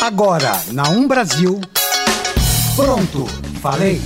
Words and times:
Agora, 0.00 0.52
na 0.70 0.88
Um 0.90 1.08
Brasil. 1.08 1.60
Pronto, 2.76 3.26
falei. 3.60 4.00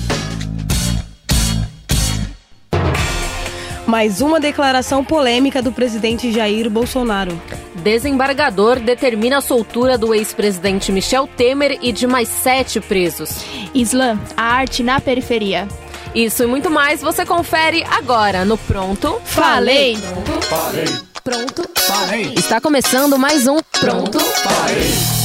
Mais 3.86 4.22
uma 4.22 4.40
declaração 4.40 5.04
polêmica 5.04 5.60
do 5.60 5.70
presidente 5.70 6.32
Jair 6.32 6.70
Bolsonaro. 6.70 7.38
Desembargador 7.74 8.80
determina 8.80 9.38
a 9.38 9.40
soltura 9.42 9.98
do 9.98 10.14
ex-presidente 10.14 10.90
Michel 10.90 11.26
Temer 11.26 11.78
e 11.82 11.92
de 11.92 12.06
mais 12.06 12.28
sete 12.28 12.80
presos. 12.80 13.44
Islã, 13.74 14.18
a 14.34 14.44
arte 14.44 14.82
na 14.82 14.98
periferia. 14.98 15.68
Isso 16.14 16.42
e 16.42 16.46
muito 16.46 16.70
mais 16.70 17.02
você 17.02 17.26
confere 17.26 17.84
agora 17.84 18.46
no 18.46 18.56
Pronto 18.56 19.20
Falei. 19.26 19.98
Pronto 19.98 20.42
Falei. 20.46 20.84
Pronto 21.22 21.70
Falei. 21.76 22.32
Está 22.34 22.62
começando 22.62 23.18
mais 23.18 23.46
um 23.46 23.58
Pronto 23.78 24.18
Falei. 24.18 25.21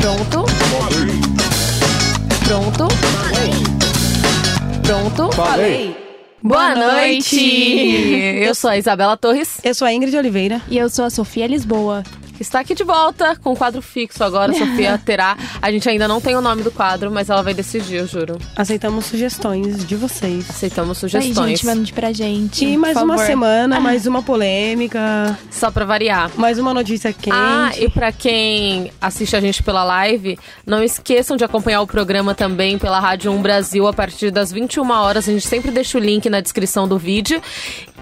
Pronto 0.00 0.44
Pronto 2.46 2.88
Pronto 4.82 5.32
Falei. 5.32 5.96
Boa 6.42 6.74
Boa 6.74 6.74
noite! 6.74 7.36
noite. 7.36 8.42
Eu 8.42 8.54
sou 8.54 8.70
a 8.70 8.78
Isabela 8.78 9.16
Torres, 9.16 9.58
Eu 9.62 9.74
sou 9.74 9.86
a 9.86 9.92
Ingrid 9.92 10.16
Oliveira. 10.16 10.60
E 10.68 10.78
eu 10.78 10.88
sou 10.88 11.04
a 11.04 11.10
Sofia 11.10 11.46
Lisboa. 11.46 12.02
Está 12.42 12.60
aqui 12.60 12.74
de 12.74 12.84
volta 12.84 13.36
com 13.36 13.52
o 13.52 13.56
quadro 13.56 13.80
fixo 13.82 14.22
agora. 14.24 14.52
A 14.52 14.54
Sofia 14.58 14.98
terá. 15.04 15.36
A 15.60 15.70
gente 15.70 15.88
ainda 15.88 16.06
não 16.08 16.20
tem 16.20 16.36
o 16.36 16.40
nome 16.40 16.62
do 16.62 16.70
quadro, 16.70 17.10
mas 17.10 17.28
ela 17.30 17.42
vai 17.42 17.54
decidir, 17.54 17.96
eu 17.96 18.06
juro. 18.06 18.38
Aceitamos 18.56 19.06
sugestões 19.06 19.84
de 19.86 19.96
vocês. 19.96 20.48
Aceitamos 20.50 20.96
Aí, 20.96 21.00
sugestões. 21.00 21.34
gente, 21.60 21.66
mande 21.66 21.92
pra 21.92 22.12
gente. 22.12 22.64
E 22.64 22.76
mais 22.76 22.96
uma 22.96 23.14
favor. 23.14 23.26
semana, 23.26 23.80
mais 23.80 24.06
uma 24.06 24.22
polêmica, 24.22 25.38
Só 25.50 25.70
pra 25.70 25.84
variar. 25.84 26.30
mais 26.36 26.58
uma 26.58 26.72
notícia 26.74 27.12
quente. 27.12 27.30
Ah, 27.36 27.70
e 27.78 27.88
pra 27.88 28.12
quem 28.12 28.90
assiste 29.00 29.36
a 29.36 29.40
gente 29.40 29.62
pela 29.62 29.84
live, 29.84 30.38
não 30.66 30.82
esqueçam 30.82 31.36
de 31.36 31.44
acompanhar 31.44 31.80
o 31.82 31.86
programa 31.86 32.34
também 32.34 32.78
pela 32.78 33.00
Rádio 33.00 33.30
1 33.32 33.42
Brasil 33.42 33.86
a 33.86 33.92
partir 33.92 34.30
das 34.30 34.50
21 34.52 34.90
horas. 34.90 35.28
A 35.28 35.32
gente 35.32 35.46
sempre 35.46 35.70
deixa 35.70 35.98
o 35.98 36.00
link 36.00 36.28
na 36.28 36.40
descrição 36.40 36.86
do 36.88 36.98
vídeo. 36.98 37.40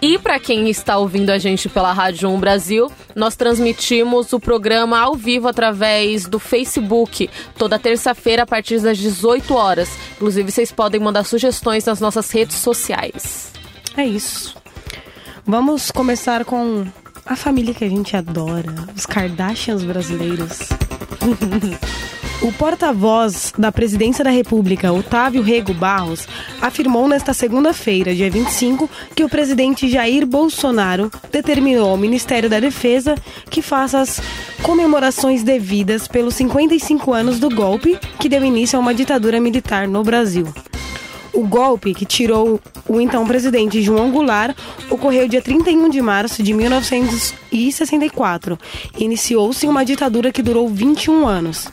E 0.00 0.16
pra 0.16 0.38
quem 0.38 0.68
está 0.68 0.96
ouvindo 0.96 1.30
a 1.30 1.38
gente 1.38 1.68
pela 1.68 1.92
Rádio 1.92 2.28
1 2.28 2.38
Brasil, 2.38 2.90
nós 3.16 3.34
transmitimos 3.34 4.32
o 4.32 4.38
programa 4.38 4.98
ao 4.98 5.14
vivo 5.14 5.48
através 5.48 6.24
do 6.24 6.38
Facebook, 6.38 7.28
toda 7.56 7.80
terça-feira 7.80 8.44
a 8.44 8.46
partir 8.46 8.78
das 8.80 8.96
18 8.96 9.52
horas. 9.54 9.88
Inclusive, 10.12 10.52
vocês 10.52 10.70
podem 10.70 11.00
mandar 11.00 11.24
sugestões 11.24 11.84
nas 11.84 12.00
nossas 12.00 12.30
redes 12.30 12.56
sociais. 12.56 13.50
É 13.96 14.04
isso. 14.04 14.56
Vamos 15.44 15.90
começar 15.90 16.44
com 16.44 16.86
a 17.26 17.34
família 17.34 17.74
que 17.74 17.84
a 17.84 17.88
gente 17.88 18.16
adora, 18.16 18.72
os 18.94 19.04
Kardashians 19.04 19.82
brasileiros. 19.82 20.68
O 22.40 22.52
porta-voz 22.52 23.52
da 23.58 23.72
Presidência 23.72 24.22
da 24.22 24.30
República, 24.30 24.92
Otávio 24.92 25.42
Rego 25.42 25.74
Barros, 25.74 26.28
afirmou 26.62 27.08
nesta 27.08 27.34
segunda-feira, 27.34 28.14
dia 28.14 28.30
25, 28.30 28.88
que 29.12 29.24
o 29.24 29.28
presidente 29.28 29.88
Jair 29.88 30.24
Bolsonaro 30.24 31.10
determinou 31.32 31.90
ao 31.90 31.96
Ministério 31.96 32.48
da 32.48 32.60
Defesa 32.60 33.16
que 33.50 33.60
faça 33.60 33.98
as 33.98 34.22
comemorações 34.62 35.42
devidas 35.42 36.06
pelos 36.06 36.36
55 36.36 37.12
anos 37.12 37.40
do 37.40 37.50
golpe 37.50 37.98
que 38.20 38.28
deu 38.28 38.44
início 38.44 38.78
a 38.78 38.80
uma 38.80 38.94
ditadura 38.94 39.40
militar 39.40 39.88
no 39.88 40.04
Brasil. 40.04 40.46
O 41.32 41.44
golpe 41.44 41.92
que 41.92 42.06
tirou 42.06 42.60
o 42.88 43.00
então 43.00 43.26
presidente 43.26 43.82
João 43.82 44.12
Goulart 44.12 44.56
ocorreu 44.88 45.26
dia 45.26 45.42
31 45.42 45.90
de 45.90 46.00
março 46.00 46.40
de 46.40 46.54
1964. 46.54 48.56
Iniciou-se 48.96 49.66
uma 49.66 49.84
ditadura 49.84 50.30
que 50.30 50.40
durou 50.40 50.68
21 50.68 51.26
anos. 51.26 51.66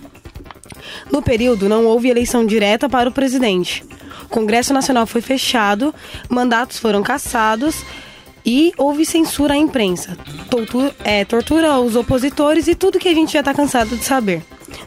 No 1.11 1.21
período, 1.21 1.69
não 1.69 1.85
houve 1.85 2.09
eleição 2.09 2.45
direta 2.45 2.89
para 2.89 3.09
o 3.09 3.11
presidente. 3.11 3.83
O 4.23 4.29
Congresso 4.29 4.73
Nacional 4.73 5.05
foi 5.05 5.21
fechado, 5.21 5.93
mandatos 6.29 6.79
foram 6.79 7.03
cassados 7.03 7.83
e 8.45 8.72
houve 8.78 9.05
censura 9.05 9.55
à 9.55 9.57
imprensa, 9.57 10.16
tortura, 10.50 10.95
é, 11.03 11.25
tortura 11.25 11.72
aos 11.72 11.95
opositores 11.95 12.67
e 12.67 12.75
tudo 12.75 13.00
que 13.00 13.09
a 13.09 13.13
gente 13.13 13.34
já 13.34 13.39
está 13.39 13.53
cansado 13.53 13.97
de 13.97 14.03
saber. 14.03 14.44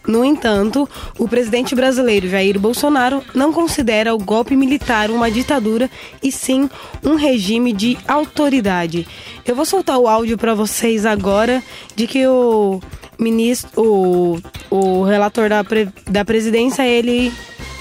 No 0.06 0.24
entanto, 0.24 0.88
o 1.18 1.28
presidente 1.28 1.74
brasileiro 1.74 2.28
Jair 2.28 2.58
Bolsonaro 2.58 3.22
não 3.34 3.52
considera 3.52 4.14
o 4.14 4.18
golpe 4.18 4.56
militar 4.56 5.10
uma 5.10 5.30
ditadura 5.30 5.90
e 6.22 6.30
sim 6.30 6.68
um 7.04 7.14
regime 7.14 7.72
de 7.72 7.98
autoridade. 8.06 9.06
Eu 9.44 9.54
vou 9.54 9.64
soltar 9.64 9.98
o 9.98 10.08
áudio 10.08 10.38
para 10.38 10.54
vocês 10.54 11.04
agora 11.04 11.62
de 11.94 12.06
que 12.06 12.26
o 12.26 12.80
ministro, 13.18 13.70
o, 13.76 14.40
o 14.70 15.02
relator 15.04 15.48
da, 15.48 15.64
pre- 15.64 15.88
da 16.06 16.24
presidência, 16.24 16.86
ele 16.86 17.32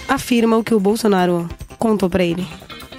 afirma 0.07 0.57
o 0.57 0.63
que 0.63 0.73
o 0.73 0.79
Bolsonaro 0.79 1.47
contou 1.77 2.09
para 2.09 2.23
ele. 2.23 2.45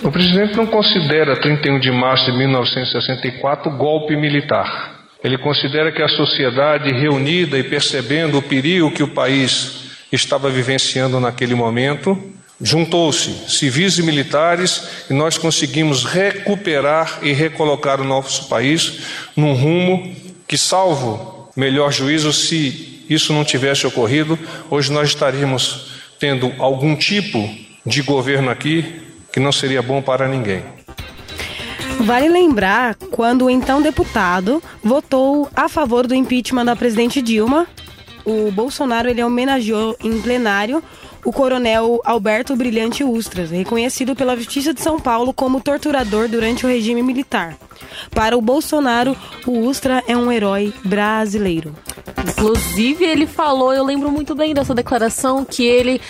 O 0.02 0.12
presidente 0.12 0.56
não 0.56 0.66
considera 0.66 1.40
31 1.40 1.80
de 1.80 1.90
março 1.90 2.30
de 2.30 2.38
1964 2.38 3.76
golpe 3.76 4.16
militar. 4.16 4.96
Ele 5.24 5.36
considera 5.36 5.90
que 5.90 6.00
a 6.00 6.08
sociedade 6.08 6.92
reunida 6.92 7.58
e 7.58 7.64
percebendo 7.64 8.38
o 8.38 8.42
perigo 8.42 8.92
que 8.92 9.02
o 9.02 9.08
país 9.08 9.88
estava 10.12 10.48
vivenciando 10.48 11.18
naquele 11.18 11.56
momento, 11.56 12.16
juntou-se 12.60 13.30
civis 13.48 13.98
e 13.98 14.02
militares 14.04 15.06
e 15.10 15.14
nós 15.14 15.36
conseguimos 15.36 16.04
recuperar 16.04 17.18
e 17.22 17.32
recolocar 17.32 18.00
o 18.00 18.04
nosso 18.04 18.48
país 18.48 19.00
num 19.36 19.54
rumo 19.54 20.14
que, 20.46 20.56
salvo 20.56 21.37
melhor 21.58 21.92
juízo, 21.92 22.32
se 22.32 23.04
isso 23.10 23.32
não 23.32 23.44
tivesse 23.44 23.84
ocorrido, 23.84 24.38
hoje 24.70 24.92
nós 24.92 25.08
estaríamos 25.08 25.90
tendo 26.20 26.52
algum 26.56 26.94
tipo 26.94 27.50
de 27.84 28.00
governo 28.00 28.48
aqui 28.48 29.02
que 29.32 29.40
não 29.40 29.50
seria 29.50 29.82
bom 29.82 30.00
para 30.00 30.28
ninguém. 30.28 30.62
Vale 32.00 32.28
lembrar 32.28 32.94
quando 33.10 33.46
o 33.46 33.50
então 33.50 33.82
deputado 33.82 34.62
votou 34.84 35.50
a 35.54 35.68
favor 35.68 36.06
do 36.06 36.14
impeachment 36.14 36.64
da 36.64 36.76
presidente 36.76 37.20
Dilma, 37.20 37.66
o 38.24 38.52
Bolsonaro 38.52 39.08
ele 39.08 39.22
homenageou 39.22 39.96
em 40.04 40.20
plenário 40.20 40.80
o 41.28 41.32
coronel 41.32 42.00
Alberto 42.06 42.56
Brilhante 42.56 43.04
Ustras, 43.04 43.50
reconhecido 43.50 44.16
pela 44.16 44.34
Justiça 44.34 44.72
de 44.72 44.80
São 44.80 44.98
Paulo 44.98 45.30
como 45.34 45.60
torturador 45.60 46.26
durante 46.26 46.64
o 46.64 46.68
regime 46.68 47.02
militar. 47.02 47.54
Para 48.10 48.34
o 48.34 48.40
Bolsonaro, 48.40 49.14
o 49.46 49.58
Ustra 49.60 50.02
é 50.08 50.16
um 50.16 50.32
herói 50.32 50.72
brasileiro. 50.82 51.74
Inclusive, 52.26 53.04
ele 53.04 53.26
falou, 53.26 53.74
eu 53.74 53.84
lembro 53.84 54.10
muito 54.10 54.34
bem 54.34 54.54
dessa 54.54 54.74
declaração, 54.74 55.44
que 55.44 55.66
ele 55.66 56.00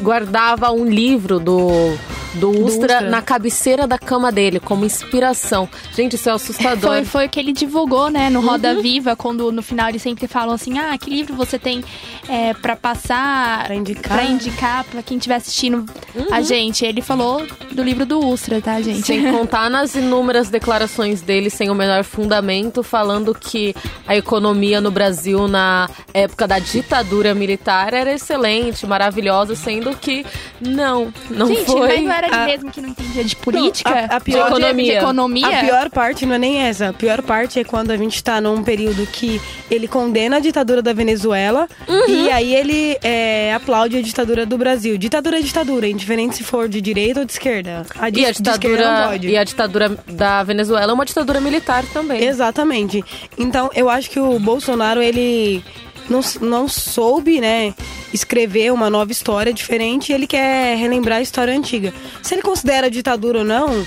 guardava 0.00 0.70
um 0.70 0.84
livro 0.84 1.38
do, 1.40 1.96
do, 2.34 2.50
Ustra, 2.50 2.94
Ustra. 2.94 3.00
na 3.02 3.22
cabeceira 3.22 3.86
da 3.86 3.98
cama 3.98 4.30
dele, 4.32 4.60
como 4.60 4.84
inspiração. 4.84 5.68
Gente, 5.94 6.16
isso 6.16 6.28
é 6.28 6.32
assustador. 6.32 6.90
Foi, 6.90 7.04
foi 7.04 7.26
o 7.26 7.28
que 7.28 7.38
ele 7.38 7.52
divulgou, 7.52 8.10
né, 8.10 8.30
no 8.30 8.40
Roda 8.40 8.80
Viva, 8.80 9.16
quando 9.16 9.50
no 9.52 9.62
final 9.62 9.88
eles 9.88 10.02
sempre 10.02 10.26
falam 10.26 10.54
assim, 10.54 10.78
ah, 10.78 10.96
que 10.98 11.10
livro 11.10 11.34
você 11.34 11.58
tem 11.58 11.84
é, 12.28 12.54
para 12.54 12.76
passar, 12.76 13.70
indicar. 13.72 14.18
pra 14.18 14.24
indicar 14.24 14.43
pra 14.90 15.02
quem 15.02 15.16
estiver 15.16 15.36
assistindo 15.36 15.84
a 16.30 16.40
gente. 16.42 16.84
Ele 16.84 17.00
falou 17.02 17.46
do 17.72 17.82
livro 17.82 18.04
do 18.06 18.18
Ustra, 18.26 18.60
tá, 18.60 18.80
gente? 18.80 19.02
Sem 19.06 19.22
contar 19.32 19.68
nas 19.70 19.94
inúmeras 19.94 20.48
declarações 20.48 21.20
dele 21.20 21.50
sem 21.50 21.70
o 21.70 21.74
menor 21.74 22.04
fundamento, 22.04 22.82
falando 22.82 23.34
que 23.34 23.74
a 24.06 24.16
economia 24.16 24.80
no 24.80 24.90
Brasil 24.90 25.46
na 25.48 25.88
época 26.12 26.46
da 26.46 26.58
ditadura 26.58 27.34
militar 27.34 27.92
era 27.94 28.12
excelente, 28.12 28.86
maravilhosa, 28.86 29.54
sendo 29.54 29.94
que 29.96 30.24
não, 30.60 31.12
não 31.30 31.46
gente, 31.48 31.64
foi. 31.64 31.88
mas 31.88 32.02
não 32.04 32.12
era 32.12 32.26
ele 32.26 32.36
A- 32.36 32.46
mesmo 32.46 32.70
que 32.70 32.80
não 32.80 32.88
entendia 32.88 33.24
de 33.24 33.36
política? 33.36 33.90
Não, 33.90 33.98
a- 33.98 34.16
a 34.16 34.20
pior- 34.20 34.44
de 34.44 34.48
economia. 34.50 34.92
De 34.92 34.98
economia? 34.98 35.46
A 35.60 35.64
pior 35.64 35.90
parte 35.90 36.26
não 36.26 36.34
é 36.34 36.38
nem 36.38 36.58
essa. 36.62 36.88
A 36.88 36.92
pior 36.92 37.22
parte 37.22 37.58
é 37.60 37.64
quando 37.64 37.90
a 37.90 37.96
gente 37.96 38.22
tá 38.22 38.40
num 38.40 38.62
período 38.62 39.06
que 39.06 39.40
ele 39.70 39.86
condena 39.88 40.36
a 40.36 40.40
ditadura 40.40 40.80
da 40.82 40.92
Venezuela 40.92 41.68
e 42.08 42.30
aí 42.30 42.54
ele 42.54 42.96
é, 43.02 43.52
aplaude 43.54 43.96
a 43.96 44.02
ditadura 44.02 44.23
do 44.46 44.56
Brasil. 44.58 44.96
Ditadura 44.96 45.38
é 45.38 45.42
ditadura, 45.42 45.86
indiferente 45.86 46.36
se 46.36 46.42
for 46.44 46.68
de 46.68 46.80
direita 46.80 47.20
ou 47.20 47.26
de 47.26 47.32
esquerda. 47.32 47.84
A 47.98 48.08
di- 48.10 48.20
E 48.20 48.26
a 48.26 48.30
de 48.30 48.38
ditadura, 48.38 49.06
pode. 49.08 49.28
e 49.28 49.36
a 49.36 49.44
ditadura 49.44 49.96
da 50.08 50.42
Venezuela 50.42 50.92
é 50.92 50.94
uma 50.94 51.04
ditadura 51.04 51.40
militar 51.40 51.84
também. 51.92 52.24
Exatamente. 52.24 53.04
Então, 53.38 53.70
eu 53.74 53.88
acho 53.90 54.08
que 54.10 54.18
o 54.18 54.38
Bolsonaro, 54.38 55.02
ele 55.02 55.62
não, 56.08 56.20
não 56.40 56.66
soube, 56.68 57.40
né, 57.40 57.74
escrever 58.12 58.72
uma 58.72 58.88
nova 58.88 59.12
história 59.12 59.52
diferente 59.52 60.10
e 60.10 60.14
ele 60.14 60.26
quer 60.26 60.76
relembrar 60.76 61.18
a 61.18 61.22
história 61.22 61.54
antiga. 61.56 61.92
Se 62.22 62.34
ele 62.34 62.42
considera 62.42 62.90
ditadura 62.90 63.40
ou 63.40 63.44
não, 63.44 63.84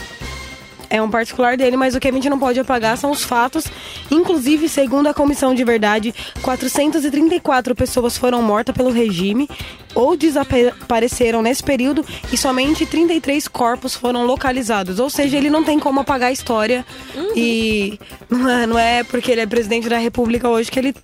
é 0.89 1.01
um 1.01 1.09
particular 1.09 1.57
dele, 1.57 1.75
mas 1.75 1.95
o 1.95 1.99
que 1.99 2.07
a 2.07 2.11
gente 2.11 2.29
não 2.29 2.39
pode 2.39 2.59
apagar 2.59 2.97
são 2.97 3.11
os 3.11 3.23
fatos. 3.23 3.65
Inclusive, 4.09 4.69
segundo 4.69 5.07
a 5.07 5.13
Comissão 5.13 5.53
de 5.53 5.63
Verdade, 5.63 6.13
434 6.41 7.75
pessoas 7.75 8.17
foram 8.17 8.41
mortas 8.41 8.75
pelo 8.75 8.91
regime 8.91 9.49
ou 9.93 10.15
desapareceram 10.15 11.41
nesse 11.41 11.63
período 11.63 12.05
e 12.31 12.37
somente 12.37 12.85
33 12.85 13.47
corpos 13.47 13.95
foram 13.95 14.25
localizados. 14.25 14.99
Ou 14.99 15.09
seja, 15.09 15.37
ele 15.37 15.49
não 15.49 15.63
tem 15.63 15.79
como 15.79 15.99
apagar 15.99 16.29
a 16.29 16.31
história 16.31 16.85
uhum. 17.15 17.33
e 17.35 17.99
não 18.29 18.49
é, 18.49 18.67
não 18.67 18.79
é 18.79 19.03
porque 19.03 19.31
ele 19.31 19.41
é 19.41 19.45
presidente 19.45 19.89
da 19.89 19.97
República 19.97 20.47
hoje 20.47 20.71
que 20.71 20.79
ele 20.79 20.95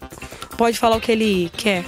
pode 0.57 0.77
falar 0.77 0.97
o 0.97 1.01
que 1.01 1.11
ele 1.11 1.51
quer 1.57 1.83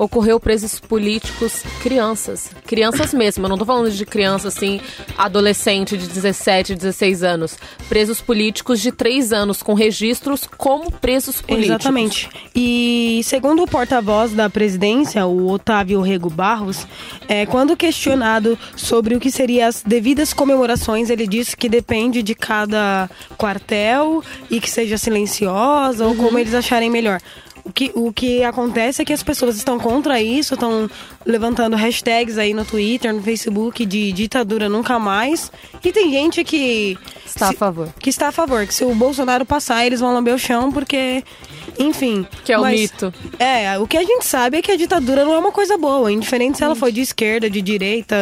ocorreu 0.00 0.40
presos 0.40 0.80
políticos 0.80 1.62
crianças. 1.82 2.50
Crianças 2.66 3.12
mesmo, 3.12 3.44
eu 3.44 3.50
não 3.50 3.58
tô 3.58 3.66
falando 3.66 3.90
de 3.90 4.06
criança 4.06 4.48
assim, 4.48 4.80
adolescente 5.16 5.94
de 5.94 6.06
17, 6.06 6.74
16 6.74 7.22
anos. 7.22 7.58
Presos 7.86 8.18
políticos 8.18 8.80
de 8.80 8.92
3 8.92 9.30
anos, 9.30 9.62
com 9.62 9.74
registros 9.74 10.48
como 10.56 10.90
presos 10.90 11.42
políticos. 11.42 11.80
Exatamente. 11.80 12.30
E 12.54 13.20
segundo 13.24 13.62
o 13.62 13.66
porta-voz 13.66 14.32
da 14.32 14.48
presidência, 14.48 15.26
o 15.26 15.50
Otávio 15.50 16.00
Rego 16.00 16.30
Barros, 16.30 16.86
é, 17.28 17.44
quando 17.44 17.76
questionado 17.76 18.58
sobre 18.74 19.14
o 19.14 19.20
que 19.20 19.30
seriam 19.30 19.68
as 19.68 19.82
devidas 19.82 20.32
comemorações, 20.32 21.10
ele 21.10 21.26
disse 21.26 21.54
que 21.54 21.68
depende 21.68 22.22
de 22.22 22.34
cada 22.34 23.10
quartel 23.36 24.24
e 24.50 24.60
que 24.60 24.70
seja 24.70 24.96
silenciosa 24.96 26.04
uhum. 26.04 26.10
ou 26.10 26.16
como 26.16 26.38
eles 26.38 26.54
acharem 26.54 26.88
melhor. 26.88 27.20
O 27.64 27.72
que, 27.72 27.92
o 27.94 28.12
que 28.12 28.42
acontece 28.42 29.02
é 29.02 29.04
que 29.04 29.12
as 29.12 29.22
pessoas 29.22 29.56
estão 29.56 29.78
contra 29.78 30.20
isso, 30.20 30.54
estão 30.54 30.88
levantando 31.24 31.76
hashtags 31.76 32.38
aí 32.38 32.54
no 32.54 32.64
Twitter, 32.64 33.12
no 33.12 33.22
Facebook 33.22 33.84
de 33.84 34.12
ditadura 34.12 34.68
nunca 34.68 34.98
mais. 34.98 35.50
E 35.84 35.92
tem 35.92 36.10
gente 36.10 36.42
que. 36.44 36.98
Está 37.24 37.48
se, 37.48 37.54
a 37.54 37.58
favor. 37.58 37.88
Que 37.98 38.10
está 38.10 38.28
a 38.28 38.32
favor. 38.32 38.66
Que 38.66 38.74
se 38.74 38.84
o 38.84 38.94
Bolsonaro 38.94 39.44
passar, 39.44 39.86
eles 39.86 40.00
vão 40.00 40.12
lamber 40.12 40.34
o 40.34 40.38
chão, 40.38 40.72
porque. 40.72 41.22
Enfim. 41.80 42.26
Que 42.44 42.52
é 42.52 42.58
o 42.58 42.60
mas, 42.60 42.78
mito. 42.78 43.12
É, 43.38 43.78
o 43.78 43.86
que 43.86 43.96
a 43.96 44.02
gente 44.04 44.26
sabe 44.26 44.58
é 44.58 44.62
que 44.62 44.70
a 44.70 44.76
ditadura 44.76 45.24
não 45.24 45.32
é 45.32 45.38
uma 45.38 45.50
coisa 45.50 45.78
boa. 45.78 46.12
Indiferente 46.12 46.58
se 46.58 46.64
ela 46.64 46.76
foi 46.76 46.92
de 46.92 47.00
esquerda, 47.00 47.48
de 47.48 47.62
direita, 47.62 48.16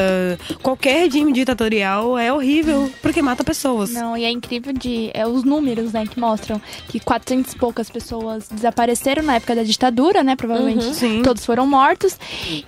qualquer 0.63 1.01
regime 1.01 1.33
ditatorial 1.33 2.17
é 2.17 2.33
horrível, 2.33 2.91
porque 3.03 3.21
mata 3.21 3.43
pessoas. 3.43 3.91
Não, 3.91 4.17
e 4.17 4.25
é 4.25 4.31
incrível 4.31 4.73
de. 4.73 5.11
É 5.13 5.27
os 5.27 5.43
números, 5.43 5.93
né, 5.93 6.07
que 6.07 6.21
mostram 6.21 6.61
que 6.89 7.01
400 7.01 7.53
e 7.53 7.57
poucas 7.57 7.91
pessoas 7.91 8.49
desapareceram 8.49 9.23
na 9.23 9.37
época 9.37 9.57
da 9.57 9.65
ditadura, 9.65 10.23
né? 10.23 10.37
Provavelmente 10.37 11.05
uhum, 11.05 11.23
todos 11.23 11.45
foram 11.45 11.67
mortos. 11.67 12.17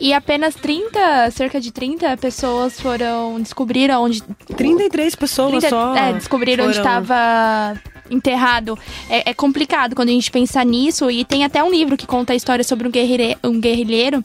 E 0.00 0.12
apenas 0.12 0.54
30, 0.56 1.30
cerca 1.30 1.60
de 1.60 1.70
30 1.70 2.16
pessoas 2.16 2.80
foram. 2.80 3.40
descobriram 3.40 4.02
onde. 4.02 4.22
33 4.56 5.14
pessoas 5.14 5.50
30, 5.50 5.68
só. 5.68 5.94
É, 5.94 6.12
descobriram 6.14 6.64
foram... 6.64 6.68
onde 6.68 6.78
estava 6.78 7.80
enterrado. 8.10 8.78
É, 9.08 9.30
é, 9.30 9.34
complicado 9.34 9.94
quando 9.94 10.08
a 10.08 10.12
gente 10.12 10.30
pensa 10.30 10.62
nisso. 10.64 11.10
E 11.10 11.24
tem 11.24 11.44
até 11.44 11.62
um 11.62 11.70
livro 11.70 11.96
que 11.96 12.06
conta 12.06 12.32
a 12.32 12.36
história 12.36 12.64
sobre 12.64 12.86
um, 12.86 12.90
guerrilheiro, 12.90 13.38
um 13.44 13.60
guerrilheiro 13.60 14.24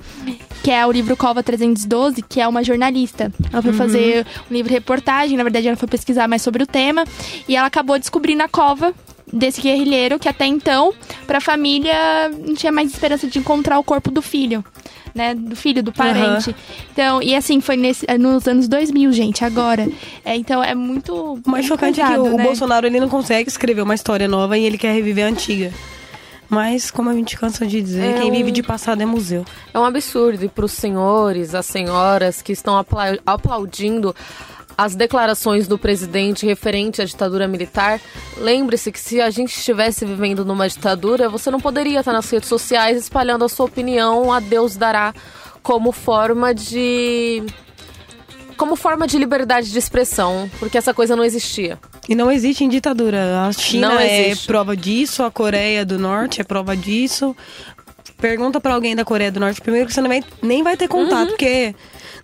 que 0.64 0.72
é 0.72 0.84
o 0.86 0.92
livro 0.92 1.16
Cova 1.16 1.44
312, 1.44 2.24
que 2.24 2.42
é 2.42 2.48
uma 2.48 2.64
jornalista. 2.64 3.32
Ela 3.54 3.62
foi 3.62 3.72
uhum. 3.72 3.78
fazer 3.78 4.26
um 4.50 4.54
livro 4.54 4.74
reportagem, 4.74 5.38
na 5.38 5.44
verdade 5.44 5.68
ela 5.68 5.78
foi 5.78 5.88
pesquisar 5.88 6.28
mais 6.28 6.42
sobre 6.42 6.64
o 6.64 6.68
tema. 6.68 7.06
E 7.48 7.56
ela 7.56 7.68
acabou 7.68 8.00
descobrindo 8.00 8.42
a 8.42 8.48
cova 8.48 8.92
desse 9.32 9.62
guerrilheiro 9.62 10.18
que 10.18 10.30
até 10.30 10.46
então, 10.46 10.94
para 11.28 11.38
a 11.38 11.42
família, 11.42 12.30
não 12.30 12.56
tinha 12.56 12.72
mais 12.72 12.90
esperança 12.92 13.28
de 13.28 13.38
encontrar 13.38 13.78
o 13.78 13.84
corpo 13.84 14.10
do 14.10 14.22
filho. 14.22 14.66
Né, 15.16 15.34
do 15.34 15.56
filho, 15.56 15.82
do 15.82 15.94
parente. 15.94 16.50
Uhum. 16.50 16.56
Então, 16.92 17.22
e 17.24 17.34
assim, 17.34 17.62
foi 17.62 17.78
nesse, 17.78 18.06
é, 18.06 18.18
nos 18.18 18.46
anos 18.50 18.68
2000, 18.68 19.14
gente, 19.14 19.46
agora. 19.46 19.88
É, 20.26 20.36
então, 20.36 20.62
é 20.62 20.76
muito. 20.76 21.42
O 21.46 21.50
mais 21.50 21.66
chocante 21.66 22.02
é 22.02 22.06
que 22.06 22.18
o, 22.20 22.24
né? 22.36 22.44
o 22.44 22.46
Bolsonaro 22.46 22.86
ele 22.86 23.00
não 23.00 23.08
consegue 23.08 23.50
escrever 23.50 23.82
uma 23.82 23.96
história 23.96 24.28
nova 24.28 24.58
e 24.58 24.66
ele 24.66 24.78
quer 24.78 24.94
reviver 24.94 25.26
a 25.26 25.30
antiga. 25.30 25.72
Mas, 26.50 26.92
como 26.92 27.10
a 27.10 27.14
gente 27.14 27.38
cansa 27.38 27.66
de 27.66 27.82
dizer, 27.82 28.16
é 28.16 28.20
quem 28.20 28.30
um... 28.30 28.34
vive 28.34 28.52
de 28.52 28.62
passado 28.62 29.02
é 29.02 29.06
museu. 29.06 29.46
É 29.74 29.80
um 29.80 29.86
absurdo. 29.86 30.44
E 30.44 30.50
para 30.50 30.66
os 30.66 30.74
senhores, 30.74 31.56
as 31.56 31.66
senhoras 31.66 32.42
que 32.42 32.52
estão 32.52 32.78
aplaudindo 33.26 34.16
as 34.78 34.96
declarações 34.96 35.68
do 35.68 35.78
presidente 35.78 36.46
referente 36.46 37.02
à 37.02 37.06
ditadura 37.06 37.48
militar, 37.48 38.00
lembre-se 38.38 38.92
que 38.92 39.00
se 39.00 39.22
a 39.22 39.30
gente 39.30 39.56
estivesse 39.58 40.06
vivendo 40.06 40.44
numa 40.44 40.68
ditadura, 40.68 41.30
você 41.30 41.50
não 41.50 41.60
poderia 41.60 42.00
estar 42.00 42.14
nas 42.14 42.30
redes 42.30 42.50
sociais 42.50 42.98
espalhando 42.98 43.46
a 43.46 43.50
sua 43.50 43.66
opinião, 43.66 44.32
a 44.32 44.40
Deus 44.40 44.76
dará, 44.76 45.14
como 45.64 45.92
forma 45.92 46.54
de 46.54 47.44
como 48.58 48.76
forma 48.78 49.06
de 49.06 49.18
liberdade 49.18 49.70
de 49.70 49.78
expressão, 49.78 50.50
porque 50.60 50.78
essa 50.78 50.94
coisa 50.94 51.16
não 51.16 51.26
existia. 51.26 51.78
E 52.08 52.16
não 52.16 52.32
existe 52.32 52.64
em 52.64 52.70
ditadura. 52.70 53.46
A 53.46 53.52
China 53.52 54.02
é 54.02 54.34
prova 54.46 54.78
disso, 54.78 55.24
a 55.24 55.32
Coreia 55.32 55.86
do 55.86 56.00
Norte 56.00 56.40
é 56.40 56.44
prova 56.44 56.76
disso. 56.78 57.36
Pergunta 58.18 58.60
para 58.60 58.74
alguém 58.74 58.96
da 58.96 59.04
Coreia 59.04 59.32
do 59.32 59.40
Norte 59.40 59.62
primeiro 59.62 59.88
que 59.88 59.94
você 59.94 60.02
não 60.02 60.10
vai, 60.10 60.24
nem 60.42 60.64
vai 60.64 60.78
ter 60.78 60.88
contato, 60.88 61.22
uhum. 61.22 61.28
porque 61.28 61.76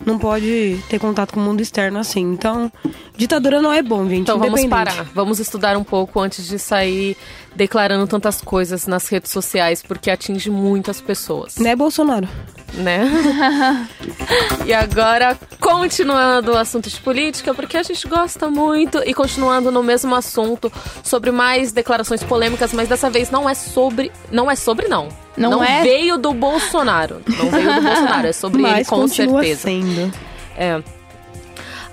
não 0.06 0.18
pode 0.18 0.80
ter 0.90 1.00
contato 1.00 1.34
com 1.34 1.40
o 1.40 1.44
mundo 1.44 1.62
externo 1.62 2.00
assim. 2.00 2.22
Então, 2.22 2.72
ditadura 3.16 3.62
não 3.62 3.72
é 3.72 3.82
bom, 3.82 4.08
gente. 4.08 4.22
Então 4.22 4.40
vamos 4.40 4.66
parar, 4.66 5.04
vamos 5.14 5.40
estudar 5.40 5.78
um 5.78 5.84
pouco 5.84 6.20
antes 6.20 6.48
de 6.48 6.58
sair 6.58 7.16
declarando 7.56 8.08
tantas 8.08 8.42
coisas 8.42 8.88
nas 8.88 9.08
redes 9.08 9.32
sociais, 9.32 9.84
porque 9.84 10.10
atinge 10.10 10.50
muitas 10.50 11.02
pessoas. 11.02 11.58
Né, 11.58 11.76
Bolsonaro? 11.76 12.28
Né? 12.74 13.06
e 14.66 14.74
agora, 14.74 15.38
continuando 15.60 16.54
o 16.54 16.58
assunto 16.58 16.90
de 16.90 17.00
política, 17.02 17.54
porque 17.54 17.76
a 17.76 17.84
gente 17.84 18.08
gosta 18.08 18.50
muito, 18.50 19.04
e 19.06 19.14
continuando 19.14 19.72
no 19.72 19.84
mesmo 19.84 20.16
assunto, 20.16 20.72
sobre 21.04 21.32
mais 21.32 21.74
declarações 21.74 22.24
polêmicas, 22.24 22.72
mas 22.72 22.88
dessa 22.88 23.10
vez 23.10 23.30
não 23.30 23.50
é 23.50 23.54
sobre. 23.54 24.12
Não 24.32 24.50
é 24.50 24.56
sobre, 24.56 24.88
não. 24.88 25.10
Não, 25.36 25.52
não 25.52 25.64
é... 25.64 25.81
veio 25.83 26.18
do 26.18 26.33
Bolsonaro. 26.33 27.22
Não 27.28 27.50
veio 27.50 27.74
do 27.75 27.81
Bolsonaro, 27.81 28.28
é 28.28 28.33
sobre 28.33 28.62
mas 28.62 28.75
ele 28.75 28.86
com 28.86 29.07
certeza. 29.07 29.62
Sendo. 29.62 30.13
É. 30.57 30.81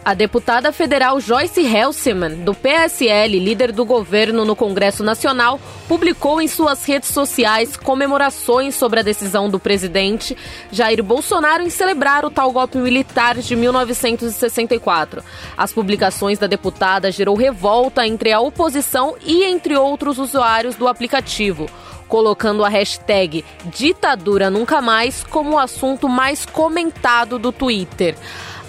A 0.04 0.14
deputada 0.14 0.72
federal 0.72 1.20
Joyce 1.20 1.60
Helseman, 1.60 2.36
do 2.36 2.54
PSL, 2.54 3.38
líder 3.38 3.72
do 3.72 3.84
governo 3.84 4.44
no 4.44 4.56
Congresso 4.56 5.02
Nacional, 5.02 5.60
publicou 5.86 6.40
em 6.40 6.48
suas 6.48 6.84
redes 6.84 7.10
sociais 7.10 7.76
comemorações 7.76 8.74
sobre 8.74 9.00
a 9.00 9.02
decisão 9.02 9.50
do 9.50 9.58
presidente 9.58 10.36
Jair 10.72 11.02
Bolsonaro 11.02 11.62
em 11.62 11.68
celebrar 11.68 12.24
o 12.24 12.30
tal 12.30 12.50
golpe 12.52 12.78
militar 12.78 13.36
de 13.36 13.54
1964. 13.54 15.22
As 15.56 15.72
publicações 15.72 16.38
da 16.38 16.46
deputada 16.46 17.10
gerou 17.10 17.36
revolta 17.36 18.06
entre 18.06 18.32
a 18.32 18.40
oposição 18.40 19.14
e 19.26 19.44
entre 19.44 19.76
outros 19.76 20.18
usuários 20.18 20.74
do 20.76 20.88
aplicativo 20.88 21.68
colocando 22.08 22.64
a 22.64 22.70
hashtag 22.70 23.44
ditadura 23.66 24.48
nunca 24.48 24.80
mais 24.80 25.22
como 25.22 25.50
o 25.50 25.58
assunto 25.58 26.08
mais 26.08 26.46
comentado 26.46 27.38
do 27.38 27.52
Twitter. 27.52 28.16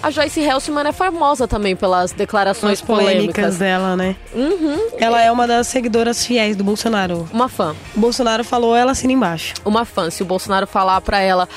A 0.02 0.12
Joyce 0.12 0.40
Helsman 0.40 0.88
é 0.88 0.92
famosa 0.94 1.46
também 1.46 1.76
pelas 1.76 2.14
declarações 2.14 2.82
polêmicas. 2.82 3.16
polêmicas 3.16 3.58
dela, 3.58 3.98
né? 3.98 4.16
Uhum. 4.34 4.92
Ela 4.98 5.22
é 5.22 5.30
uma 5.30 5.46
das 5.46 5.68
seguidoras 5.68 6.26
fiéis 6.26 6.56
do 6.56 6.64
Bolsonaro. 6.64 7.28
Uma 7.34 7.50
fã. 7.50 7.76
O 7.94 8.00
Bolsonaro 8.00 8.44
falou, 8.46 8.74
ela 8.76 8.94
assina 8.94 9.12
embaixo. 9.12 9.56
Uma 9.66 9.84
fã. 9.84 10.10
Se 10.10 10.24
o 10.24 10.26
Bolsonaro 10.26 10.66
falar 10.66 11.02
para 11.02 11.20
ela, 11.20 11.50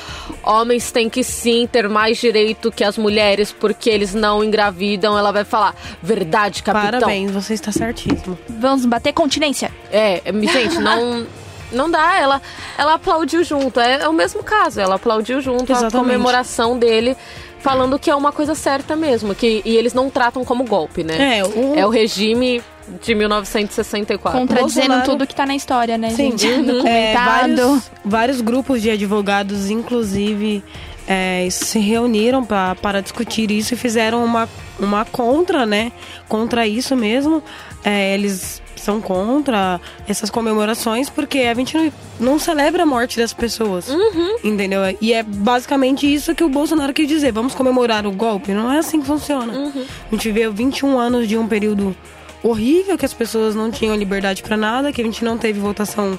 homens 0.43 0.91
têm 0.91 1.09
que 1.09 1.23
sim 1.23 1.69
ter 1.71 1.89
mais 1.89 2.19
direito 2.19 2.73
que 2.73 2.83
as 2.83 2.99
mulheres 2.99 3.53
porque 3.53 3.89
eles 3.89 4.13
não 4.13 4.43
engravidam, 4.43 5.17
ela 5.17 5.31
vai 5.31 5.45
falar, 5.45 5.77
verdade, 6.03 6.65
capitão. 6.65 7.01
Parabéns, 7.01 7.31
você 7.31 7.55
está 7.55 7.71
certíssimo. 7.71 8.37
Vamos 8.49 8.85
bater 8.87 9.13
continência. 9.13 9.71
É, 9.91 10.21
gente, 10.53 10.79
não... 10.79 11.27
Não 11.71 11.91
dá, 11.91 12.19
ela, 12.21 12.43
ela 12.77 12.93
aplaudiu 12.95 13.43
junto. 13.43 13.81
É, 13.81 14.03
é 14.03 14.09
o 14.09 14.13
mesmo 14.13 14.43
caso, 14.43 14.79
ela 14.79 14.97
aplaudiu 14.97 15.41
junto 15.41 15.73
Exatamente. 15.73 15.97
a 15.97 15.99
comemoração 15.99 16.79
dele 16.79 17.17
falando 17.63 17.99
que 17.99 18.11
é 18.11 18.15
uma 18.15 18.33
coisa 18.33 18.55
certa 18.55 18.97
mesmo, 18.97 19.35
que 19.35 19.63
e 19.65 19.77
eles 19.77 19.95
não 19.95 20.11
tratam 20.11 20.45
como 20.45 20.65
golpe, 20.65 21.05
né? 21.05 21.39
É, 21.39 21.45
o, 21.45 21.75
é 21.77 21.87
o 21.87 21.91
regime 21.91 22.61
de 23.01 23.15
1964. 23.15 24.41
Contradizendo 24.41 24.89
Bolsonaro... 24.89 25.11
tudo 25.11 25.27
que 25.27 25.35
tá 25.35 25.47
na 25.47 25.55
história, 25.55 25.97
né, 25.97 26.11
Sim, 26.11 26.37
gente? 26.37 26.47
Uhum. 26.49 26.87
É, 26.87 27.15
vários, 27.15 27.91
vários 28.05 28.41
grupos 28.41 28.83
de 28.83 28.91
advogados, 28.91 29.71
inclusive, 29.71 30.63
é, 31.07 31.47
se 31.51 31.79
reuniram 31.79 32.45
pra, 32.45 32.75
para 32.75 33.01
discutir 33.01 33.51
isso 33.53 33.75
e 33.75 33.77
fizeram 33.77 34.25
uma, 34.25 34.49
uma 34.81 35.05
contra, 35.05 35.65
né? 35.65 35.93
Contra 36.29 36.67
isso 36.67 36.97
mesmo. 36.97 37.43
É, 37.85 38.13
eles 38.15 38.61
são 38.83 39.01
contra 39.01 39.81
essas 40.07 40.31
comemorações 40.31 41.09
porque 41.09 41.41
a 41.41 41.55
gente 41.55 41.77
não, 41.77 41.93
não 42.19 42.39
celebra 42.39 42.83
a 42.83 42.87
morte 42.87 43.19
das 43.19 43.33
pessoas. 43.33 43.89
Uhum. 43.89 44.37
Entendeu? 44.45 44.81
E 45.01 45.13
é 45.13 45.23
basicamente 45.23 46.13
isso 46.13 46.35
que 46.35 46.45
o 46.45 46.49
Bolsonaro 46.49 46.93
quer 46.93 47.07
dizer. 47.07 47.33
Vamos 47.33 47.55
comemorar 47.55 48.07
o 48.07 48.13
golpe? 48.13 48.53
Não 48.53 48.71
é 48.73 48.79
assim 48.79 49.01
que 49.01 49.07
funciona. 49.07 49.53
Uhum. 49.53 49.85
A 50.11 50.15
gente 50.15 50.31
vê 50.31 50.49
21 50.49 50.99
anos 50.99 51.29
de 51.29 51.37
um 51.37 51.47
período 51.47 51.97
horrível 52.43 52.99
que 52.99 53.07
as 53.07 53.15
pessoas 53.15 53.55
não 53.55 53.71
tinham 53.71 53.95
liberdade 53.95 54.43
para 54.43 54.57
nada, 54.57 54.93
que 54.93 55.01
a 55.01 55.05
gente 55.05 55.25
não 55.25 55.39
teve 55.39 55.61
votação 55.61 56.19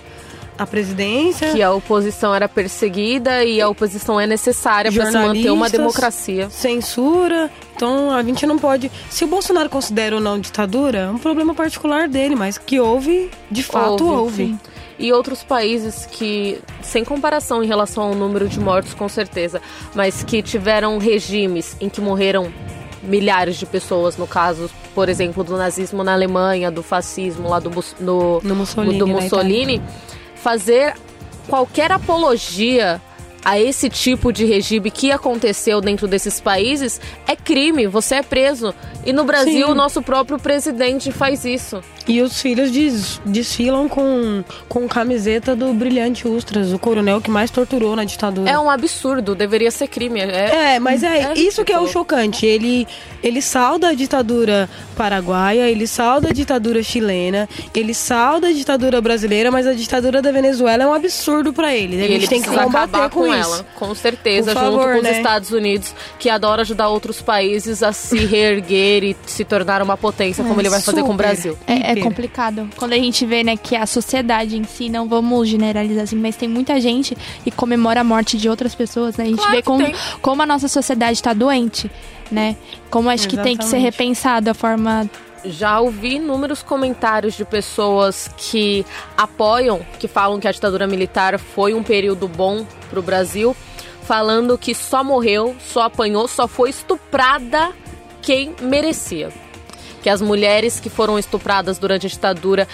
a 0.57 0.65
presidência. 0.65 1.51
Que 1.51 1.61
a 1.61 1.71
oposição 1.71 2.33
era 2.33 2.47
perseguida 2.47 3.43
e 3.43 3.59
a 3.59 3.67
oposição 3.67 4.19
é 4.19 4.27
necessária 4.27 4.91
para 4.91 5.05
se 5.07 5.17
manter 5.17 5.51
uma 5.51 5.69
democracia. 5.69 6.49
Censura. 6.49 7.49
Então 7.75 8.11
a 8.11 8.21
gente 8.23 8.45
não 8.45 8.57
pode. 8.57 8.91
Se 9.09 9.23
o 9.23 9.27
Bolsonaro 9.27 9.69
considera 9.69 10.15
ou 10.15 10.21
não 10.21 10.39
ditadura, 10.39 10.99
é 10.99 11.09
um 11.09 11.17
problema 11.17 11.53
particular 11.53 12.07
dele, 12.07 12.35
mas 12.35 12.57
que 12.57 12.79
houve, 12.79 13.29
de 13.49 13.63
fato 13.63 14.05
houve. 14.05 14.43
houve. 14.43 14.57
E 14.99 15.11
outros 15.11 15.43
países 15.43 16.05
que, 16.05 16.59
sem 16.81 17.03
comparação 17.03 17.63
em 17.63 17.67
relação 17.67 18.03
ao 18.03 18.15
número 18.15 18.47
de 18.47 18.59
mortos, 18.59 18.93
com 18.93 19.09
certeza, 19.09 19.59
mas 19.95 20.23
que 20.23 20.41
tiveram 20.41 20.97
regimes 20.99 21.75
em 21.81 21.89
que 21.89 21.99
morreram 21.99 22.53
milhares 23.01 23.57
de 23.57 23.65
pessoas, 23.65 24.17
no 24.17 24.27
caso, 24.27 24.69
por 24.93 25.09
exemplo, 25.09 25.43
do 25.43 25.57
nazismo 25.57 26.03
na 26.03 26.13
Alemanha, 26.13 26.71
do 26.71 26.83
fascismo 26.83 27.49
lá 27.49 27.59
do, 27.59 27.71
no, 27.99 28.39
no 28.41 28.55
Mussolini, 28.55 28.99
do 28.99 29.07
Mussolini 29.07 29.81
fazer 30.35 30.93
qualquer 31.47 31.91
apologia 31.91 33.01
a 33.43 33.59
esse 33.59 33.89
tipo 33.89 34.31
de 34.31 34.45
regime 34.45 34.89
que 34.89 35.11
aconteceu 35.11 35.81
dentro 35.81 36.07
desses 36.07 36.39
países 36.39 36.99
é 37.27 37.35
crime, 37.35 37.87
você 37.87 38.15
é 38.15 38.23
preso. 38.23 38.73
E 39.05 39.11
no 39.11 39.23
Brasil, 39.25 39.67
Sim. 39.67 39.71
o 39.71 39.75
nosso 39.75 40.01
próprio 40.01 40.39
presidente 40.39 41.11
faz 41.11 41.43
isso. 41.43 41.83
E 42.07 42.21
os 42.21 42.41
filhos 42.41 42.71
des, 42.71 43.21
desfilam 43.25 43.87
com, 43.87 44.43
com 44.67 44.87
camiseta 44.87 45.55
do 45.55 45.73
Brilhante 45.73 46.27
Ustras, 46.27 46.73
o 46.73 46.79
coronel 46.79 47.21
que 47.21 47.31
mais 47.31 47.49
torturou 47.49 47.95
na 47.95 48.03
ditadura. 48.03 48.49
É 48.49 48.59
um 48.59 48.69
absurdo, 48.69 49.33
deveria 49.33 49.71
ser 49.71 49.87
crime. 49.87 50.19
É, 50.19 50.75
é 50.75 50.79
mas 50.79 51.01
é, 51.01 51.31
é 51.31 51.33
isso 51.33 51.63
que 51.63 51.71
é 51.71 51.79
o 51.79 51.87
chocante. 51.87 52.45
Ele, 52.45 52.87
ele 53.21 53.41
salda 53.41 53.89
a 53.89 53.93
ditadura 53.93 54.69
paraguaia, 54.95 55.69
ele 55.69 55.87
salda 55.87 56.29
a 56.29 56.33
ditadura 56.33 56.83
chilena, 56.83 57.47
ele 57.73 57.93
salda 57.93 58.47
a 58.47 58.51
ditadura 58.51 58.99
brasileira, 58.99 59.49
mas 59.49 59.65
a 59.65 59.73
ditadura 59.73 60.21
da 60.21 60.31
Venezuela 60.31 60.83
é 60.83 60.87
um 60.87 60.93
absurdo 60.93 61.53
para 61.53 61.73
ele. 61.73 62.03
A 62.03 62.07
gente 62.07 62.27
tem 62.27 62.41
que 62.41 62.49
combater 62.49 63.09
com, 63.09 63.21
com 63.21 63.32
ela, 63.37 63.65
com 63.75 63.93
certeza, 63.95 64.53
favor, 64.53 64.71
junto 64.71 64.97
com 64.97 65.01
né? 65.01 65.11
os 65.11 65.17
Estados 65.17 65.51
Unidos, 65.51 65.95
que 66.19 66.29
adora 66.29 66.61
ajudar 66.61 66.89
outros 66.89 67.21
países 67.21 67.83
a 67.83 67.91
se 67.91 68.17
reerguer 68.25 69.03
e 69.03 69.17
se 69.25 69.43
tornar 69.43 69.81
uma 69.81 69.97
potência, 69.97 70.43
como 70.43 70.59
é, 70.59 70.61
ele 70.61 70.69
vai 70.69 70.81
fazer 70.81 71.03
com 71.03 71.13
o 71.13 71.17
Brasil. 71.17 71.57
É, 71.67 71.91
é 71.91 71.95
complicado. 72.01 72.69
Quando 72.77 72.93
a 72.93 72.97
gente 72.97 73.25
vê, 73.25 73.43
né, 73.43 73.57
que 73.57 73.75
a 73.75 73.85
sociedade 73.85 74.57
em 74.57 74.63
si, 74.63 74.89
não 74.89 75.07
vamos 75.07 75.47
generalizar 75.47 76.03
assim, 76.03 76.15
mas 76.15 76.35
tem 76.35 76.49
muita 76.49 76.79
gente 76.79 77.15
que 77.43 77.51
comemora 77.51 78.01
a 78.01 78.03
morte 78.03 78.37
de 78.37 78.49
outras 78.49 78.75
pessoas, 78.75 79.17
né? 79.17 79.25
A 79.25 79.27
gente 79.27 79.37
claro 79.37 79.51
vê 79.55 79.61
como, 79.61 79.85
como 80.21 80.41
a 80.41 80.45
nossa 80.45 80.67
sociedade 80.67 81.13
está 81.13 81.33
doente, 81.33 81.89
né? 82.31 82.55
Como 82.89 83.09
acho 83.09 83.27
Exatamente. 83.27 83.37
que 83.37 83.43
tem 83.43 83.57
que 83.57 83.65
ser 83.65 83.77
repensado 83.77 84.49
a 84.49 84.53
forma 84.53 85.09
já 85.45 85.79
ouvi 85.79 86.15
inúmeros 86.15 86.63
comentários 86.63 87.33
de 87.35 87.45
pessoas 87.45 88.29
que 88.37 88.85
apoiam, 89.17 89.85
que 89.99 90.07
falam 90.07 90.39
que 90.39 90.47
a 90.47 90.51
ditadura 90.51 90.87
militar 90.87 91.37
foi 91.39 91.73
um 91.73 91.83
período 91.83 92.27
bom 92.27 92.65
para 92.89 92.99
o 92.99 93.03
Brasil, 93.03 93.55
falando 94.03 94.57
que 94.57 94.73
só 94.75 95.03
morreu, 95.03 95.55
só 95.59 95.83
apanhou, 95.83 96.27
só 96.27 96.47
foi 96.47 96.69
estuprada 96.69 97.71
quem 98.21 98.55
merecia 98.61 99.29
que 100.03 100.09
as 100.09 100.21
mulheres 100.21 100.81
que 100.81 100.89
foram 100.89 101.17
estupradas 101.17 101.79
durante 101.79 102.05
a 102.05 102.09
ditadura, 102.09 102.67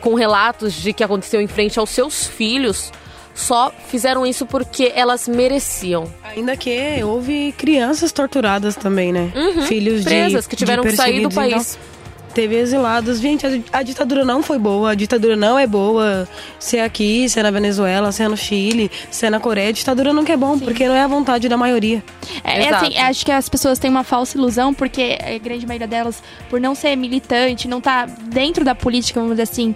com 0.00 0.14
relatos 0.14 0.74
de 0.74 0.92
que 0.92 1.02
aconteceu 1.02 1.40
em 1.40 1.46
frente 1.46 1.78
aos 1.78 1.88
seus 1.88 2.26
filhos, 2.26 2.92
só 3.34 3.72
fizeram 3.88 4.26
isso 4.26 4.44
porque 4.44 4.92
elas 4.94 5.26
mereciam. 5.26 6.12
Ainda 6.22 6.54
que 6.56 7.02
houve 7.02 7.52
crianças 7.56 8.12
torturadas 8.12 8.76
também, 8.76 9.10
né? 9.10 9.32
Uhum, 9.34 9.62
Filhos 9.62 10.04
presas 10.04 10.44
de, 10.44 10.50
que 10.50 10.56
tiveram 10.56 10.84
que 10.84 10.92
sair 10.92 11.22
do 11.22 11.30
país. 11.30 11.78
Então, 11.78 11.95
teve 12.36 12.54
exilados. 12.54 13.18
Gente, 13.18 13.46
a, 13.46 13.78
a, 13.78 13.82
ditadura 13.82 14.22
não 14.22 14.42
foi 14.42 14.58
boa, 14.58 14.90
a 14.90 14.94
ditadura 14.94 15.34
não 15.34 15.58
é 15.58 15.66
boa. 15.66 16.28
Se 16.58 16.76
é 16.76 16.84
aqui, 16.84 17.26
se 17.30 17.40
é 17.40 17.42
na 17.42 17.50
Venezuela, 17.50 18.12
se 18.12 18.22
é 18.22 18.28
no 18.28 18.36
Chile, 18.36 18.90
se 19.10 19.24
é 19.24 19.30
na 19.30 19.40
Coreia, 19.40 19.70
a 19.70 19.72
ditadura 19.72 20.12
nunca 20.12 20.34
é 20.34 20.36
bom, 20.36 20.58
Sim. 20.58 20.66
porque 20.66 20.86
não 20.86 20.94
é 20.94 21.00
a 21.00 21.06
vontade 21.06 21.48
da 21.48 21.56
maioria. 21.56 22.04
É, 22.44 22.64
é 22.64 22.68
assim, 22.68 22.98
acho 22.98 23.24
que 23.24 23.32
as 23.32 23.48
pessoas 23.48 23.78
têm 23.78 23.90
uma 23.90 24.04
falsa 24.04 24.36
ilusão, 24.36 24.74
porque 24.74 25.18
a 25.18 25.38
grande 25.38 25.66
maioria 25.66 25.86
delas, 25.86 26.22
por 26.50 26.60
não 26.60 26.74
ser 26.74 26.94
militante, 26.94 27.66
não 27.66 27.80
tá 27.80 28.04
dentro 28.04 28.62
da 28.62 28.74
política, 28.74 29.18
vamos 29.18 29.36
dizer 29.36 29.44
assim, 29.44 29.74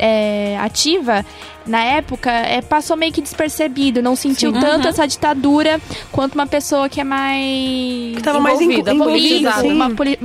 é, 0.00 0.56
ativa, 0.58 1.24
na 1.66 1.82
época, 1.82 2.30
é, 2.30 2.62
passou 2.62 2.96
meio 2.96 3.12
que 3.12 3.20
despercebido. 3.20 4.02
Não 4.02 4.16
sentiu 4.16 4.52
Sim. 4.52 4.60
tanto 4.60 4.84
uhum. 4.84 4.90
essa 4.90 5.06
ditadura 5.06 5.80
quanto 6.10 6.34
uma 6.34 6.46
pessoa 6.46 6.88
que 6.88 7.00
é 7.00 7.04
mais. 7.04 8.16
Que 8.16 8.22
tava 8.22 8.40
mais 8.40 8.60
envolvida, 8.60 8.92
envolvida 8.92 9.52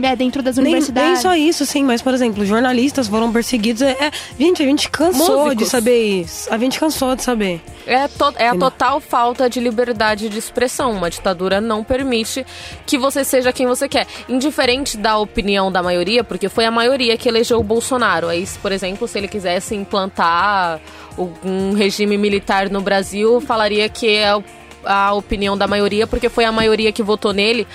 é, 0.01 0.15
dentro 0.15 0.41
das 0.41 0.57
universidades. 0.57 1.11
Nem 1.11 1.21
só 1.21 1.35
isso, 1.35 1.65
sim, 1.65 1.83
mas, 1.83 2.01
por 2.01 2.13
exemplo, 2.13 2.45
jornalistas 2.45 3.07
foram 3.07 3.31
perseguidos. 3.31 3.81
É, 3.81 3.91
é, 3.91 4.11
gente, 4.39 4.63
a 4.63 4.65
gente 4.65 4.89
cansou 4.89 5.45
Músicos. 5.45 5.65
de 5.65 5.69
saber 5.69 6.21
isso. 6.21 6.53
A 6.53 6.57
gente 6.57 6.79
cansou 6.79 7.15
de 7.15 7.23
saber. 7.23 7.61
É, 7.85 8.07
to, 8.07 8.33
é 8.37 8.47
a 8.47 8.55
total 8.55 8.99
falta 8.99 9.49
de 9.49 9.59
liberdade 9.59 10.29
de 10.29 10.39
expressão. 10.39 10.91
Uma 10.91 11.09
ditadura 11.09 11.59
não 11.59 11.83
permite 11.83 12.45
que 12.85 12.97
você 12.97 13.23
seja 13.23 13.51
quem 13.51 13.67
você 13.67 13.87
quer. 13.87 14.07
Indiferente 14.27 14.97
da 14.97 15.17
opinião 15.17 15.71
da 15.71 15.83
maioria, 15.83 16.23
porque 16.23 16.49
foi 16.49 16.65
a 16.65 16.71
maioria 16.71 17.17
que 17.17 17.27
elegeu 17.27 17.59
o 17.59 17.63
Bolsonaro. 17.63 18.29
Aí, 18.29 18.47
por 18.61 18.71
exemplo, 18.71 19.07
se 19.07 19.17
ele 19.17 19.27
quisesse 19.27 19.64
implantar 19.73 20.79
um 21.17 21.73
regime 21.73 22.17
militar 22.17 22.69
no 22.69 22.81
Brasil, 22.81 23.39
falaria 23.39 23.87
que 23.87 24.09
é 24.09 24.37
a 24.83 25.13
opinião 25.13 25.57
da 25.57 25.67
maioria, 25.67 26.05
porque 26.05 26.29
foi 26.29 26.45
a 26.45 26.51
maioria 26.51 26.91
que 26.91 27.01
votou 27.01 27.33
nele, 27.33 27.65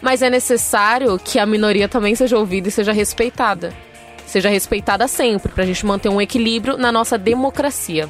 mas 0.00 0.22
é 0.22 0.30
necessário 0.30 1.18
que 1.18 1.38
a 1.38 1.46
minoria 1.46 1.88
também 1.88 2.14
seja 2.14 2.38
ouvida 2.38 2.68
e 2.68 2.70
seja 2.70 2.92
respeitada. 2.92 3.74
Seja 4.26 4.48
respeitada 4.48 5.08
sempre, 5.08 5.50
para 5.50 5.64
a 5.64 5.66
gente 5.66 5.84
manter 5.84 6.08
um 6.08 6.20
equilíbrio 6.20 6.76
na 6.76 6.92
nossa 6.92 7.18
democracia. 7.18 8.08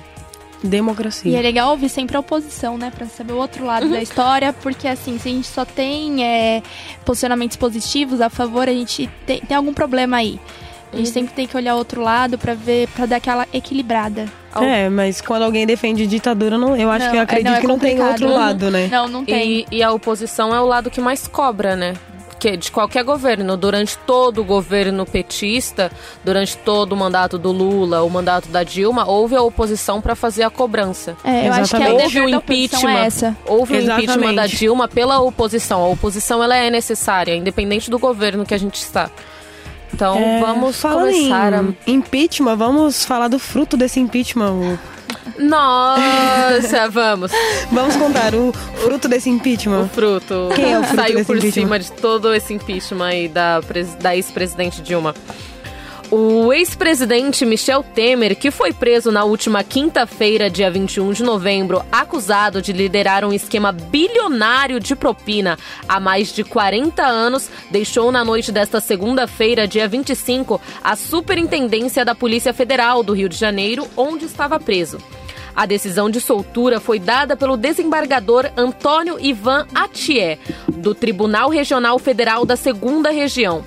Democracia. 0.62 1.32
E 1.32 1.35
é 1.35 1.40
legal 1.40 1.70
ouvir 1.70 1.88
sempre 1.88 2.16
a 2.16 2.20
oposição, 2.20 2.76
né? 2.76 2.92
Pra 2.94 3.06
saber 3.06 3.32
o 3.32 3.38
outro 3.38 3.64
lado 3.64 3.87
uhum. 3.87 3.92
da 3.92 4.02
história, 4.02 4.52
porque 4.52 4.87
assim, 4.87 5.18
se 5.18 5.28
a 5.28 5.32
gente 5.32 5.47
só 5.47 5.64
tem 5.64 6.23
é, 6.23 6.62
posicionamentos 7.04 7.56
positivos 7.56 8.20
a 8.20 8.28
favor, 8.28 8.68
a 8.68 8.73
gente 8.73 9.09
tem, 9.25 9.40
tem 9.40 9.56
algum 9.56 9.73
problema 9.73 10.18
aí. 10.18 10.38
A 10.92 10.97
gente 10.97 11.06
uhum. 11.06 11.12
sempre 11.12 11.35
tem 11.35 11.47
que 11.47 11.56
olhar 11.56 11.75
o 11.75 11.78
outro 11.78 12.02
lado 12.02 12.37
para 12.37 12.54
ver, 12.54 12.88
para 12.88 13.06
dar 13.06 13.16
aquela 13.16 13.47
equilibrada. 13.52 14.26
É, 14.61 14.88
mas 14.88 15.20
quando 15.20 15.42
alguém 15.42 15.64
defende 15.64 16.06
ditadura, 16.06 16.59
não, 16.59 16.76
eu 16.76 16.90
acho 16.90 17.04
não, 17.04 17.12
que 17.12 17.16
eu 17.18 17.23
acredito 17.23 17.47
é, 17.47 17.50
não, 17.50 17.59
é 17.59 17.61
que 17.61 17.66
não 17.68 17.78
tem 17.78 18.02
outro 18.02 18.28
lado, 18.28 18.70
né? 18.70 18.88
Não, 18.90 19.06
não 19.09 19.25
tem. 19.25 19.66
E, 19.70 19.76
e, 19.76 19.82
a 19.82 19.92
oposição 19.92 20.52
é 20.52 20.61
o 20.61 20.66
lado 20.66 20.90
que 20.90 21.00
mais 21.00 21.28
cobra, 21.28 21.76
né? 21.76 21.94
Que 22.40 22.56
de 22.56 22.73
qualquer 22.73 23.04
governo, 23.04 23.56
durante 23.56 23.97
todo 23.99 24.40
o 24.40 24.44
governo 24.44 25.06
petista, 25.06 25.92
durante 26.25 26.56
todo 26.56 26.94
o 26.94 26.97
mandato 26.97 27.38
do 27.38 27.52
Lula, 27.52 28.02
o 28.02 28.11
mandato 28.11 28.49
da 28.49 28.64
Dilma, 28.64 29.06
houve 29.06 29.37
a 29.37 29.42
oposição 29.42 30.00
para 30.00 30.16
fazer 30.16 30.42
a 30.42 30.50
cobrança. 30.50 31.16
É, 31.23 31.47
eu 31.47 31.52
Exatamente. 31.52 31.61
acho 31.61 31.76
que 31.76 31.82
é 31.82 31.92
o 31.92 32.02
houve 32.02 32.20
o 32.20 32.28
é 32.28 32.30
impeachment, 32.32 32.99
é 32.99 33.06
essa. 33.06 33.37
houve 33.47 33.75
o 33.75 33.82
impeachment 33.82 34.35
da 34.35 34.47
Dilma 34.47 34.88
pela 34.88 35.20
oposição. 35.20 35.85
A 35.85 35.88
oposição 35.88 36.42
ela 36.42 36.56
é 36.56 36.70
necessária, 36.70 37.37
independente 37.37 37.88
do 37.88 37.99
governo 37.99 38.44
que 38.44 38.54
a 38.54 38.59
gente 38.59 38.76
está. 38.76 39.11
Então 39.92 40.16
é, 40.16 40.40
vamos 40.40 40.80
começar 40.80 41.52
em 41.52 41.59
a... 41.61 41.64
impeachment, 41.87 42.56
vamos 42.56 43.04
falar 43.04 43.28
do 43.28 43.38
fruto 43.38 43.76
desse 43.76 44.00
impeachment. 44.00 44.78
Nossa, 45.38 46.88
vamos. 46.90 47.32
Vamos 47.70 47.97
contar 47.97 48.35
o 48.35 48.52
fruto 48.52 49.09
desse 49.09 49.28
impeachment. 49.28 49.82
O 49.82 49.88
fruto. 49.88 50.49
Quem 50.54 50.73
é 50.73 50.78
o 50.78 50.85
fruto 50.85 51.02
Saiu 51.02 51.25
por 51.25 51.37
impeachment? 51.37 51.52
cima 51.52 51.78
de 51.78 51.92
todo 51.92 52.35
esse 52.35 52.52
impeachment 52.54 53.06
aí 53.06 53.28
da, 53.28 53.61
da 54.00 54.16
ex-presidente 54.16 54.82
Dilma. 54.82 55.14
O 56.12 56.52
ex-presidente 56.52 57.47
Michel 57.47 57.85
Temer, 57.85 58.35
que 58.35 58.50
foi 58.50 58.73
preso 58.73 59.12
na 59.12 59.23
última 59.23 59.62
quinta-feira, 59.62 60.50
dia 60.50 60.69
21 60.69 61.12
de 61.12 61.23
novembro, 61.23 61.85
acusado 61.93 62.61
de 62.61 62.73
liderar 62.73 63.25
um 63.25 63.33
esquema 63.33 63.71
bilionário 63.71 64.81
de 64.81 64.97
propina 64.97 65.57
há 65.88 66.00
mais 66.00 66.33
de 66.35 66.43
40 66.43 67.00
anos, 67.00 67.49
deixou 67.71 68.11
na 68.11 68.25
noite 68.25 68.50
desta 68.50 68.81
segunda-feira, 68.81 69.69
dia 69.69 69.87
25, 69.87 70.61
a 70.83 70.97
Superintendência 70.97 72.05
da 72.05 72.12
Polícia 72.12 72.52
Federal 72.52 73.05
do 73.05 73.12
Rio 73.12 73.29
de 73.29 73.37
Janeiro, 73.37 73.87
onde 73.97 74.25
estava 74.25 74.59
preso. 74.59 74.99
A 75.55 75.64
decisão 75.64 76.11
de 76.11 76.21
soltura 76.21 76.81
foi 76.81 76.99
dada 76.99 77.37
pelo 77.37 77.57
desembargador 77.57 78.50
Antônio 78.57 79.17
Ivan 79.21 79.64
Atié, 79.73 80.40
do 80.67 80.93
Tribunal 80.93 81.50
Regional 81.50 82.00
Federal 82.00 82.45
da 82.45 82.57
Segunda 82.57 83.11
Região. 83.11 83.64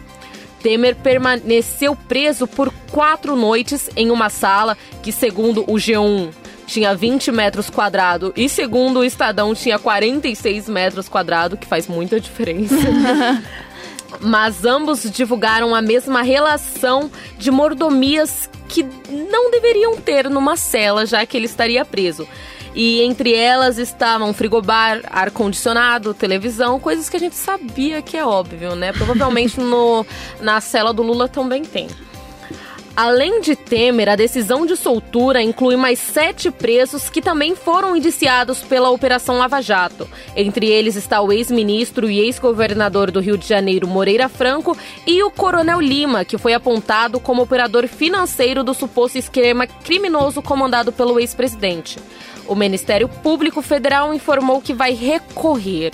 Temer 0.63 0.95
permaneceu 0.95 1.93
preso 1.93 2.47
por 2.47 2.73
quatro 2.89 3.35
noites 3.35 3.89
em 3.97 4.09
uma 4.09 4.29
sala 4.29 4.77
que, 5.03 5.11
segundo 5.11 5.63
o 5.63 5.75
G1, 5.75 6.31
tinha 6.65 6.95
20 6.95 7.33
metros 7.33 7.69
quadrados 7.69 8.31
e, 8.37 8.47
segundo 8.47 9.01
o 9.01 9.03
Estadão, 9.03 9.53
tinha 9.53 9.77
46 9.77 10.69
metros 10.69 11.09
quadrados, 11.09 11.59
que 11.59 11.67
faz 11.67 11.85
muita 11.87 12.17
diferença. 12.17 12.73
Mas 14.21 14.63
ambos 14.63 15.03
divulgaram 15.11 15.75
a 15.75 15.81
mesma 15.81 16.21
relação 16.21 17.11
de 17.37 17.51
mordomias 17.51 18.49
que 18.69 18.83
não 19.29 19.51
deveriam 19.51 19.97
ter 19.97 20.29
numa 20.29 20.55
cela, 20.55 21.05
já 21.05 21.25
que 21.25 21.35
ele 21.35 21.45
estaria 21.45 21.83
preso. 21.83 22.25
E 22.75 23.01
entre 23.01 23.33
elas 23.33 23.77
estavam 23.77 24.33
frigobar, 24.33 25.01
ar-condicionado, 25.05 26.13
televisão, 26.13 26.79
coisas 26.79 27.07
que 27.07 27.17
a 27.17 27.19
gente 27.19 27.35
sabia 27.35 28.01
que 28.01 28.17
é 28.17 28.25
óbvio, 28.25 28.75
né? 28.75 28.91
Provavelmente 28.91 29.59
no, 29.59 30.05
na 30.41 30.59
cela 30.59 30.91
do 30.91 31.03
Lula 31.03 31.27
também 31.27 31.63
tem. 31.63 31.87
Além 32.95 33.41
de 33.41 33.55
Temer, 33.55 34.07
a 34.07 34.15
decisão 34.15 34.67
de 34.67 34.77
soltura 34.77 35.41
inclui 35.41 35.75
mais 35.75 35.97
sete 35.97 36.51
presos 36.51 37.09
que 37.09 37.23
também 37.23 37.55
foram 37.55 37.95
indiciados 37.95 38.59
pela 38.59 38.91
Operação 38.91 39.39
Lava 39.39 39.61
Jato. 39.61 40.07
Entre 40.35 40.67
eles 40.67 40.95
está 40.95 41.19
o 41.19 41.33
ex-ministro 41.33 42.07
e 42.07 42.19
ex-governador 42.19 43.09
do 43.09 43.19
Rio 43.19 43.35
de 43.35 43.47
Janeiro, 43.47 43.87
Moreira 43.87 44.29
Franco, 44.29 44.77
e 45.07 45.23
o 45.23 45.31
Coronel 45.31 45.81
Lima, 45.81 46.23
que 46.23 46.37
foi 46.37 46.53
apontado 46.53 47.19
como 47.19 47.41
operador 47.41 47.87
financeiro 47.87 48.63
do 48.63 48.75
suposto 48.75 49.17
esquema 49.17 49.65
criminoso 49.65 50.39
comandado 50.43 50.91
pelo 50.91 51.19
ex-presidente. 51.19 51.97
O 52.47 52.53
Ministério 52.53 53.09
Público 53.09 53.63
Federal 53.63 54.13
informou 54.13 54.61
que 54.61 54.73
vai 54.73 54.93
recorrer. 54.93 55.93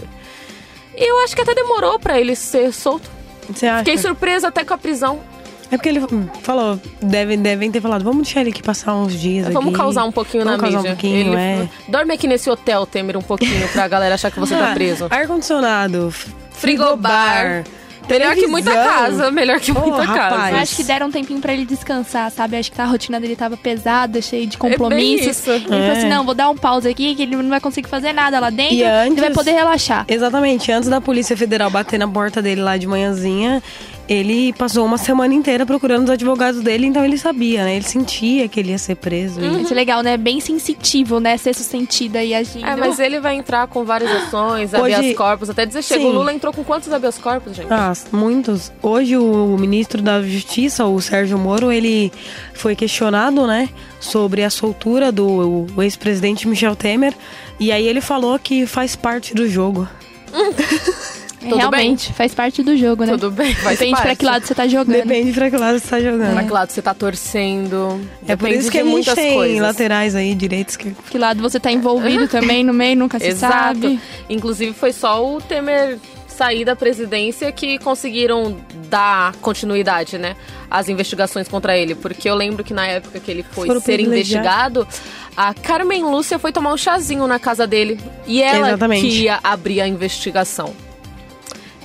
Eu 0.98 1.20
acho 1.20 1.34
que 1.34 1.42
até 1.42 1.56
demorou 1.56 1.98
para 1.98 2.20
ele 2.20 2.36
ser 2.36 2.74
solto. 2.74 3.10
Você 3.50 3.66
acha? 3.66 3.86
Fiquei 3.86 3.98
surpresa 3.98 4.50
até 4.50 4.66
com 4.66 4.74
a 4.74 4.78
prisão. 4.78 5.22
É 5.72 5.78
porque 5.78 5.90
ele 5.90 6.00
hum, 6.00 6.28
falou, 6.42 6.80
devem, 7.02 7.38
devem 7.40 7.70
ter 7.72 7.80
falado, 7.82 8.04
vamos 8.04 8.24
deixar 8.24 8.42
ele 8.42 8.50
aqui 8.50 8.64
passar 8.64 8.96
uns 8.96 9.14
dias 9.14 9.48
Vamos 9.54 9.70
aqui. 9.70 9.78
causar 9.78 10.04
um 10.04 10.12
pouquinho 10.12 10.44
Vamos 10.44 10.58
na 10.60 10.64
causar 10.64 10.78
mídia. 10.80 10.92
um 10.92 10.96
pouquinho, 10.96 11.34
Ele- 11.34 11.36
é. 11.36 11.70
Dorme 11.88 12.14
aqui 12.14 12.28
nesse 12.28 12.50
hotel, 12.50 12.86
Temer, 12.88 13.16
um 13.18 13.22
pouquinho, 13.22 13.68
pra 13.70 13.88
galera 13.88 14.16
achar 14.16 14.32
que 14.32 14.40
você 14.40 14.56
tá 14.56 14.70
Ah, 14.72 14.74
preso. 14.74 15.08
Ar-condicionado, 15.10 16.14
Frigobar. 16.52 17.64
Melhor 18.10 18.34
que 18.34 18.48
muita 18.48 18.72
casa, 18.74 19.30
melhor 19.30 19.60
que 19.60 19.72
Ô, 19.72 19.76
muita 19.80 20.02
rapaz. 20.02 20.30
casa. 20.34 20.52
Eu 20.52 20.58
acho 20.58 20.76
que 20.78 20.84
deram 20.84 21.08
um 21.08 21.12
tempinho 21.12 21.40
pra 21.40 21.54
ele 21.54 21.64
descansar, 21.64 22.32
sabe? 22.32 22.58
Acho 22.58 22.72
que 22.72 22.82
a 22.82 22.86
rotina 22.86 23.20
dele 23.20 23.36
tava 23.36 23.56
pesada, 23.56 24.20
cheia 24.20 24.48
de 24.48 24.58
compromissos. 24.58 25.28
isso. 25.38 25.52
Ele 25.52 25.66
falou 25.66 25.80
É. 25.84 25.92
assim: 25.92 26.10
não, 26.10 26.26
vou 26.26 26.34
dar 26.34 26.50
um 26.50 26.58
pause 26.58 26.90
aqui, 26.90 27.14
que 27.14 27.22
ele 27.22 27.36
não 27.36 27.48
vai 27.50 27.60
conseguir 27.62 27.88
fazer 27.88 28.12
nada 28.12 28.40
lá 28.40 28.50
dentro. 28.50 28.74
E 28.74 28.84
antes- 28.84 29.12
Ele 29.12 29.22
vai 29.22 29.32
poder 29.32 29.52
relaxar. 29.52 30.06
Exatamente, 30.08 30.72
antes 30.72 30.90
da 30.90 31.00
Polícia 31.00 31.38
Federal 31.38 31.70
bater 31.70 32.00
na 32.00 32.08
porta 32.08 32.42
dele 32.42 32.62
lá 32.62 32.78
de 32.78 32.88
manhãzinha, 32.88 33.62
ele 34.10 34.52
passou 34.54 34.84
uma 34.86 34.98
semana 34.98 35.34
inteira 35.36 35.66
procurando 35.68 36.06
os 36.06 36.10
advogados 36.10 36.62
dele, 36.62 36.88
então 36.88 37.06
ele 37.06 37.16
sabia, 37.16 37.64
né? 37.64 37.76
Ele 37.76 37.86
sentia 37.86 38.48
que 38.48 38.60
ele 38.60 38.72
ia 38.72 38.78
ser 38.80 38.96
preso. 38.96 39.40
e- 39.40 39.62
Isso 39.62 39.72
é 39.72 39.76
legal, 39.76 40.02
né? 40.02 40.18
Bem 40.18 40.40
sensitivo, 40.40 41.20
né? 41.20 41.38
Ser 41.38 41.54
sentido 41.54 42.16
aí 42.16 42.34
agindo. 42.34 42.66
É, 42.66 42.76
mas 42.76 42.98
ele 43.00 43.20
vai 43.20 43.36
entrar 43.36 43.68
com 43.68 43.86
várias 43.86 44.10
ações, 44.12 44.74
habeas 44.74 45.00
Hoje- 45.00 45.14
corpus, 45.14 45.50
até 45.50 45.64
dizer 45.66 45.84
chega. 45.84 46.04
O 46.04 46.12
Lula 46.12 46.34
entrou 46.34 46.52
com 46.52 46.64
quantos 46.64 46.92
habeas 46.92 47.20
corpus, 47.20 47.56
gente? 47.56 47.72
Ah, 47.72 47.94
muitos. 48.12 48.72
Hoje 48.82 49.16
o 49.16 49.56
ministro 49.60 50.02
da 50.02 50.22
Justiça, 50.24 50.86
o 50.86 51.00
Sérgio 51.00 51.38
Moro, 51.38 51.72
ele 51.72 52.12
foi 52.56 52.76
questionado, 52.76 53.46
né, 53.46 53.70
sobre 54.00 54.44
a 54.44 54.50
soltura 54.50 55.12
do 55.12 55.68
ex-presidente 55.78 56.48
Michel 56.48 56.76
Temer, 56.76 57.14
e 57.60 57.72
aí 57.72 57.88
ele 57.88 58.02
falou 58.02 58.40
que 58.40 58.66
faz 58.66 58.96
parte 58.96 59.36
do 59.36 59.48
jogo. 59.48 59.88
Tudo 61.40 61.56
Realmente, 61.56 62.12
faz 62.14 62.34
parte 62.34 62.62
do 62.62 62.76
jogo, 62.76 63.06
né? 63.06 63.14
Tudo 63.14 63.32
bem, 63.32 63.54
faz 63.56 63.80
Depende 63.80 63.96
pra 63.96 64.06
parte. 64.08 64.18
que 64.20 64.26
lado 64.26 64.46
você 64.46 64.54
tá 64.56 64.68
jogando. 64.68 64.96
Depende 64.96 65.32
pra 65.32 65.50
que 65.50 65.58
lado 65.58 65.80
você 65.80 65.88
tá 65.88 66.02
jogando. 66.02 66.34
Pra 66.34 66.44
que 66.44 66.52
lado 66.52 66.70
você 66.72 66.82
tá 66.82 66.94
torcendo. 66.94 68.02
É 68.28 68.36
por 68.36 68.50
isso 68.50 68.70
que 68.70 68.78
a 68.78 68.84
gente 68.84 68.92
muitas 68.92 69.16
tem 69.16 69.34
coisas. 69.36 69.60
laterais 69.62 70.16
aí, 70.16 70.36
direitos 70.36 70.76
que... 70.76 70.92
Que 71.10 71.18
lado 71.18 71.42
você 71.42 71.60
tá 71.60 71.72
envolvido 71.72 72.28
também 72.30 72.64
no 72.64 72.74
meio, 72.74 72.98
nunca 72.98 73.20
se 73.20 73.28
Exato. 73.28 73.54
sabe. 73.54 74.00
Inclusive, 74.30 74.74
foi 74.74 74.92
só 74.92 75.26
o 75.26 75.40
Temer 75.42 75.98
sair 76.28 76.64
da 76.64 76.76
presidência 76.76 77.52
que 77.52 77.78
conseguiram 77.80 78.58
dar 78.90 79.34
continuidade, 79.42 80.18
né? 80.18 80.36
Às 80.70 80.88
investigações 80.88 81.48
contra 81.48 81.78
ele. 81.78 81.96
Porque 81.96 82.30
eu 82.30 82.36
lembro 82.36 82.64
que 82.64 82.74
na 82.74 82.86
época 82.88 83.20
que 83.20 83.30
ele 83.30 83.44
foi 83.44 83.68
Foram 83.68 83.82
ser 83.82 84.00
investigado, 84.00 84.88
a 85.36 85.54
Carmen 85.54 86.04
Lúcia 86.04 86.40
foi 86.40 86.52
tomar 86.52 86.74
um 86.74 86.78
chazinho 86.78 87.26
na 87.28 87.40
casa 87.40 87.68
dele. 87.68 88.00
E 88.26 88.42
ela 88.42 88.70
Exatamente. 88.70 89.02
que 89.02 89.24
ia 89.24 89.40
abrir 89.44 89.82
a 89.82 89.88
investigação. 89.88 90.74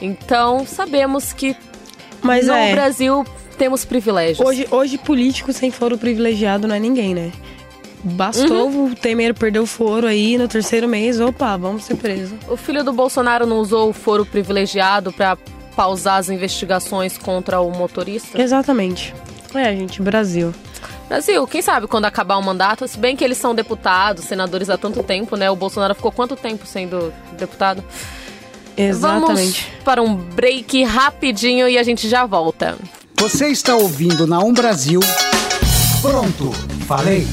Então, 0.00 0.66
sabemos 0.66 1.32
que 1.32 1.56
Mas 2.22 2.46
no 2.46 2.52
é, 2.54 2.72
Brasil 2.72 3.24
temos 3.58 3.84
privilégios. 3.84 4.46
hoje, 4.46 4.66
hoje 4.70 4.98
político 4.98 5.52
sem 5.52 5.70
foro 5.70 5.96
privilegiado 5.96 6.66
não 6.66 6.74
é 6.74 6.78
ninguém, 6.78 7.14
né? 7.14 7.32
Bastou 8.02 8.68
Uhum. 8.68 8.90
o 8.92 8.94
Temer 8.94 9.32
perder 9.34 9.60
o 9.60 9.66
foro 9.66 10.06
aí 10.06 10.36
no 10.36 10.46
terceiro 10.46 10.86
mês, 10.86 11.18
opa, 11.20 11.56
vamos 11.56 11.84
ser 11.84 11.96
presos. 11.96 12.38
O 12.48 12.56
filho 12.56 12.84
do 12.84 12.92
Bolsonaro 12.92 13.46
não 13.46 13.58
usou 13.60 13.88
o 13.88 13.92
foro 13.94 14.26
privilegiado 14.26 15.10
para 15.12 15.38
pausar 15.74 16.18
as 16.18 16.28
investigações 16.28 17.16
contra 17.16 17.60
o 17.60 17.70
motorista? 17.70 18.40
Exatamente. 18.40 19.14
É, 19.54 19.74
gente, 19.74 20.02
Brasil. 20.02 20.52
Brasil, 21.08 21.46
quem 21.46 21.62
sabe 21.62 21.86
quando 21.86 22.04
acabar 22.06 22.36
o 22.36 22.42
mandato, 22.42 22.86
se 22.88 22.98
bem 22.98 23.14
que 23.16 23.24
eles 23.24 23.38
são 23.38 23.54
deputados, 23.54 24.24
senadores 24.24 24.68
há 24.68 24.76
tanto 24.76 25.02
tempo, 25.02 25.36
né? 25.36 25.50
O 25.50 25.56
Bolsonaro 25.56 25.94
ficou 25.94 26.12
quanto 26.12 26.34
tempo 26.36 26.66
sendo 26.66 27.12
deputado? 27.38 27.82
Exatamente. 28.76 29.62
Vamos 29.62 29.84
para 29.84 30.02
um 30.02 30.14
break 30.14 30.82
rapidinho 30.84 31.68
e 31.68 31.78
a 31.78 31.82
gente 31.82 32.08
já 32.08 32.26
volta. 32.26 32.76
Você 33.16 33.48
está 33.48 33.74
ouvindo 33.76 34.26
na 34.26 34.40
Um 34.40 34.52
Brasil. 34.52 35.00
Pronto, 36.02 36.52
falei. 36.86 37.26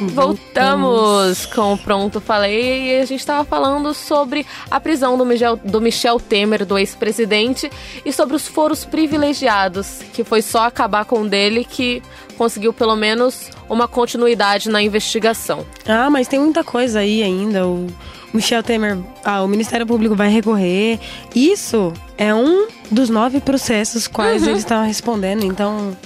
Voltamos 0.00 1.46
com 1.46 1.74
o 1.74 1.78
Pronto 1.78 2.20
Falei 2.20 2.90
e 2.90 3.00
a 3.00 3.04
gente 3.04 3.20
estava 3.20 3.44
falando 3.44 3.92
sobre 3.92 4.46
a 4.70 4.80
prisão 4.80 5.18
do 5.18 5.26
Michel, 5.26 5.56
do 5.56 5.80
Michel 5.80 6.18
Temer, 6.18 6.64
do 6.64 6.78
ex-presidente, 6.78 7.70
e 8.04 8.12
sobre 8.12 8.34
os 8.34 8.48
foros 8.48 8.84
privilegiados, 8.84 10.00
que 10.12 10.24
foi 10.24 10.40
só 10.40 10.64
acabar 10.64 11.04
com 11.04 11.22
o 11.22 11.28
dele 11.28 11.64
que 11.64 12.02
conseguiu 12.38 12.72
pelo 12.72 12.96
menos 12.96 13.50
uma 13.68 13.86
continuidade 13.86 14.70
na 14.70 14.82
investigação. 14.82 15.66
Ah, 15.86 16.08
mas 16.08 16.26
tem 16.26 16.40
muita 16.40 16.64
coisa 16.64 17.00
aí 17.00 17.22
ainda. 17.22 17.66
O 17.66 17.86
Michel 18.32 18.62
Temer, 18.62 18.98
ah, 19.22 19.42
o 19.42 19.48
Ministério 19.48 19.86
Público 19.86 20.14
vai 20.14 20.30
recorrer. 20.30 20.98
Isso 21.34 21.92
é 22.16 22.34
um 22.34 22.68
dos 22.90 23.10
nove 23.10 23.40
processos 23.40 24.08
quais 24.08 24.46
eles 24.46 24.60
estão 24.60 24.82
respondendo. 24.84 25.44
Então, 25.44 25.96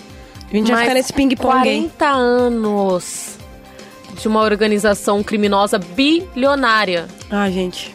a 0.51 0.57
gente 0.57 0.67
vai 0.67 0.75
Mas 0.75 0.83
ficar 0.83 0.95
nesse 0.95 1.13
ping-pong 1.13 1.69
aí. 1.69 1.91
40 1.91 2.07
anos 2.07 3.34
de 4.15 4.27
uma 4.29 4.41
organização 4.41 5.23
criminosa 5.23 5.79
bilionária. 5.79 7.07
Ah, 7.31 7.51
gente. 7.51 7.95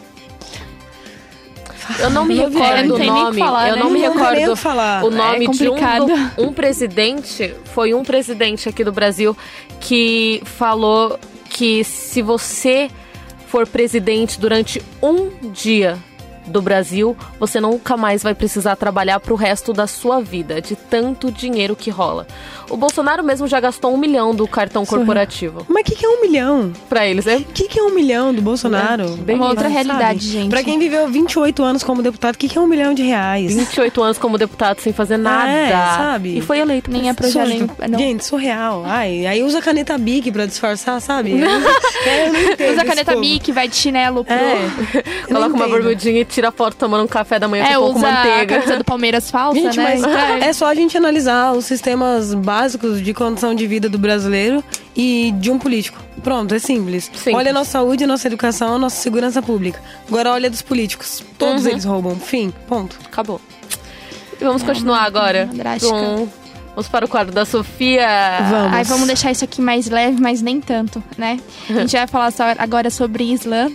Eu 1.98 2.10
não 2.10 2.24
me 2.24 2.34
Não 2.36 2.48
recordo 2.48 2.94
o 2.94 2.98
nome. 3.04 3.38
falar, 3.40 3.68
eu 3.70 3.74
né? 3.76 3.82
não 3.82 3.90
me 3.90 4.00
Não 4.00 4.12
recordo 4.12 4.56
falar. 4.56 5.04
o 5.04 5.10
nome 5.10 5.46
É 5.46 5.50
de 5.50 5.68
um, 5.68 5.74
do- 6.06 6.42
um 6.44 6.52
presidente. 6.52 7.52
Foi 7.74 7.92
um 7.94 8.04
presidente 8.04 8.68
aqui 8.68 8.84
do 8.84 8.92
Brasil 8.92 9.36
que 9.80 10.40
falou 10.44 11.18
que 11.48 11.82
se 11.82 12.22
você 12.22 12.88
for 13.48 13.66
presidente 13.66 14.38
durante 14.38 14.80
um 15.02 15.30
dia 15.50 15.98
do 16.50 16.60
Brasil, 16.60 17.16
você 17.38 17.60
nunca 17.60 17.96
mais 17.96 18.22
vai 18.22 18.34
precisar 18.34 18.76
trabalhar 18.76 19.20
pro 19.20 19.34
resto 19.34 19.72
da 19.72 19.86
sua 19.86 20.20
vida, 20.20 20.60
de 20.60 20.76
tanto 20.76 21.30
dinheiro 21.30 21.74
que 21.76 21.90
rola. 21.90 22.26
O 22.68 22.76
Bolsonaro 22.76 23.24
mesmo 23.24 23.46
já 23.48 23.58
gastou 23.60 23.92
um 23.92 23.96
milhão 23.96 24.34
do 24.34 24.46
cartão 24.46 24.84
Surreal. 24.84 25.00
corporativo 25.06 25.66
Mas 25.68 25.82
o 25.82 25.84
que, 25.84 25.96
que 25.96 26.06
é 26.06 26.08
um 26.08 26.20
milhão? 26.20 26.72
pra 26.88 27.06
eles. 27.06 27.26
É 27.26 27.36
O 27.36 27.44
que, 27.44 27.68
que 27.68 27.78
é 27.78 27.82
um 27.82 27.94
milhão 27.94 28.32
do 28.32 28.40
Bolsonaro? 28.42 29.08
Bem 29.16 29.36
Uma 29.36 29.48
outra 29.48 29.64
Sabe? 29.64 29.74
realidade, 29.74 30.28
gente. 30.28 30.50
Pra 30.50 30.62
quem 30.62 30.78
viveu 30.78 31.08
28 31.08 31.62
anos 31.62 31.82
como 31.82 32.02
deputado, 32.02 32.34
o 32.34 32.38
que, 32.38 32.48
que 32.48 32.58
é 32.58 32.60
um 32.60 32.66
milhão 32.66 32.94
de 32.94 33.02
reais? 33.02 33.54
28 33.54 34.02
anos 34.02 34.18
como 34.18 34.38
deputado 34.38 34.80
sem 34.80 34.92
fazer 34.92 35.16
nada. 35.16 35.50
É, 35.50 35.70
sabe? 35.70 36.38
E 36.38 36.40
foi 36.40 36.58
eleito. 36.58 36.90
Nem 36.90 37.08
é 37.08 37.14
nem. 37.46 37.68
Não. 37.88 37.98
Gente, 37.98 38.24
surreal. 38.24 38.84
Ai, 38.86 39.26
aí 39.26 39.42
usa 39.42 39.60
caneta 39.60 39.96
Bic 39.98 40.30
pra 40.30 40.46
disfarçar, 40.46 41.00
sabe? 41.00 41.34
É, 42.06 42.28
eu 42.28 42.32
não 42.32 42.40
entendo 42.40 42.72
Usa 42.72 42.84
caneta. 42.84 43.16
Bic, 43.16 43.52
vai 43.52 43.68
de 43.68 43.76
chinelo 43.76 44.24
pro. 44.24 44.32
É. 44.34 44.58
não 45.28 45.40
Coloca 45.40 45.54
uma 45.54 45.68
bermudinha 45.68 46.20
e 46.20 46.24
tira 46.24 46.39
foto 46.50 46.76
tomando 46.76 47.04
um 47.04 47.06
café 47.06 47.38
da 47.38 47.46
manhã 47.46 47.64
É, 47.64 47.74
com 47.74 47.80
pouco 47.80 47.98
usa 47.98 48.08
a 48.08 48.12
manteiga. 48.12 48.54
camisa 48.56 48.78
do 48.78 48.84
Palmeiras 48.84 49.30
falsa, 49.30 49.60
Gente, 49.60 49.76
né? 49.76 49.98
mas 50.00 50.42
é 50.42 50.52
só 50.52 50.66
a 50.66 50.74
gente 50.74 50.96
analisar 50.96 51.52
os 51.52 51.64
sistemas 51.66 52.32
básicos 52.32 53.02
de 53.02 53.12
condição 53.12 53.54
de 53.54 53.66
vida 53.66 53.88
do 53.88 53.98
brasileiro 53.98 54.64
e 54.96 55.32
de 55.38 55.50
um 55.50 55.58
político. 55.58 55.98
Pronto, 56.22 56.54
é 56.54 56.58
simples. 56.58 57.04
Simples. 57.12 57.34
Olha 57.34 57.50
a 57.50 57.54
nossa 57.54 57.70
saúde, 57.72 58.04
a 58.04 58.06
nossa 58.06 58.26
educação, 58.26 58.76
a 58.76 58.78
nossa 58.78 58.96
segurança 58.96 59.42
pública. 59.42 59.80
Agora 60.08 60.32
olha 60.32 60.48
dos 60.50 60.62
políticos. 60.62 61.22
Todos 61.38 61.64
Uhum. 61.64 61.70
eles 61.70 61.84
roubam. 61.84 62.16
Fim. 62.16 62.52
Ponto. 62.66 62.96
Acabou. 63.06 63.40
E 64.40 64.44
vamos 64.44 64.62
continuar 64.62 65.02
agora. 65.02 65.46
drástica. 65.52 65.92
Com... 65.92 66.28
Vamos 66.74 66.88
para 66.88 67.04
o 67.04 67.08
quadro 67.08 67.34
da 67.34 67.44
Sofia. 67.44 68.06
Vamos. 68.48 68.72
Aí 68.74 68.84
vamos 68.84 69.06
deixar 69.06 69.30
isso 69.32 69.44
aqui 69.44 69.60
mais 69.60 69.88
leve, 69.88 70.20
mas 70.20 70.40
nem 70.40 70.60
tanto, 70.60 71.02
né? 71.18 71.38
A 71.68 71.72
gente 71.72 71.92
vai 71.96 72.06
falar 72.06 72.30
só 72.30 72.44
agora 72.58 72.90
sobre 72.90 73.24
Islã. 73.24 73.70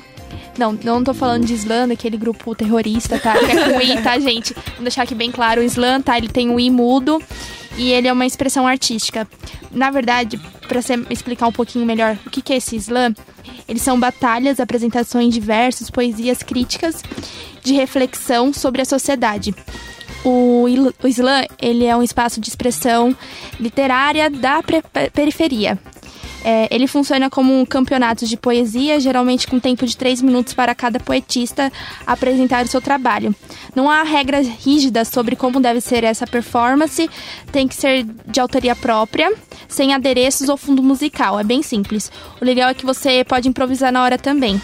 Não, 0.57 0.77
não 0.83 1.03
tô 1.03 1.13
falando 1.13 1.45
de 1.45 1.53
Islã, 1.53 1.87
daquele 1.87 2.17
grupo 2.17 2.55
terrorista, 2.55 3.19
tá? 3.19 3.37
Que 3.37 3.51
é 3.51 3.73
com 3.73 3.81
I, 3.81 4.01
tá, 4.01 4.17
gente? 4.19 4.53
Vamos 4.53 4.83
deixar 4.83 5.03
aqui 5.03 5.15
bem 5.15 5.31
claro. 5.31 5.61
O 5.61 5.63
Islã, 5.63 6.01
tá? 6.01 6.17
Ele 6.17 6.29
tem 6.29 6.49
um 6.49 6.59
I 6.59 6.69
mudo 6.69 7.21
e 7.77 7.91
ele 7.91 8.07
é 8.07 8.13
uma 8.13 8.25
expressão 8.25 8.65
artística. 8.65 9.27
Na 9.71 9.91
verdade, 9.91 10.39
você 10.69 10.93
explicar 11.09 11.47
um 11.47 11.51
pouquinho 11.51 11.85
melhor 11.85 12.17
o 12.25 12.29
que, 12.29 12.41
que 12.41 12.53
é 12.53 12.57
esse 12.57 12.75
Islã, 12.75 13.13
eles 13.67 13.81
são 13.81 13.99
batalhas, 13.99 14.59
apresentações 14.59 15.33
de 15.33 15.39
versos, 15.39 15.89
poesias, 15.89 16.41
críticas 16.41 17.01
de 17.63 17.73
reflexão 17.73 18.53
sobre 18.53 18.81
a 18.81 18.85
sociedade. 18.85 19.53
O, 20.23 20.65
o 21.03 21.07
Islã, 21.07 21.43
ele 21.61 21.85
é 21.85 21.95
um 21.95 22.01
espaço 22.01 22.39
de 22.39 22.49
expressão 22.49 23.15
literária 23.59 24.29
da 24.29 24.61
periferia. 25.13 25.77
É, 26.47 26.67
ele 26.69 26.85
funciona 26.85 27.27
como 27.27 27.59
um 27.59 27.65
campeonato 27.65 28.23
de 28.27 28.37
poesia, 28.37 28.99
geralmente 28.99 29.47
com 29.47 29.59
tempo 29.59 29.83
de 29.83 29.97
três 29.97 30.21
minutos 30.21 30.53
para 30.53 30.75
cada 30.75 30.99
poetista 30.99 31.73
apresentar 32.05 32.63
o 32.63 32.67
seu 32.67 32.79
trabalho. 32.79 33.33
Não 33.75 33.89
há 33.89 34.03
regras 34.03 34.47
rígidas 34.47 35.07
sobre 35.07 35.35
como 35.35 35.59
deve 35.59 35.81
ser 35.81 36.03
essa 36.03 36.27
performance, 36.27 37.09
tem 37.51 37.67
que 37.67 37.73
ser 37.73 38.05
de 38.27 38.39
autoria 38.39 38.75
própria, 38.75 39.33
sem 39.67 39.91
adereços 39.91 40.47
ou 40.47 40.55
fundo 40.55 40.83
musical, 40.83 41.39
é 41.39 41.43
bem 41.43 41.63
simples. 41.63 42.11
O 42.39 42.45
legal 42.45 42.69
é 42.69 42.75
que 42.75 42.85
você 42.85 43.23
pode 43.23 43.49
improvisar 43.49 43.91
na 43.91 44.03
hora 44.03 44.19
também. 44.19 44.61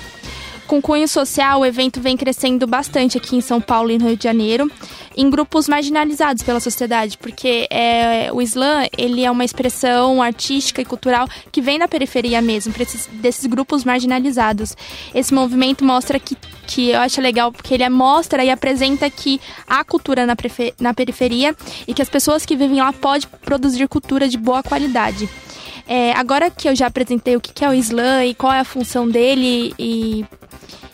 Com 0.71 0.81
cunho 0.81 1.05
social, 1.05 1.59
o 1.59 1.65
evento 1.65 1.99
vem 1.99 2.15
crescendo 2.15 2.65
bastante 2.65 3.17
aqui 3.17 3.35
em 3.35 3.41
São 3.41 3.59
Paulo 3.59 3.91
e 3.91 3.97
no 3.97 4.07
Rio 4.07 4.15
de 4.15 4.23
Janeiro, 4.23 4.71
em 5.17 5.29
grupos 5.29 5.67
marginalizados 5.67 6.43
pela 6.43 6.61
sociedade, 6.61 7.17
porque 7.17 7.67
é, 7.69 8.29
o 8.31 8.41
Islã 8.41 8.85
ele 8.97 9.25
é 9.25 9.29
uma 9.29 9.43
expressão 9.43 10.21
artística 10.21 10.81
e 10.81 10.85
cultural 10.85 11.27
que 11.51 11.61
vem 11.61 11.77
da 11.77 11.89
periferia 11.89 12.41
mesmo, 12.41 12.73
esses, 12.79 13.05
desses 13.07 13.45
grupos 13.47 13.83
marginalizados. 13.83 14.73
Esse 15.13 15.33
movimento 15.33 15.83
mostra 15.83 16.17
que, 16.17 16.37
que 16.65 16.91
eu 16.91 17.01
acho 17.01 17.19
legal, 17.19 17.51
porque 17.51 17.73
ele 17.73 17.89
mostra 17.89 18.41
e 18.41 18.49
apresenta 18.49 19.09
que 19.09 19.41
há 19.67 19.83
cultura 19.83 20.25
na, 20.25 20.37
na 20.79 20.93
periferia 20.93 21.53
e 21.85 21.93
que 21.93 22.01
as 22.01 22.07
pessoas 22.07 22.45
que 22.45 22.55
vivem 22.55 22.79
lá 22.79 22.93
podem 22.93 23.27
produzir 23.41 23.89
cultura 23.89 24.25
de 24.25 24.37
boa 24.37 24.63
qualidade. 24.63 25.27
É, 25.87 26.13
agora 26.13 26.49
que 26.49 26.67
eu 26.67 26.75
já 26.75 26.87
apresentei 26.87 27.35
o 27.35 27.41
que 27.41 27.63
é 27.63 27.69
o 27.69 27.73
Islã 27.73 28.25
e 28.25 28.33
qual 28.33 28.53
é 28.53 28.59
a 28.59 28.65
função 28.65 29.09
dele 29.09 29.73
e 29.77 30.25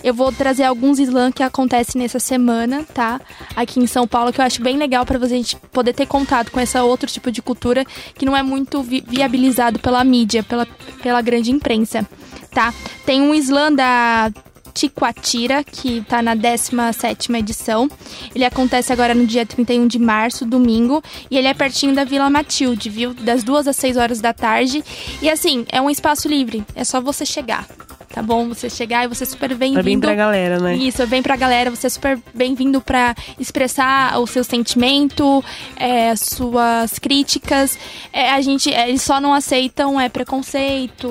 eu 0.04 0.14
vou 0.14 0.32
trazer 0.32 0.64
alguns 0.64 1.00
slams 1.00 1.34
que 1.34 1.44
acontecem 1.44 2.02
nessa 2.02 2.20
semana, 2.20 2.86
tá? 2.94 3.20
Aqui 3.56 3.80
em 3.80 3.88
São 3.88 4.08
Paulo, 4.08 4.32
que 4.32 4.40
eu 4.40 4.46
acho 4.46 4.62
bem 4.62 4.78
legal 4.78 5.06
para 5.06 5.28
gente 5.28 5.56
poder 5.56 5.94
ter 5.94 6.06
contato 6.06 6.52
com 6.52 6.60
esse 6.60 6.78
outro 6.80 7.10
tipo 7.10 7.32
de 7.32 7.42
cultura 7.42 7.84
que 8.16 8.26
não 8.26 8.36
é 8.36 8.44
muito 8.44 8.82
vi 8.82 9.04
viabilizado 9.06 9.80
pela 9.80 10.04
mídia, 10.04 10.44
pela, 10.44 10.66
pela 11.02 11.22
grande 11.22 11.52
imprensa, 11.52 12.08
tá? 12.52 12.74
Tem 13.06 13.22
um 13.22 13.34
slam 13.34 13.74
da 13.74 14.32
Tiquatira, 14.78 15.64
que 15.64 15.98
está 15.98 16.22
na 16.22 16.36
17 16.36 17.34
edição. 17.34 17.90
Ele 18.36 18.46
acontece 18.46 18.94
agora 18.94 19.16
no 19.16 19.26
dia 19.26 19.44
31 19.44 19.88
de 19.88 19.98
março, 19.98 20.46
domingo, 20.46 21.04
e 21.32 21.38
ele 21.38 21.48
é 21.48 21.54
pertinho 21.54 21.96
da 21.96 22.04
Vila 22.04 22.30
Matilde, 22.30 22.88
viu? 22.88 23.12
Das 23.16 23.44
duas 23.44 23.68
às 23.68 23.76
6 23.76 23.98
horas 23.98 24.22
da 24.22 24.34
tarde. 24.34 24.84
E 25.20 25.30
assim, 25.30 25.66
é 25.72 25.82
um 25.82 25.90
espaço 25.90 26.28
livre, 26.28 26.64
é 26.76 26.84
só 26.84 27.02
você 27.02 27.26
chegar 27.26 27.66
tá 28.14 28.22
bom? 28.24 28.48
Você 28.48 28.68
chegar 28.68 29.06
e 29.06 29.08
você 29.08 29.24
é 29.24 29.28
super 29.28 29.54
bem-vindo. 29.54 29.84
Vem 29.84 30.00
pra 30.00 30.16
galera, 30.16 30.60
né? 30.60 30.76
Isso, 30.76 31.06
vem 31.06 31.22
pra 31.22 31.36
galera, 31.36 31.70
você 31.70 31.86
é 31.86 31.90
super 31.90 32.20
bem-vindo 32.34 32.82
pra 32.82 33.14
expressar 33.38 34.20
o 34.20 34.26
seu 34.26 34.44
sentimento, 34.44 35.44
é, 35.76 36.16
suas 36.16 36.98
críticas. 36.98 37.78
É, 38.12 38.32
a 38.32 38.42
gente, 38.42 38.74
é, 38.74 38.90
eles 38.90 39.04
só 39.04 39.22
não 39.22 39.36
aceitam 39.36 40.02
é, 40.02 40.10
preconceito, 40.10 41.08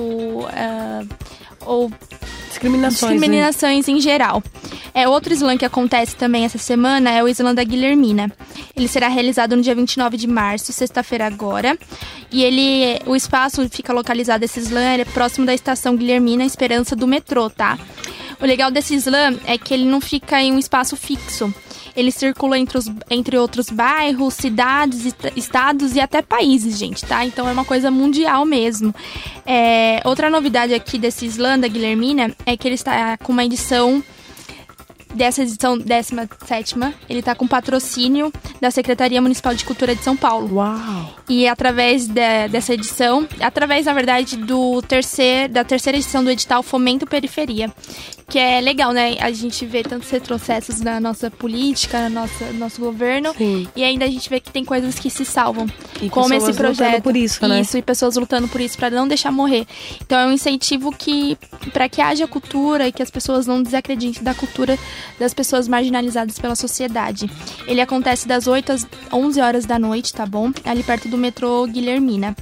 é, 0.51 1.05
ou 1.65 1.89
discriminações, 2.47 3.13
discriminações 3.13 3.87
né? 3.87 3.93
em 3.93 3.99
geral. 4.01 4.43
É, 4.93 5.07
outro 5.07 5.33
slam 5.33 5.57
que 5.57 5.65
acontece 5.65 6.15
também 6.15 6.45
essa 6.45 6.57
semana 6.57 7.11
é 7.11 7.23
o 7.23 7.27
slam 7.27 7.53
da 7.53 7.63
Guilhermina. 7.63 8.31
Ele 8.75 8.87
será 8.87 9.07
realizado 9.07 9.55
no 9.55 9.61
dia 9.61 9.75
29 9.75 10.17
de 10.17 10.27
março, 10.27 10.73
sexta-feira 10.73 11.25
agora. 11.25 11.77
E 12.31 12.43
ele, 12.43 12.99
o 13.05 13.15
espaço 13.15 13.67
fica 13.69 13.93
localizado, 13.93 14.43
esse 14.43 14.59
slam 14.59 14.99
é 14.99 15.05
próximo 15.05 15.45
da 15.45 15.53
estação 15.53 15.95
Guilhermina, 15.95 16.43
Esperança 16.43 16.95
do 16.95 17.07
metrô, 17.07 17.49
tá? 17.49 17.77
O 18.39 18.45
legal 18.45 18.69
desse 18.69 18.95
slam 18.95 19.39
é 19.45 19.57
que 19.57 19.73
ele 19.73 19.85
não 19.85 19.99
fica 19.99 20.41
em 20.41 20.51
um 20.51 20.59
espaço 20.59 20.95
fixo. 20.95 21.53
Ele 21.97 22.11
circula 22.11 22.59
entre, 22.59 22.77
os, 22.77 22.91
entre 23.09 23.37
outros 23.37 23.71
bairros, 23.71 24.35
cidades, 24.35 25.15
estados 25.35 25.95
e 25.95 25.99
até 25.99 26.21
países, 26.21 26.77
gente, 26.77 27.03
tá? 27.03 27.25
Então 27.25 27.49
é 27.49 27.51
uma 27.51 27.65
coisa 27.65 27.89
mundial 27.89 28.45
mesmo. 28.45 28.93
É, 29.45 29.99
outra 30.05 30.29
novidade 30.29 30.75
aqui 30.75 30.99
desse 30.99 31.25
slam 31.25 31.59
da 31.59 31.67
Guilhermina 31.67 32.31
é 32.45 32.55
que 32.55 32.67
ele 32.67 32.75
está 32.75 33.17
com 33.17 33.33
uma 33.33 33.43
edição 33.43 34.03
dessa 35.17 35.41
edição 35.41 35.77
17 35.77 36.75
ele 37.09 37.19
está 37.19 37.35
com 37.35 37.47
patrocínio 37.47 38.31
da 38.61 38.71
Secretaria 38.71 39.21
Municipal 39.21 39.53
de 39.53 39.65
Cultura 39.65 39.95
de 39.95 40.03
São 40.03 40.15
Paulo. 40.15 40.55
Uau! 40.55 41.15
E 41.27 41.47
através 41.47 42.07
de, 42.07 42.47
dessa 42.49 42.73
edição, 42.73 43.27
através, 43.41 43.85
na 43.85 43.93
verdade, 43.93 44.37
do 44.37 44.81
terceiro, 44.81 45.51
da 45.51 45.63
terceira 45.63 45.97
edição 45.97 46.23
do 46.23 46.29
edital 46.29 46.63
Fomento 46.63 47.05
Periferia, 47.05 47.71
que 48.29 48.37
é 48.37 48.59
legal, 48.59 48.91
né? 48.91 49.15
A 49.19 49.31
gente 49.31 49.65
vê 49.65 49.83
tantos 49.83 50.09
retrocessos 50.09 50.81
na 50.81 50.99
nossa 50.99 51.31
política, 51.31 52.09
no 52.09 52.21
nosso, 52.21 52.43
nosso 52.53 52.81
governo, 52.81 53.33
Sim. 53.37 53.67
e 53.73 53.83
ainda 53.83 54.03
a 54.03 54.09
gente 54.09 54.29
vê 54.29 54.39
que 54.39 54.51
tem 54.51 54.65
coisas 54.65 54.99
que 54.99 55.09
se 55.09 55.23
salvam. 55.23 55.65
E 56.01 56.09
como 56.09 56.33
esse 56.33 56.53
projeto. 56.53 57.01
por 57.01 57.15
isso, 57.15 57.47
né? 57.47 57.61
Isso, 57.61 57.77
e 57.77 57.81
pessoas 57.81 58.17
lutando 58.17 58.47
por 58.49 58.59
isso, 58.59 58.77
para 58.77 58.89
não 58.89 59.07
deixar 59.07 59.31
morrer. 59.31 59.65
Então 60.01 60.19
é 60.19 60.27
um 60.27 60.31
incentivo 60.31 60.91
que, 60.91 61.37
para 61.71 61.87
que 61.87 62.01
haja 62.01 62.27
cultura 62.27 62.87
e 62.87 62.91
que 62.91 63.01
as 63.01 63.09
pessoas 63.09 63.47
não 63.47 63.63
desacreditem 63.63 64.21
da 64.21 64.33
cultura 64.33 64.77
das 65.19 65.33
pessoas 65.33 65.67
marginalizadas 65.67 66.37
pela 66.39 66.55
sociedade. 66.55 67.29
Ele 67.67 67.81
acontece 67.81 68.27
das 68.27 68.47
8 68.47 68.71
às 68.71 68.87
11 69.11 69.41
horas 69.41 69.65
da 69.65 69.79
noite, 69.79 70.13
tá 70.13 70.25
bom? 70.25 70.51
Ali 70.65 70.83
perto 70.83 71.07
do 71.07 71.17
metrô 71.17 71.65
Guilhermina. 71.65 72.35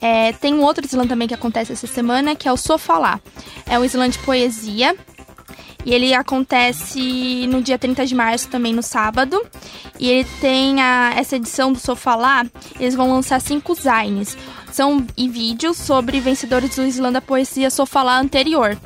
É, 0.00 0.32
tem 0.32 0.54
um 0.54 0.62
outro 0.62 0.86
slam 0.86 1.06
também 1.06 1.28
que 1.28 1.34
acontece 1.34 1.72
essa 1.72 1.86
semana, 1.86 2.34
que 2.34 2.48
é 2.48 2.52
o 2.52 2.56
Sofalá. 2.56 3.20
É 3.66 3.78
um 3.78 3.84
slam 3.84 4.08
de 4.08 4.18
poesia 4.20 4.96
e 5.84 5.94
ele 5.94 6.12
acontece 6.12 7.46
no 7.46 7.62
dia 7.62 7.78
30 7.78 8.06
de 8.06 8.14
março, 8.14 8.48
também 8.48 8.72
no 8.72 8.82
sábado. 8.82 9.40
E 9.98 10.08
ele 10.10 10.28
tem 10.40 10.80
a, 10.80 11.14
essa 11.16 11.36
edição 11.36 11.72
do 11.72 11.78
Sofá 11.78 12.14
Lá, 12.16 12.46
eles 12.78 12.94
vão 12.94 13.12
lançar 13.12 13.40
cinco 13.40 13.74
zines. 13.74 14.36
São 14.72 15.04
e 15.16 15.28
vídeos 15.28 15.76
sobre 15.76 16.20
vencedores 16.20 16.76
do 16.76 16.82
Slam 16.86 17.12
da 17.12 17.20
Poesia 17.20 17.70
Sofá 17.70 18.02
Lá 18.02 18.18
anterior. 18.18 18.78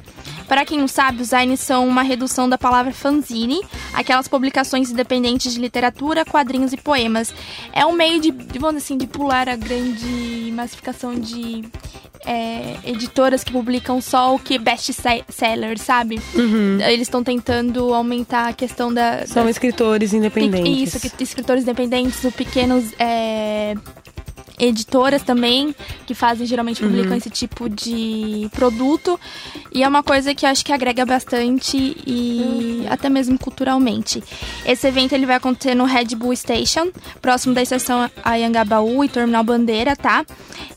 Para 0.48 0.64
quem 0.64 0.78
não 0.78 0.88
sabe, 0.88 1.22
os 1.22 1.28
zines 1.28 1.60
são 1.60 1.86
uma 1.88 2.02
redução 2.02 2.48
da 2.48 2.58
palavra 2.58 2.92
fanzine, 2.92 3.60
aquelas 3.92 4.28
publicações 4.28 4.90
independentes 4.90 5.52
de 5.52 5.60
literatura, 5.60 6.24
quadrinhos 6.24 6.72
e 6.72 6.76
poemas. 6.76 7.34
É 7.72 7.84
um 7.86 7.92
meio 7.92 8.20
de, 8.20 8.30
vamos 8.58 8.82
assim, 8.82 8.96
de 8.96 9.06
pular 9.06 9.48
a 9.48 9.56
grande 9.56 10.52
massificação 10.52 11.14
de 11.14 11.64
é, 12.26 12.76
editoras 12.84 13.44
que 13.44 13.52
publicam 13.52 14.00
só 14.00 14.34
o 14.34 14.38
que 14.38 14.58
best 14.58 14.92
seller, 15.28 15.78
sabe? 15.78 16.20
Uhum. 16.34 16.78
Eles 16.80 17.02
estão 17.02 17.22
tentando 17.22 17.92
aumentar 17.92 18.48
a 18.48 18.52
questão 18.52 18.92
da. 18.92 19.26
São 19.26 19.48
escritores 19.48 20.12
independentes. 20.12 20.94
Isso, 20.94 21.12
escritores 21.20 21.62
independentes, 21.62 22.24
ou 22.24 22.32
pequenos. 22.32 22.92
É, 22.98 23.74
editoras 24.58 25.22
também, 25.22 25.74
que 26.06 26.14
fazem, 26.14 26.46
geralmente 26.46 26.80
publicam 26.80 27.12
uhum. 27.12 27.16
esse 27.16 27.30
tipo 27.30 27.68
de 27.68 28.48
produto. 28.52 29.18
E 29.72 29.82
é 29.82 29.88
uma 29.88 30.02
coisa 30.02 30.34
que 30.34 30.46
eu 30.46 30.50
acho 30.50 30.64
que 30.64 30.72
agrega 30.72 31.04
bastante 31.04 31.96
e 32.06 32.82
uhum. 32.82 32.86
até 32.92 33.08
mesmo 33.08 33.38
culturalmente. 33.38 34.22
Esse 34.64 34.86
evento 34.86 35.12
ele 35.12 35.26
vai 35.26 35.36
acontecer 35.36 35.74
no 35.74 35.84
Red 35.84 36.16
Bull 36.16 36.34
Station, 36.36 36.90
próximo 37.20 37.54
da 37.54 37.62
estação 37.62 38.08
Ayangabaú 38.22 39.04
e 39.04 39.08
Terminal 39.08 39.42
Bandeira, 39.42 39.96
tá? 39.96 40.24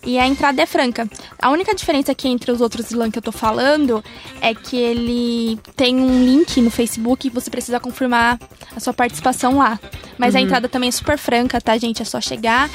E 0.03 0.17
a 0.17 0.27
entrada 0.27 0.61
é 0.61 0.65
franca. 0.65 1.07
A 1.39 1.49
única 1.49 1.75
diferença 1.75 2.11
aqui 2.11 2.27
entre 2.27 2.51
os 2.51 2.61
outros 2.61 2.87
slam 2.87 3.11
que 3.11 3.19
eu 3.19 3.23
tô 3.23 3.31
falando 3.31 4.03
é 4.41 4.55
que 4.55 4.75
ele 4.75 5.59
tem 5.75 5.95
um 5.97 6.23
link 6.23 6.59
no 6.61 6.71
Facebook 6.71 7.27
e 7.27 7.29
você 7.29 7.49
precisa 7.49 7.79
confirmar 7.79 8.39
a 8.75 8.79
sua 8.79 8.93
participação 8.93 9.57
lá. 9.57 9.79
Mas 10.17 10.33
uhum. 10.33 10.41
a 10.41 10.43
entrada 10.43 10.67
também 10.67 10.89
é 10.89 10.91
super 10.91 11.17
franca, 11.17 11.61
tá, 11.61 11.77
gente? 11.77 12.01
É 12.01 12.05
só 12.05 12.19
chegar 12.19 12.69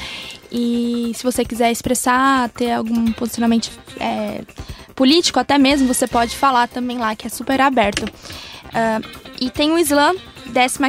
e 0.53 1.13
se 1.15 1.23
você 1.23 1.45
quiser 1.45 1.73
expressar, 1.73 2.51
ter 2.51 2.73
algum 2.73 3.11
posicionamento 3.13 3.71
é, 3.99 4.43
político, 4.95 5.41
até 5.41 5.57
mesmo, 5.57 5.93
você 5.93 6.07
pode 6.07 6.37
falar 6.37 6.69
também 6.69 6.99
lá, 6.99 7.17
que 7.17 7.27
é 7.27 7.31
super 7.31 7.61
aberto. 7.61 8.05
Uh, 8.05 9.23
e 9.41 9.51
tem 9.51 9.73
o 9.73 9.79
Slam, 9.79 10.15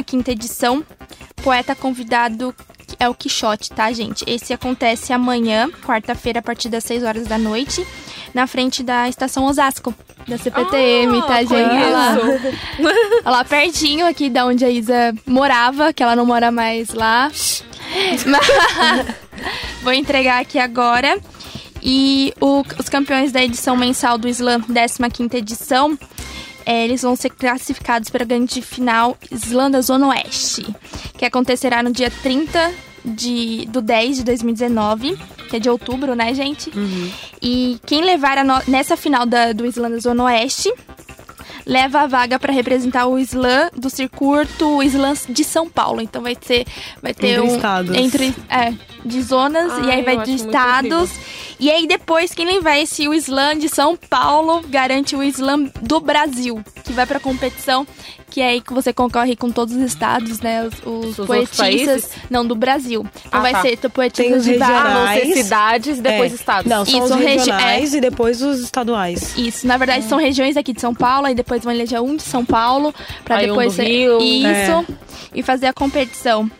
15 0.06 0.30
edição. 0.30 0.84
Poeta 1.42 1.74
convidado 1.74 2.54
é 2.98 3.08
o 3.08 3.14
Quixote, 3.14 3.70
tá, 3.70 3.90
gente? 3.92 4.24
Esse 4.26 4.52
acontece 4.52 5.12
amanhã, 5.12 5.70
quarta-feira, 5.82 6.38
a 6.38 6.42
partir 6.42 6.68
das 6.68 6.84
6 6.84 7.02
horas 7.02 7.26
da 7.26 7.38
noite, 7.38 7.86
na 8.32 8.46
frente 8.46 8.82
da 8.82 9.08
estação 9.08 9.44
Osasco, 9.44 9.94
da 10.28 10.38
CPTM, 10.38 11.18
ah, 11.18 11.22
tá, 11.22 11.38
gente? 11.40 11.52
Lá, 11.54 12.16
lá 13.30 13.44
pertinho 13.44 14.06
aqui 14.06 14.30
da 14.30 14.46
onde 14.46 14.64
a 14.64 14.70
Isa 14.70 15.14
morava, 15.26 15.92
que 15.92 16.02
ela 16.02 16.16
não 16.16 16.24
mora 16.24 16.50
mais 16.50 16.90
lá. 16.90 17.30
Mas, 18.26 19.06
vou 19.82 19.92
entregar 19.92 20.40
aqui 20.40 20.58
agora. 20.58 21.18
E 21.82 22.32
o, 22.40 22.64
os 22.78 22.88
campeões 22.88 23.30
da 23.30 23.44
edição 23.44 23.76
mensal 23.76 24.16
do 24.16 24.26
Slam, 24.28 24.62
15 24.62 25.36
edição, 25.36 25.98
é, 26.64 26.84
eles 26.84 27.02
vão 27.02 27.14
ser 27.14 27.30
classificados 27.30 28.08
para 28.08 28.22
a 28.24 28.26
grande 28.26 28.62
final 28.62 29.18
Slam 29.30 29.70
da 29.70 29.82
Zona 29.82 30.08
Oeste, 30.08 30.66
que 31.18 31.24
acontecerá 31.24 31.82
no 31.82 31.92
dia 31.92 32.10
30 32.10 32.72
de, 33.04 33.66
do 33.66 33.82
10 33.82 34.18
de 34.18 34.24
2019, 34.24 35.18
que 35.50 35.56
é 35.56 35.58
de 35.58 35.68
outubro, 35.68 36.14
né, 36.14 36.32
gente? 36.32 36.70
Uhum. 36.70 37.10
E 37.42 37.78
quem 37.84 38.02
levar 38.02 38.42
no, 38.42 38.54
nessa 38.66 38.96
final 38.96 39.26
da, 39.26 39.52
do 39.52 39.66
Slam 39.66 39.90
da 39.90 39.98
Zona 39.98 40.24
Oeste 40.24 40.72
leva 41.66 42.00
a 42.00 42.06
vaga 42.06 42.38
para 42.38 42.52
representar 42.52 43.06
o 43.06 43.18
slam 43.18 43.70
do 43.74 43.88
circuito 43.88 44.82
slam 44.82 45.14
de 45.28 45.44
São 45.44 45.68
Paulo. 45.68 46.00
Então 46.00 46.22
vai 46.22 46.36
ser 46.40 46.66
vai 47.02 47.14
ter 47.14 47.38
entre 47.38 47.40
um 47.40 47.56
estados. 47.56 47.96
entre 47.96 48.34
é, 48.48 48.74
de 49.04 49.22
zonas, 49.22 49.72
Ai, 49.72 49.84
e 49.86 49.90
aí 49.90 50.02
vai 50.02 50.18
de 50.24 50.34
estados. 50.34 51.10
E 51.60 51.70
aí 51.70 51.86
depois, 51.86 52.34
quem 52.34 52.60
vence 52.60 53.06
o 53.08 53.14
slam 53.14 53.56
de 53.58 53.68
São 53.68 53.96
Paulo 53.96 54.62
garante 54.68 55.14
o 55.14 55.22
slam 55.22 55.70
do 55.80 56.00
Brasil, 56.00 56.62
que 56.82 56.92
vai 56.92 57.06
pra 57.06 57.20
competição, 57.20 57.86
que 58.30 58.40
é 58.40 58.48
aí 58.48 58.60
que 58.60 58.72
você 58.74 58.92
concorre 58.92 59.36
com 59.36 59.50
todos 59.50 59.74
os 59.76 59.80
estados, 59.82 60.40
né? 60.40 60.68
Os, 60.84 61.16
os 61.18 61.26
poetistas. 61.26 62.10
Não, 62.28 62.44
do 62.44 62.56
Brasil. 62.56 63.06
Então 63.26 63.38
Ah, 63.38 63.42
vai 63.42 63.52
tá. 63.52 63.62
ser 63.62 63.78
os 64.34 64.44
de 64.44 64.54
vários. 64.58 65.34
cidades 65.34 65.98
e 65.98 66.02
depois 66.02 66.32
É. 66.32 66.34
estados. 66.34 66.68
Não, 66.68 66.84
são 66.84 67.04
Isso, 67.04 67.14
os 67.14 67.20
regi- 67.20 67.28
regionais 67.50 67.94
e 67.94 68.00
depois 68.00 68.42
os 68.42 68.58
estaduais. 68.60 69.38
Isso, 69.38 69.66
na 69.66 69.76
verdade 69.76 70.04
são 70.06 70.18
regiões 70.18 70.56
aqui 70.56 70.72
de 70.72 70.80
São 70.80 70.92
Paulo, 70.94 71.26
aí 71.26 71.34
depois 71.34 71.62
vão 71.62 71.72
eleger 71.72 72.00
um 72.02 72.16
de 72.16 72.22
São 72.24 72.44
Paulo, 72.44 72.92
pra 73.24 73.36
Aí 73.36 73.44
um 73.44 73.48
depois 73.50 73.72
do 73.72 73.76
ser- 73.76 73.84
Rio. 73.86 74.18
Isso. 74.20 74.86
E 75.32 75.42
fazer 75.42 75.66
a 75.66 75.72
competição. 75.72 76.50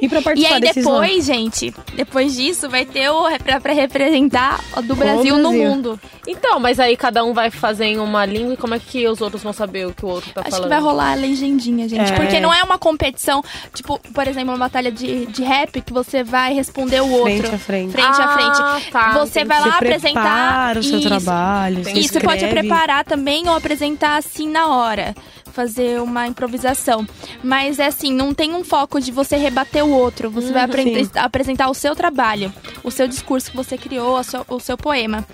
E 0.00 0.08
pra 0.08 0.20
E 0.20 0.22
participar 0.22 0.54
aí 0.54 0.60
desses 0.60 0.84
lá? 0.84 0.92
depois, 1.00 1.24
gente, 1.24 1.74
depois 1.94 2.34
disso 2.36 2.68
vai 2.68 2.84
ter 2.84 3.10
o 3.10 3.28
pra, 3.38 3.60
pra 3.60 3.72
representar 3.72 4.60
o 4.76 4.82
do 4.82 4.94
Brasil 4.94 5.36
no 5.38 5.50
Brasil. 5.50 5.68
mundo. 5.70 6.00
Então, 6.26 6.60
mas 6.60 6.78
aí 6.78 6.96
cada 6.96 7.24
um 7.24 7.32
vai 7.34 7.50
fazer 7.50 7.86
em 7.86 7.98
uma 7.98 8.24
língua 8.24 8.54
e 8.54 8.56
como 8.56 8.74
é 8.74 8.78
que 8.78 9.08
os 9.08 9.20
outros 9.20 9.42
vão 9.42 9.52
saber 9.52 9.86
o 9.86 9.92
que 9.94 10.04
o 10.04 10.08
outro 10.08 10.30
tá 10.32 10.42
Acho 10.42 10.50
falando? 10.50 10.62
que 10.64 10.68
vai 10.68 10.80
rolar 10.80 11.12
a 11.12 11.14
legendinha, 11.14 11.88
gente. 11.88 12.12
É. 12.12 12.16
Porque 12.16 12.38
não 12.38 12.52
é 12.54 12.62
uma 12.62 12.78
competição, 12.78 13.42
tipo, 13.74 13.98
por 14.14 14.28
exemplo, 14.28 14.50
uma 14.52 14.58
batalha 14.58 14.92
de, 14.92 15.26
de 15.26 15.42
rap 15.42 15.80
que 15.80 15.92
você 15.92 16.22
vai 16.22 16.52
responder 16.54 17.00
o 17.00 17.10
outro. 17.10 17.38
Frente 17.38 17.54
a 17.54 17.58
frente. 17.58 17.92
Frente 17.92 18.20
a 18.20 18.24
Ah, 18.24 18.36
frente. 18.78 18.90
tá, 18.92 19.12
você 19.18 19.44
vai 19.44 19.58
Você 19.62 19.68
lá 19.68 19.74
apresentar. 19.76 20.22
prepara 20.22 20.78
o 20.80 20.82
seu 20.82 20.98
Isso. 20.98 21.08
trabalho. 21.08 21.82
você 21.84 21.92
Isso, 21.92 22.12
você 22.12 22.20
pode 22.20 22.46
preparar 22.46 23.04
também 23.04 23.48
ou 23.48 23.54
apresentar 23.56 24.16
assim 24.16 24.48
na 24.48 24.68
hora. 24.68 25.14
Fazer 25.58 26.00
uma 26.00 26.24
improvisação. 26.24 27.04
Mas 27.42 27.80
é 27.80 27.86
assim, 27.86 28.12
não 28.12 28.32
tem 28.32 28.54
um 28.54 28.62
foco 28.62 29.00
de 29.00 29.10
você 29.10 29.36
rebater 29.36 29.84
o 29.84 29.90
outro. 29.90 30.30
Você 30.30 30.52
vai 30.52 30.62
apre- 30.62 31.04
sim. 31.04 31.10
apresentar 31.16 31.68
o 31.68 31.74
seu 31.74 31.96
trabalho, 31.96 32.52
o 32.84 32.92
seu 32.92 33.08
discurso 33.08 33.50
que 33.50 33.56
você 33.56 33.76
criou, 33.76 34.20
o 34.48 34.60
seu 34.60 34.78
poema. 34.78 35.26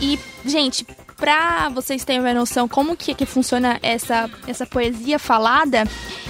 E, 0.00 0.16
gente, 0.46 0.86
pra 1.24 1.70
vocês 1.70 2.04
terem 2.04 2.20
uma 2.20 2.34
noção 2.34 2.68
como 2.68 2.94
que, 2.94 3.14
que 3.14 3.24
funciona 3.24 3.78
essa, 3.82 4.28
essa 4.46 4.66
poesia 4.66 5.18
falada, 5.18 5.84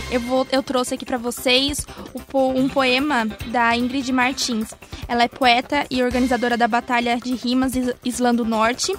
eu, 0.08 0.20
vou, 0.20 0.46
eu 0.52 0.62
trouxe 0.62 0.94
aqui 0.94 1.04
pra 1.04 1.18
vocês 1.18 1.84
o 2.14 2.22
um 2.50 2.68
poema 2.68 3.26
da 3.46 3.76
Ingrid 3.76 4.12
Martins. 4.12 4.72
Ela 5.08 5.24
é 5.24 5.28
poeta 5.28 5.84
e 5.90 6.00
organizadora 6.02 6.56
da 6.56 6.68
Batalha 6.68 7.18
de 7.22 7.34
Rimas 7.34 7.74
Is- 7.74 7.92
Islã 8.04 8.32
do 8.32 8.44
Norte, 8.44 8.94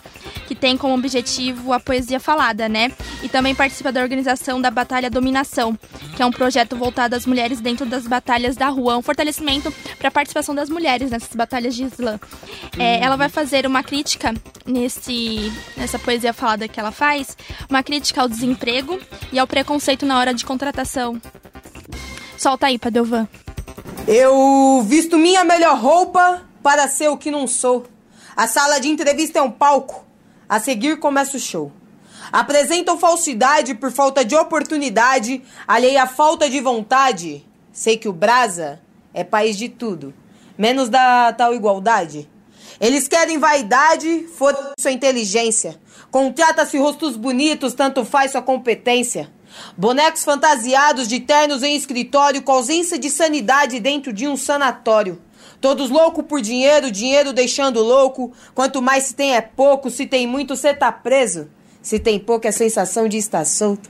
que 0.47 0.53
tem 0.53 0.75
como 0.77 0.93
objetivo 0.93 1.71
a 1.71 1.79
poesia 1.79 2.19
falada, 2.19 2.67
né? 2.67 2.91
E 3.23 3.29
também 3.29 3.55
participa 3.55 3.91
da 3.91 4.01
organização 4.01 4.61
da 4.61 4.69
Batalha 4.69 5.09
Dominação, 5.09 5.77
que 6.15 6.21
é 6.21 6.25
um 6.25 6.31
projeto 6.31 6.75
voltado 6.75 7.15
às 7.15 7.25
mulheres 7.25 7.61
dentro 7.61 7.85
das 7.85 8.05
batalhas 8.05 8.55
da 8.55 8.67
rua, 8.67 8.97
um 8.97 9.01
fortalecimento 9.01 9.71
para 9.97 10.09
a 10.09 10.11
participação 10.11 10.53
das 10.53 10.69
mulheres 10.69 11.09
nessas 11.09 11.33
batalhas 11.33 11.73
de 11.73 11.85
Islã. 11.85 12.19
É, 12.77 12.99
ela 12.99 13.15
vai 13.15 13.29
fazer 13.29 13.65
uma 13.65 13.81
crítica 13.81 14.33
nesse, 14.65 15.51
nessa 15.85 15.99
poesia 15.99 16.33
falada 16.33 16.67
que 16.67 16.79
ela 16.79 16.91
faz, 16.91 17.37
uma 17.69 17.83
crítica 17.83 18.19
ao 18.19 18.27
desemprego 18.27 18.99
e 19.31 19.37
ao 19.37 19.45
preconceito 19.45 20.03
na 20.03 20.17
hora 20.17 20.33
de 20.33 20.43
contratação. 20.43 21.21
Solta 22.39 22.65
aí, 22.65 22.79
Padovan. 22.79 23.27
Eu 24.07 24.83
visto 24.83 25.15
minha 25.15 25.43
melhor 25.43 25.77
roupa 25.77 26.41
para 26.63 26.87
ser 26.87 27.09
o 27.09 27.17
que 27.17 27.29
não 27.29 27.45
sou. 27.45 27.85
A 28.35 28.47
sala 28.47 28.79
de 28.79 28.87
entrevista 28.87 29.37
é 29.37 29.41
um 29.43 29.51
palco. 29.51 30.03
A 30.49 30.59
seguir 30.59 30.97
começa 30.97 31.37
o 31.37 31.39
show. 31.39 31.71
Apresentam 32.31 32.97
falsidade 32.97 33.75
por 33.75 33.91
falta 33.91 34.25
de 34.25 34.35
oportunidade, 34.35 35.43
alheia 35.67 36.03
à 36.03 36.07
falta 36.07 36.49
de 36.49 36.59
vontade. 36.61 37.45
Sei 37.71 37.95
que 37.95 38.09
o 38.09 38.13
Brasa 38.13 38.81
é 39.13 39.23
país 39.23 39.55
de 39.55 39.69
tudo, 39.69 40.15
menos 40.57 40.89
da 40.89 41.31
tal 41.33 41.53
igualdade. 41.53 42.27
Eles 42.79 43.07
querem 43.07 43.37
vaidade, 43.37 44.27
foda 44.35 44.73
sua 44.77 44.91
inteligência. 44.91 45.79
Contrata-se 46.11 46.77
rostos 46.77 47.15
bonitos, 47.15 47.73
tanto 47.73 48.03
faz 48.03 48.31
sua 48.31 48.41
competência. 48.41 49.31
Bonecos 49.77 50.23
fantasiados 50.23 51.07
de 51.07 51.19
ternos 51.21 51.63
em 51.63 51.75
escritório 51.75 52.41
com 52.41 52.51
ausência 52.51 52.99
de 52.99 53.09
sanidade 53.09 53.79
dentro 53.79 54.11
de 54.11 54.27
um 54.27 54.35
sanatório. 54.35 55.21
Todos 55.61 55.89
loucos 55.89 56.25
por 56.25 56.41
dinheiro, 56.41 56.91
dinheiro 56.91 57.31
deixando 57.31 57.81
louco. 57.81 58.33
Quanto 58.53 58.81
mais 58.81 59.05
se 59.05 59.15
tem 59.15 59.35
é 59.35 59.41
pouco, 59.41 59.89
se 59.89 60.05
tem 60.05 60.27
muito 60.27 60.55
cê 60.55 60.73
tá 60.73 60.91
preso. 60.91 61.49
Se 61.81 61.99
tem 61.99 62.19
pouco 62.19 62.47
é 62.47 62.51
sensação 62.51 63.07
de 63.07 63.17
estar 63.17 63.45
solto. 63.45 63.89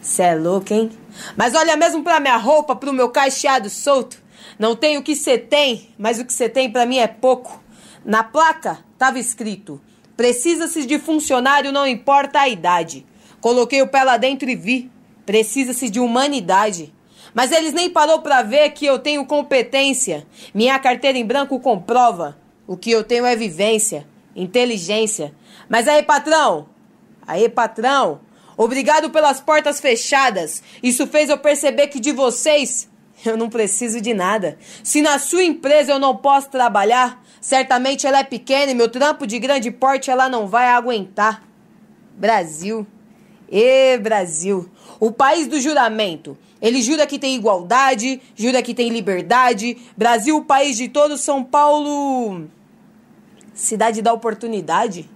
Cê 0.00 0.22
é 0.22 0.34
louco, 0.34 0.72
hein? 0.72 0.90
Mas 1.36 1.54
olha 1.54 1.76
mesmo 1.76 2.02
pra 2.02 2.20
minha 2.20 2.36
roupa, 2.36 2.74
pro 2.74 2.92
meu 2.92 3.10
cacheado 3.10 3.68
solto. 3.68 4.22
Não 4.58 4.74
tem 4.74 4.96
o 4.96 5.02
que 5.02 5.14
cê 5.14 5.38
tem, 5.38 5.90
mas 5.98 6.18
o 6.18 6.24
que 6.24 6.32
cê 6.32 6.48
tem 6.48 6.70
pra 6.70 6.86
mim 6.86 6.98
é 6.98 7.06
pouco. 7.06 7.63
Na 8.04 8.22
placa 8.22 8.80
tava 8.98 9.18
escrito: 9.18 9.80
Precisa-se 10.16 10.84
de 10.84 10.98
funcionário, 10.98 11.72
não 11.72 11.86
importa 11.86 12.40
a 12.40 12.48
idade. 12.48 13.06
Coloquei 13.40 13.80
o 13.82 13.88
pé 13.88 14.04
lá 14.04 14.16
dentro 14.16 14.48
e 14.48 14.54
vi: 14.54 14.90
Precisa-se 15.24 15.88
de 15.88 16.00
humanidade. 16.00 16.92
Mas 17.32 17.50
eles 17.50 17.72
nem 17.72 17.90
parou 17.90 18.20
pra 18.20 18.42
ver 18.42 18.70
que 18.70 18.86
eu 18.86 18.98
tenho 18.98 19.26
competência. 19.26 20.26
Minha 20.52 20.78
carteira 20.78 21.18
em 21.18 21.24
branco 21.24 21.58
comprova. 21.58 22.38
O 22.66 22.76
que 22.76 22.90
eu 22.90 23.02
tenho 23.02 23.26
é 23.26 23.34
vivência, 23.34 24.06
inteligência. 24.36 25.34
Mas 25.68 25.88
aí, 25.88 26.02
patrão? 26.02 26.68
Aí, 27.26 27.48
patrão? 27.48 28.20
Obrigado 28.56 29.10
pelas 29.10 29.40
portas 29.40 29.80
fechadas. 29.80 30.62
Isso 30.82 31.06
fez 31.06 31.28
eu 31.28 31.38
perceber 31.38 31.88
que 31.88 31.98
de 31.98 32.12
vocês 32.12 32.88
eu 33.24 33.36
não 33.36 33.48
preciso 33.48 34.00
de 34.00 34.14
nada. 34.14 34.58
Se 34.82 35.00
na 35.02 35.18
sua 35.18 35.42
empresa 35.42 35.92
eu 35.92 35.98
não 35.98 36.16
posso 36.16 36.50
trabalhar, 36.50 37.23
certamente 37.44 38.06
ela 38.06 38.20
é 38.20 38.24
pequena 38.24 38.72
e 38.72 38.74
meu 38.74 38.88
trampo 38.88 39.26
de 39.26 39.38
grande 39.38 39.70
porte 39.70 40.10
ela 40.10 40.30
não 40.30 40.46
vai 40.46 40.68
aguentar. 40.68 41.42
Brasil. 42.16 42.86
Ê, 43.52 43.98
Brasil. 43.98 44.66
O 44.98 45.12
país 45.12 45.46
do 45.46 45.60
juramento. 45.60 46.38
Ele 46.58 46.80
jura 46.80 47.06
que 47.06 47.18
tem 47.18 47.34
igualdade, 47.34 48.22
jura 48.34 48.62
que 48.62 48.72
tem 48.72 48.88
liberdade. 48.88 49.76
Brasil, 49.94 50.38
o 50.38 50.44
país 50.46 50.78
de 50.78 50.88
todos. 50.88 51.20
São 51.20 51.44
Paulo. 51.44 52.48
Cidade 53.52 54.00
da 54.00 54.14
oportunidade. 54.14 55.10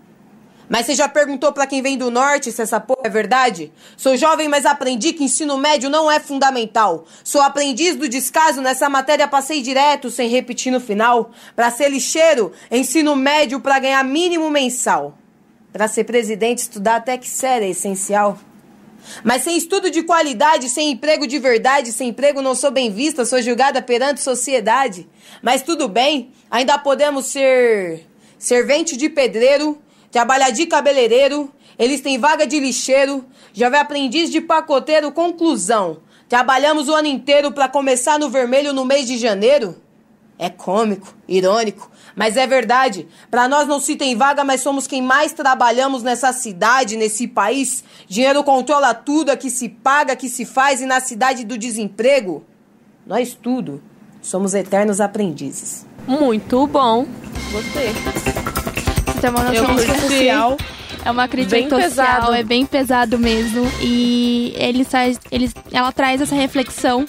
Mas 0.68 0.84
você 0.84 0.94
já 0.94 1.08
perguntou 1.08 1.52
pra 1.52 1.66
quem 1.66 1.80
vem 1.80 1.96
do 1.96 2.10
norte 2.10 2.52
se 2.52 2.60
essa 2.60 2.78
porra 2.78 3.02
é 3.04 3.08
verdade? 3.08 3.72
Sou 3.96 4.16
jovem, 4.16 4.48
mas 4.48 4.66
aprendi 4.66 5.12
que 5.12 5.24
ensino 5.24 5.56
médio 5.56 5.88
não 5.88 6.10
é 6.10 6.20
fundamental. 6.20 7.06
Sou 7.24 7.40
aprendiz 7.40 7.96
do 7.96 8.08
descaso, 8.08 8.60
nessa 8.60 8.88
matéria 8.88 9.26
passei 9.26 9.62
direto, 9.62 10.10
sem 10.10 10.28
repetir 10.28 10.70
no 10.70 10.80
final. 10.80 11.30
Pra 11.56 11.70
ser 11.70 11.88
lixeiro, 11.88 12.52
ensino 12.70 13.16
médio 13.16 13.60
pra 13.60 13.78
ganhar 13.78 14.04
mínimo 14.04 14.50
mensal. 14.50 15.16
Pra 15.72 15.88
ser 15.88 16.04
presidente, 16.04 16.58
estudar 16.58 16.96
até 16.96 17.16
que 17.16 17.28
série 17.28 17.66
é 17.66 17.70
essencial. 17.70 18.38
Mas 19.24 19.44
sem 19.44 19.56
estudo 19.56 19.90
de 19.90 20.02
qualidade, 20.02 20.68
sem 20.68 20.90
emprego 20.90 21.26
de 21.26 21.38
verdade, 21.38 21.92
sem 21.92 22.08
emprego 22.08 22.42
não 22.42 22.54
sou 22.54 22.70
bem 22.70 22.92
vista, 22.92 23.24
sou 23.24 23.40
julgada 23.40 23.80
perante 23.80 24.20
sociedade. 24.20 25.08
Mas 25.42 25.62
tudo 25.62 25.88
bem, 25.88 26.32
ainda 26.50 26.78
podemos 26.78 27.26
ser 27.26 28.06
servente 28.38 28.96
de 28.96 29.08
pedreiro, 29.08 29.80
trabalhar 30.10 30.50
de 30.50 30.66
cabeleireiro, 30.66 31.52
eles 31.78 32.00
têm 32.00 32.18
vaga 32.18 32.46
de 32.46 32.58
lixeiro, 32.58 33.24
já 33.52 33.68
vai 33.68 33.80
aprendiz 33.80 34.30
de 34.30 34.40
pacoteiro, 34.40 35.12
conclusão. 35.12 35.98
Trabalhamos 36.28 36.88
o 36.88 36.94
ano 36.94 37.08
inteiro 37.08 37.52
para 37.52 37.68
começar 37.68 38.18
no 38.18 38.28
vermelho 38.28 38.72
no 38.72 38.84
mês 38.84 39.06
de 39.06 39.16
janeiro? 39.16 39.76
É 40.38 40.48
cômico, 40.48 41.16
irônico, 41.26 41.90
mas 42.14 42.36
é 42.36 42.46
verdade. 42.46 43.08
Para 43.30 43.48
nós 43.48 43.66
não 43.66 43.80
se 43.80 43.96
tem 43.96 44.14
vaga, 44.14 44.44
mas 44.44 44.60
somos 44.60 44.86
quem 44.86 45.02
mais 45.02 45.32
trabalhamos 45.32 46.02
nessa 46.02 46.32
cidade, 46.32 46.96
nesse 46.96 47.26
país. 47.26 47.82
Dinheiro 48.06 48.44
controla 48.44 48.94
tudo, 48.94 49.30
aqui 49.30 49.50
se 49.50 49.68
paga, 49.68 50.12
aqui 50.12 50.28
se 50.28 50.44
faz, 50.44 50.80
e 50.80 50.86
na 50.86 51.00
cidade 51.00 51.44
do 51.44 51.58
desemprego, 51.58 52.44
nós 53.06 53.34
tudo 53.34 53.82
somos 54.22 54.54
eternos 54.54 55.00
aprendizes. 55.00 55.86
Muito 56.06 56.66
bom. 56.66 57.06
Gostei. 57.50 58.67
Tem 59.20 59.30
uma 59.30 59.42
noção 59.44 59.66
curti. 59.66 60.00
Social. 60.00 60.56
É 61.04 61.10
uma 61.10 61.28
crítica 61.28 61.56
Bem 61.56 61.68
social, 61.70 61.82
pesado. 61.86 62.34
é 62.34 62.42
bem 62.42 62.66
pesado 62.66 63.18
mesmo. 63.18 63.64
E 63.80 64.52
ele 64.56 64.84
traz, 64.84 65.18
ele, 65.30 65.50
ela 65.72 65.92
traz 65.92 66.20
essa 66.20 66.34
reflexão 66.34 67.06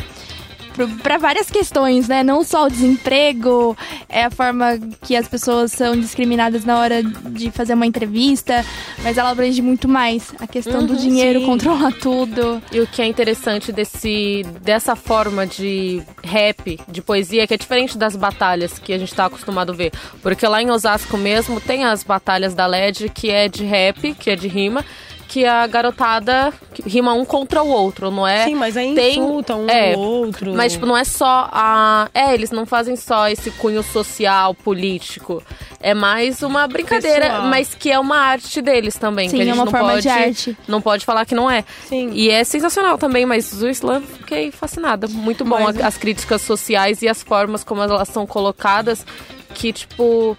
para 0.88 1.18
várias 1.18 1.50
questões, 1.50 2.08
né? 2.08 2.24
Não 2.24 2.44
só 2.44 2.66
o 2.66 2.70
desemprego, 2.70 3.76
é 4.08 4.24
a 4.24 4.30
forma 4.32 4.80
que 5.04 5.16
as 5.16 5.28
pessoas 5.28 5.72
são 5.72 6.00
discriminadas 6.00 6.64
na 6.66 6.78
hora 6.80 7.02
de 7.04 7.52
fazer 7.52 7.74
uma 7.74 7.86
entrevista, 7.86 8.64
mas 9.04 9.18
ela 9.18 9.30
abrange 9.30 9.62
muito 9.62 9.88
mais. 9.88 10.34
A 10.40 10.48
questão 10.48 10.86
do 10.86 10.94
Uhum, 10.94 11.00
dinheiro 11.00 11.40
sim. 11.40 11.46
controla 11.46 11.92
tudo. 11.92 12.62
E 12.72 12.80
o 12.80 12.88
que 12.88 13.02
é 13.02 13.06
interessante 13.08 13.72
desse, 13.72 14.44
dessa 14.62 14.96
forma 14.96 15.46
de 15.48 16.02
rap, 16.24 16.80
de 16.88 17.02
poesia, 17.02 17.46
que 17.48 17.54
é 17.54 17.58
diferente 17.58 17.98
das 17.98 18.16
batalhas 18.16 18.78
que 18.80 18.94
a 18.94 18.98
gente 18.98 19.14
tá 19.14 19.26
acostumado 19.26 19.72
a 19.72 19.76
ver. 19.76 19.92
Porque 20.22 20.48
lá 20.48 20.62
em 20.62 20.70
Osasco 20.70 21.18
mesmo 21.18 21.60
tem 21.60 21.84
as 21.86 22.04
batalhas 22.04 22.54
da 22.54 22.66
LED, 22.66 23.10
que 23.10 23.30
é 23.30 23.48
de 23.48 23.64
rap, 23.66 24.14
que 24.16 24.30
é 24.30 24.36
de 24.36 24.48
rima, 24.48 24.86
que 25.30 25.46
a 25.46 25.68
garotada 25.68 26.52
rima 26.88 27.14
um 27.14 27.24
contra 27.24 27.62
o 27.62 27.68
outro, 27.70 28.10
não 28.10 28.28
é? 28.28 28.46
Sim, 28.46 28.56
mas 28.56 28.76
aí 28.76 28.96
Tem- 28.96 29.12
insultam 29.12 29.62
um 29.66 29.70
é, 29.70 29.96
outro. 29.96 30.56
Mas, 30.56 30.74
tipo, 30.74 30.88
não 30.88 30.98
é 30.98 31.04
só 31.04 31.48
a. 31.52 32.10
É, 32.16 32.34
eles 32.34 32.50
não 32.50 32.66
fazem 32.66 32.96
só 32.96 33.28
esse 33.30 33.52
cunho 33.52 33.84
social, 33.84 34.56
político. 34.56 35.44
É 35.80 35.94
mais 35.94 36.42
uma 36.42 36.68
brincadeira, 36.68 37.28
Pessoal. 37.28 37.44
mas 37.44 37.76
que 37.76 37.92
é 37.92 38.00
uma 38.00 38.18
arte 38.18 38.60
deles 38.60 38.96
também. 38.98 39.30
Sim, 39.30 39.36
que 39.38 39.42
a 39.44 39.46
é 39.46 39.48
gente 39.50 39.56
uma 39.56 39.66
não 39.66 39.72
forma 39.72 39.90
pode, 39.92 40.02
de 40.02 40.10
arte. 40.10 40.58
Não 40.68 40.82
pode 40.82 41.06
falar 41.06 41.26
que 41.28 41.36
não 41.36 41.50
é. 41.50 41.64
Sim. 41.88 42.10
E 42.14 42.30
é 42.32 42.44
sensacional 42.44 42.98
também, 42.98 43.24
mas 43.26 43.54
o 43.62 43.70
Islã 43.70 44.02
fiquei 44.02 44.50
fascinada. 44.52 45.08
Muito 45.08 45.46
bom 45.46 45.62
Mas- 45.64 45.80
a- 45.80 45.86
as 45.88 45.96
críticas 45.96 46.42
sociais 46.42 47.04
e 47.04 47.08
as 47.08 47.22
formas 47.22 47.64
como 47.64 47.84
elas 47.84 48.10
são 48.10 48.26
colocadas, 48.26 49.06
que, 49.54 49.72
tipo. 49.72 50.36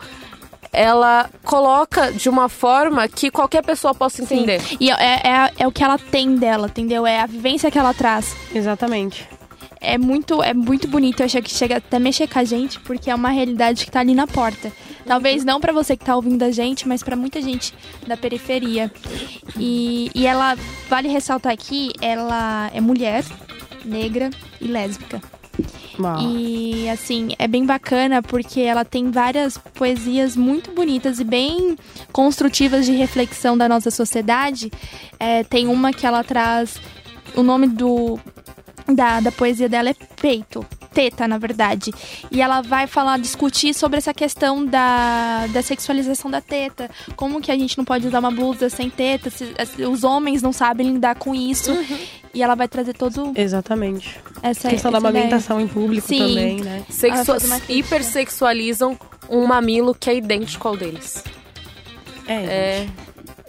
Ela 0.73 1.29
coloca 1.45 2.13
de 2.13 2.29
uma 2.29 2.49
forma 2.49 3.09
que 3.09 3.31
qualquer 3.31 3.65
pessoa 3.65 3.95
possa 3.95 4.25
Sim. 4.25 4.37
entender. 4.37 4.63
E 4.79 4.91
é, 4.91 4.95
é, 4.95 5.53
é 5.59 5.67
o 5.67 5.73
que 5.73 5.83
ela 5.83 5.99
tem 5.99 6.37
dela, 6.37 6.69
entendeu? 6.69 7.07
É 7.07 7.21
a 7.21 7.27
vivência 7.27 7.71
que 7.71 7.79
ela 7.79 7.93
traz. 7.93 8.37
Exatamente. 8.55 9.29
É 9.81 9.97
muito, 9.97 10.43
é 10.43 10.53
muito 10.53 10.87
bonito. 10.87 11.21
Eu 11.21 11.27
acho 11.27 11.41
que 11.41 11.51
chega 11.51 11.79
até 11.79 11.97
a 11.97 12.01
mexer 12.01 12.29
com 12.29 12.39
a 12.39 12.45
gente, 12.45 12.79
porque 12.81 13.11
é 13.11 13.15
uma 13.15 13.31
realidade 13.31 13.85
que 13.85 13.91
tá 13.91 14.01
ali 14.01 14.15
na 14.15 14.27
porta. 14.27 14.71
Talvez 15.07 15.43
não 15.43 15.59
pra 15.59 15.73
você 15.73 15.97
que 15.97 16.05
tá 16.05 16.15
ouvindo 16.15 16.43
a 16.43 16.51
gente, 16.51 16.87
mas 16.87 17.03
pra 17.03 17.17
muita 17.17 17.41
gente 17.41 17.75
da 18.07 18.17
periferia. 18.17 18.93
E, 19.59 20.11
e 20.15 20.27
ela, 20.27 20.57
vale 20.89 21.09
ressaltar 21.09 21.53
aqui, 21.53 21.93
ela 22.01 22.71
é 22.75 22.81
mulher, 22.81 23.25
negra 23.85 24.29
e 24.61 24.67
lésbica. 24.69 25.21
E 26.23 26.89
assim, 26.89 27.31
é 27.39 27.47
bem 27.47 27.65
bacana 27.65 28.23
porque 28.23 28.61
ela 28.61 28.85
tem 28.85 29.11
várias 29.11 29.59
poesias 29.59 30.37
muito 30.37 30.73
bonitas 30.73 31.21
e 31.21 31.25
bem 31.25 31.77
construtivas 32.13 32.87
de 32.87 32.93
reflexão 32.93 33.57
da 33.57 33.69
nossa 33.69 33.91
sociedade. 33.91 34.71
É, 35.19 35.45
tem 35.45 35.69
uma 35.69 35.93
que 35.93 36.07
ela 36.07 36.25
traz. 36.25 36.79
O 37.37 37.45
nome 37.45 37.69
do 37.69 38.19
da, 38.94 39.20
da 39.20 39.33
poesia 39.33 39.68
dela 39.68 39.90
é 39.90 39.94
Peito. 40.20 40.64
Teta, 40.92 41.29
na 41.29 41.38
verdade. 41.38 41.92
E 42.33 42.42
ela 42.42 42.62
vai 42.62 42.88
falar, 42.88 43.16
discutir 43.18 43.72
sobre 43.72 43.98
essa 43.98 44.12
questão 44.12 44.66
da, 44.66 45.46
da 45.53 45.62
sexualização 45.62 46.29
da 46.29 46.40
teta. 46.40 46.90
Como 47.14 47.40
que 47.40 47.53
a 47.53 47.57
gente 47.57 47.79
não 47.79 47.85
pode 47.85 48.09
usar 48.09 48.18
uma 48.18 48.31
blusa 48.33 48.68
sem 48.68 48.90
teta, 48.90 49.31
se- 49.31 49.55
se 49.66 49.83
os 49.85 50.03
homens 50.03 50.42
não 50.42 50.53
sabem 50.53 50.92
lidar 50.94 51.14
com 51.14 51.33
isso. 51.33 51.70
E 52.35 52.42
ela 52.42 52.57
vai 52.57 52.66
trazer 52.66 52.92
todo 52.94 53.33
Exatamente. 53.37 54.18
essa 54.42 54.66
A 54.66 54.70
questão 54.72 54.90
da 54.90 54.98
essa 54.98 55.09
ideia. 55.09 55.24
amamentação 55.26 55.61
em 55.61 55.68
público 55.68 56.09
Sim. 56.09 56.18
também, 56.18 56.61
né? 56.61 56.83
Crítica. 56.88 57.61
hipersexualizam 57.72 58.98
um 59.29 59.46
mamilo 59.46 59.94
que 59.94 60.11
é 60.11 60.16
idêntico 60.16 60.66
ao 60.66 60.76
deles. 60.76 61.22
É. 62.26 62.35
É 62.35 62.87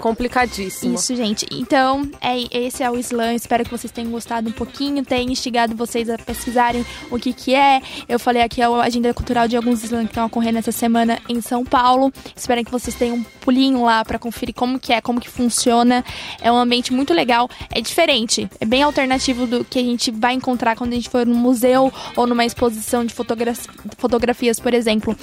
complicadíssimo. 0.02 0.96
Isso, 0.96 1.16
gente. 1.16 1.46
Então, 1.52 2.10
é, 2.20 2.36
esse 2.58 2.84
é 2.84 2.90
o 2.90 2.98
Slam. 2.98 3.34
Espero 3.36 3.64
que 3.64 3.72
vocês 3.72 3.92
tenham 3.92 4.12
gostado 4.12 4.50
um 4.50 4.52
pouquinho, 4.52 5.04
tenha 5.06 5.32
instigado 5.32 5.76
vocês 5.76 6.10
a 6.10 6.18
pesquisarem 6.18 6.86
o 7.10 7.18
que 7.20 7.32
que 7.34 7.54
é. 7.56 7.82
Eu 8.10 8.20
falei 8.20 8.42
aqui 8.42 8.62
a 8.62 8.70
agenda 8.70 9.14
cultural 9.14 9.48
de 9.48 9.56
alguns 9.56 9.84
Slam 9.84 10.04
que 10.04 10.12
estão 10.12 10.26
ocorrendo 10.26 10.58
essa 10.60 10.72
semana 10.72 11.20
em 11.30 11.40
São 11.42 11.64
Paulo. 11.64 12.12
Espero 12.36 12.64
que 12.66 12.72
vocês 12.72 12.96
tenham 12.96 13.18
um 13.18 13.24
pulinho 13.42 13.84
lá 13.84 14.04
pra 14.04 14.18
conferir 14.20 14.56
como 14.56 14.80
que 14.80 14.92
é, 14.92 15.02
como 15.02 15.20
que 15.22 15.30
funciona. 15.30 16.04
É 16.42 16.52
um 16.52 16.58
ambiente 16.58 16.92
muito 16.92 17.14
legal. 17.14 17.50
É 17.70 17.80
diferente. 17.82 18.50
É 18.60 18.66
bem 18.66 18.82
alternativo 18.84 19.46
do 19.46 19.64
que 19.64 19.78
a 19.80 19.84
gente 19.84 20.10
vai 20.12 20.34
encontrar 20.34 20.76
quando 20.76 20.94
a 20.94 20.96
gente 20.96 21.10
for 21.10 21.26
num 21.26 21.36
museu 21.36 21.92
ou 22.16 22.26
numa 22.28 22.46
exposição 22.46 23.06
de 23.06 23.14
fotogra- 23.14 23.54
fotografias, 23.98 24.60
por 24.60 24.74
exemplo. 24.74 25.16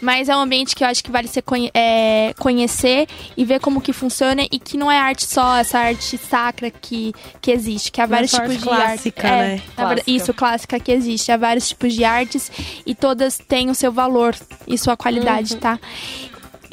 Mas 0.00 0.28
é 0.28 0.36
um 0.36 0.40
ambiente 0.40 0.74
que 0.74 0.82
eu 0.82 0.88
acho 0.88 1.02
que 1.04 1.10
vale 1.10 1.28
ser 1.28 1.42
conhe- 1.42 1.70
é, 1.74 2.34
conhecer 2.38 3.06
e 3.36 3.44
ver 3.44 3.60
como 3.60 3.80
que 3.80 3.92
funciona 3.92 4.23
e 4.50 4.58
que 4.58 4.76
não 4.76 4.90
é 4.90 4.98
arte 4.98 5.24
só, 5.26 5.56
essa 5.56 5.78
arte 5.78 6.16
sacra 6.18 6.70
que, 6.70 7.12
que 7.40 7.50
existe, 7.50 7.90
que 7.92 8.00
há 8.00 8.04
é 8.04 8.06
vários 8.06 8.30
tipos 8.30 8.50
arte 8.50 8.62
de 8.62 8.68
arte. 8.68 8.82
clássica, 8.84 9.26
É, 9.28 9.30
né? 9.30 9.48
verdade- 9.48 9.66
Clássica. 9.76 10.10
Isso, 10.10 10.34
clássica 10.34 10.80
que 10.80 10.92
existe. 10.92 11.30
Há 11.32 11.36
vários 11.36 11.68
tipos 11.68 11.92
de 11.92 12.04
artes 12.04 12.50
e 12.86 12.94
todas 12.94 13.38
têm 13.38 13.70
o 13.70 13.74
seu 13.74 13.92
valor 13.92 14.34
e 14.66 14.76
sua 14.78 14.96
qualidade, 14.96 15.56
tá? 15.56 15.78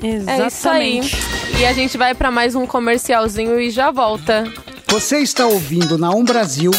É 0.03 0.17
isso 0.17 0.29
aí. 0.69 0.97
Exatamente. 0.99 1.17
E 1.59 1.65
a 1.65 1.73
gente 1.73 1.97
vai 1.97 2.15
pra 2.15 2.31
mais 2.31 2.55
um 2.55 2.65
comercialzinho 2.65 3.59
e 3.59 3.69
já 3.69 3.91
volta. 3.91 4.43
Você 4.87 5.19
está 5.19 5.45
ouvindo 5.45 5.97
na 5.97 6.09
Um 6.11 6.23
Brasil. 6.23 6.71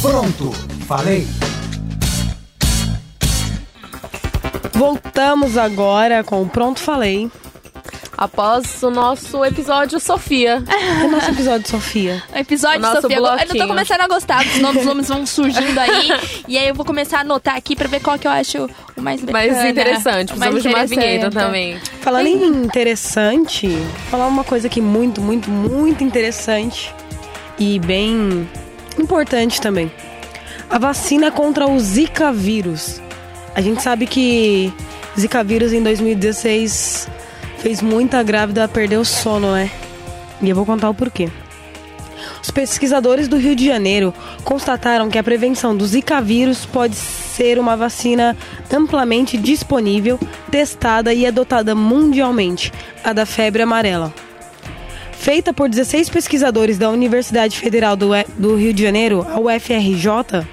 Pronto, 0.00 0.52
falei. 0.86 1.26
Voltamos 4.72 5.56
agora 5.58 6.24
com 6.24 6.42
o 6.42 6.48
Pronto 6.48 6.80
Falei. 6.80 7.30
Após 8.20 8.82
o 8.82 8.90
nosso 8.90 9.42
episódio 9.46 9.98
Sofia. 9.98 10.62
O 11.02 11.08
nosso 11.08 11.30
episódio, 11.30 11.66
Sofia. 11.70 12.22
O 12.34 12.36
episódio, 12.38 12.78
O 12.78 12.82
nosso 12.82 13.00
Sofia. 13.00 13.16
Eu 13.16 13.22
bloquinho. 13.22 13.62
tô 13.62 13.66
começando 13.66 14.00
a 14.02 14.08
gostar, 14.08 14.44
os 14.44 14.58
nomes 14.58 14.76
dos 14.76 14.84
nomes 14.84 15.08
vão 15.08 15.24
surgindo 15.24 15.80
aí. 15.80 16.10
e 16.46 16.58
aí 16.58 16.68
eu 16.68 16.74
vou 16.74 16.84
começar 16.84 17.16
a 17.16 17.20
anotar 17.22 17.56
aqui 17.56 17.74
pra 17.74 17.88
ver 17.88 18.00
qual 18.00 18.18
que 18.18 18.26
eu 18.26 18.30
acho 18.30 18.68
o 18.94 19.00
mais 19.00 19.22
bacana. 19.22 19.52
Mais 19.54 19.64
interessante. 19.70 20.34
o 20.34 20.38
mais 20.38 20.52
Precisamos 20.52 20.62
de 20.62 20.68
uma 20.68 20.84
interessante. 20.84 20.98
vinheta 21.00 21.30
também. 21.30 21.78
Falando 22.02 22.26
em 22.26 22.44
interessante, 22.46 23.68
vou 23.68 23.86
falar 24.10 24.26
uma 24.26 24.44
coisa 24.44 24.66
aqui 24.66 24.82
muito, 24.82 25.22
muito, 25.22 25.50
muito 25.50 26.04
interessante 26.04 26.94
e 27.58 27.78
bem 27.78 28.46
importante 28.98 29.62
também. 29.62 29.90
A 30.68 30.78
vacina 30.78 31.30
contra 31.30 31.66
o 31.66 31.80
Zika 31.80 32.30
vírus. 32.34 33.00
A 33.54 33.62
gente 33.62 33.82
sabe 33.82 34.06
que 34.06 34.70
Zika 35.18 35.42
vírus 35.42 35.72
em 35.72 35.82
2016 35.82 37.08
fez 37.60 37.82
muita 37.82 38.22
grávida 38.22 38.66
perder 38.66 38.96
o 38.96 39.04
sono, 39.04 39.52
né? 39.52 39.70
E 40.42 40.48
eu 40.48 40.56
vou 40.56 40.66
contar 40.66 40.88
o 40.88 40.94
porquê. 40.94 41.28
Os 42.42 42.50
pesquisadores 42.50 43.28
do 43.28 43.36
Rio 43.36 43.54
de 43.54 43.66
Janeiro 43.66 44.14
constataram 44.44 45.10
que 45.10 45.18
a 45.18 45.22
prevenção 45.22 45.76
do 45.76 45.86
Zika 45.86 46.20
vírus 46.20 46.64
pode 46.64 46.96
ser 46.96 47.58
uma 47.58 47.76
vacina 47.76 48.36
amplamente 48.72 49.36
disponível, 49.36 50.18
testada 50.50 51.12
e 51.12 51.26
adotada 51.26 51.74
mundialmente, 51.74 52.72
a 53.04 53.12
da 53.12 53.26
febre 53.26 53.62
amarela. 53.62 54.12
Feita 55.12 55.52
por 55.52 55.68
16 55.68 56.08
pesquisadores 56.08 56.78
da 56.78 56.88
Universidade 56.88 57.58
Federal 57.58 57.94
do, 57.94 58.08
do 58.38 58.56
Rio 58.56 58.72
de 58.72 58.82
Janeiro, 58.82 59.26
a 59.28 59.38
UFRJ, 59.38 60.46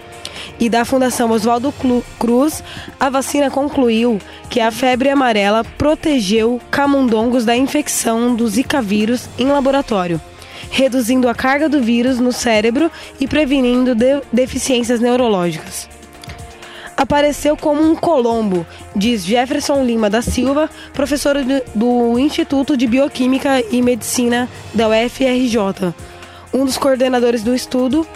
e 0.59 0.69
da 0.69 0.83
Fundação 0.83 1.31
Oswaldo 1.31 1.73
Cruz, 2.19 2.63
a 2.99 3.09
vacina 3.09 3.49
concluiu 3.49 4.19
que 4.49 4.59
a 4.59 4.71
febre 4.71 5.09
amarela 5.09 5.63
protegeu 5.77 6.59
camundongos 6.71 7.45
da 7.45 7.55
infecção 7.55 8.35
do 8.35 8.47
Zika 8.47 8.81
vírus 8.81 9.29
em 9.37 9.47
laboratório, 9.47 10.19
reduzindo 10.71 11.29
a 11.29 11.35
carga 11.35 11.69
do 11.69 11.81
vírus 11.81 12.19
no 12.19 12.31
cérebro 12.31 12.91
e 13.19 13.27
prevenindo 13.27 13.93
de- 13.93 14.21
deficiências 14.33 14.99
neurológicas. 14.99 15.87
Apareceu 16.95 17.55
como 17.55 17.83
um 17.83 17.95
colombo, 17.95 18.65
diz 18.95 19.23
Jefferson 19.23 19.83
Lima 19.83 20.09
da 20.09 20.23
Silva, 20.23 20.67
professor 20.93 21.35
do 21.75 22.17
Instituto 22.17 22.75
de 22.75 22.87
Bioquímica 22.87 23.63
e 23.71 23.83
Medicina 23.83 24.49
da 24.73 24.87
UFRJ, 24.87 25.93
um 26.51 26.65
dos 26.65 26.75
coordenadores 26.75 27.43
do 27.43 27.53
estudo, 27.53 28.07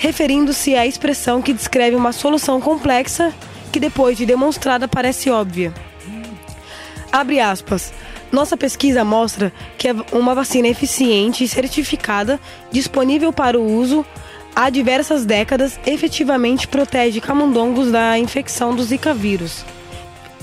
referindo-se 0.00 0.74
à 0.74 0.86
expressão 0.86 1.42
que 1.42 1.52
descreve 1.52 1.94
uma 1.94 2.10
solução 2.10 2.58
complexa 2.58 3.34
que, 3.70 3.78
depois 3.78 4.16
de 4.16 4.24
demonstrada, 4.24 4.88
parece 4.88 5.28
óbvia. 5.28 5.74
Abre 7.12 7.38
aspas. 7.38 7.92
Nossa 8.32 8.56
pesquisa 8.56 9.04
mostra 9.04 9.52
que 9.76 9.88
é 9.88 9.94
uma 10.12 10.34
vacina 10.34 10.68
eficiente 10.68 11.44
e 11.44 11.48
certificada, 11.48 12.40
disponível 12.72 13.30
para 13.30 13.58
o 13.60 13.76
uso 13.76 14.06
há 14.56 14.70
diversas 14.70 15.26
décadas, 15.26 15.78
efetivamente 15.84 16.66
protege 16.66 17.20
camundongos 17.20 17.90
da 17.92 18.18
infecção 18.18 18.74
do 18.74 18.82
Zika 18.82 19.12
vírus. 19.12 19.66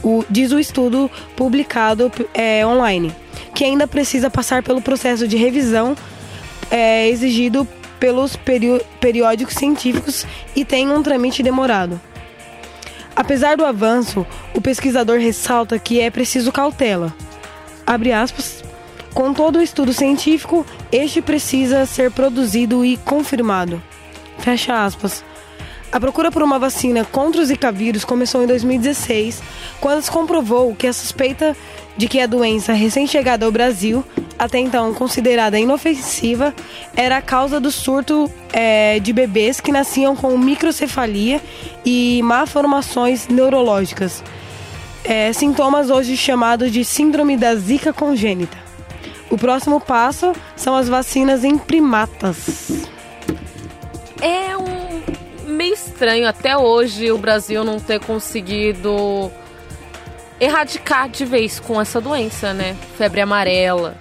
O- 0.04 0.24
diz 0.30 0.52
o 0.52 0.60
estudo 0.60 1.10
publicado 1.36 2.12
é, 2.32 2.64
online, 2.64 3.12
que 3.56 3.64
ainda 3.64 3.88
precisa 3.88 4.30
passar 4.30 4.62
pelo 4.62 4.84
processo 4.84 5.28
de 5.28 5.36
revisão 5.36 5.96
é, 6.70 7.08
exigido 7.10 7.68
pelos 8.00 8.38
periódicos 9.00 9.56
científicos 9.56 10.26
e 10.56 10.64
tem 10.64 10.90
um 10.90 11.02
trâmite 11.02 11.42
demorado. 11.44 12.00
Apesar 13.16 13.58
do 13.58 13.66
avanço, 13.66 14.26
o 14.54 14.62
pesquisador 14.62 15.20
ressalta 15.20 15.80
que 15.80 16.00
é 16.00 16.10
preciso 16.12 16.52
cautela. 16.52 17.14
Aspas. 18.22 18.64
Com 19.14 19.34
todo 19.34 19.58
o 19.58 19.62
estudo 19.62 19.92
científico, 19.92 20.64
este 20.92 21.22
precisa 21.22 21.86
ser 21.88 22.12
produzido 22.12 22.86
e 22.86 22.98
confirmado. 22.98 23.82
Fecha 24.38 24.86
aspas. 24.86 25.24
A 25.92 26.00
procura 26.00 26.32
por 26.32 26.44
uma 26.44 26.60
vacina 26.60 27.06
contra 27.06 27.42
o 27.42 27.46
Zika 27.46 27.72
vírus 27.72 28.04
começou 28.04 28.44
em 28.44 28.48
2016, 28.48 29.42
quando 29.80 30.02
se 30.02 30.12
comprovou 30.12 30.76
que 30.76 30.86
a 30.86 30.94
suspeita 30.94 31.56
de 31.96 32.08
que 32.08 32.20
a 32.20 32.28
doença 32.28 32.74
recém-chegada 32.74 33.46
ao 33.46 33.52
Brasil, 33.52 34.04
até 34.38 34.60
então 34.60 34.94
considerada 34.94 35.58
inofensiva, 35.58 36.54
era 36.96 37.18
a 37.18 37.22
causa 37.22 37.60
do 37.60 37.72
surto 37.72 38.30
eh, 38.52 39.00
de 39.00 39.14
bebês 39.14 39.62
que 39.62 39.72
nasciam 39.72 40.16
com 40.16 40.38
microcefalia 40.38 41.42
e 41.86 42.22
malformações 42.22 43.28
neurológicas, 43.30 44.22
eh, 45.06 45.32
sintomas 45.32 45.90
hoje 45.90 46.18
chamados 46.18 46.70
de 46.72 46.84
síndrome 46.84 47.38
da 47.38 47.56
Zika 47.56 47.94
congênita. 47.94 48.58
o 49.30 49.38
próximo 49.38 49.82
passo 49.82 50.34
são 50.56 50.76
as 50.76 50.88
vacinas 50.88 51.44
em 51.44 51.58
primatas. 51.58 52.88
É 54.22 54.56
um 54.56 54.68
meio 55.48 55.74
estranho 55.74 56.28
até 56.28 56.58
hoje 56.58 57.12
o 57.12 57.18
Brasil 57.18 57.64
não 57.64 57.80
ter 57.80 58.00
conseguido 58.00 59.32
erradicar 60.40 61.10
de 61.10 61.26
vez 61.26 61.60
com 61.60 61.80
essa 61.82 62.00
doença, 62.00 62.54
né? 62.54 62.76
Febre 62.98 63.22
amarela, 63.22 63.96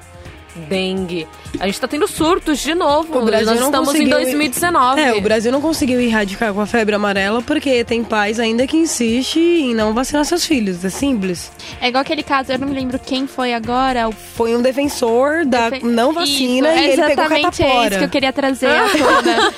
dengue. 0.68 1.27
A 1.61 1.67
gente 1.67 1.81
tá 1.81 1.89
tendo 1.89 2.07
surtos 2.09 2.59
de 2.59 2.75
novo. 2.75 3.19
O 3.19 3.25
Brasil 3.25 3.47
Nós 3.47 3.59
não 3.61 3.67
estamos 3.67 3.89
em 3.91 3.93
conseguiu- 3.93 4.17
2019. 4.17 5.01
É, 5.01 5.15
o 5.15 5.21
Brasil 5.21 5.51
não 5.53 5.61
conseguiu 5.61 6.01
erradicar 6.01 6.53
com 6.53 6.61
a 6.61 6.67
febre 6.67 6.95
amarela 6.95 7.41
porque 7.43 7.83
tem 7.85 8.03
pais 8.05 8.39
ainda 8.39 8.67
que 8.67 8.77
insistem 8.77 9.71
em 9.71 9.75
não 9.75 9.93
vacinar 9.95 10.25
seus 10.25 10.45
filhos. 10.45 10.85
É 10.85 10.91
simples. 10.91 11.51
É 11.81 11.89
igual 11.89 12.03
aquele 12.03 12.23
caso, 12.23 12.53
eu 12.53 12.59
não 12.59 12.69
me 12.69 12.75
lembro 12.75 12.99
quem 12.99 13.27
foi 13.27 13.55
agora. 13.55 14.09
O 14.09 14.13
Foi 14.13 14.55
um 14.57 14.63
defensor 14.63 15.45
da 15.47 15.71
Defe- 15.71 15.87
não 15.87 16.13
vacina 16.13 16.69
Isso, 16.75 16.79
e 16.79 16.87
é 16.87 16.93
ele 16.93 17.03
pegou 17.15 17.25
catapora. 17.29 17.89
isso 17.89 17.99
que 17.99 18.05
eu 18.05 18.09
queria 18.11 18.33
trazer 18.33 18.67
à 18.69 18.89
tona. 18.91 19.53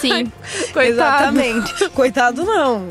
Sim, 0.00 0.30
Coitado. 0.72 0.88
Exatamente. 1.38 1.88
Coitado 1.94 2.44
não. 2.44 2.88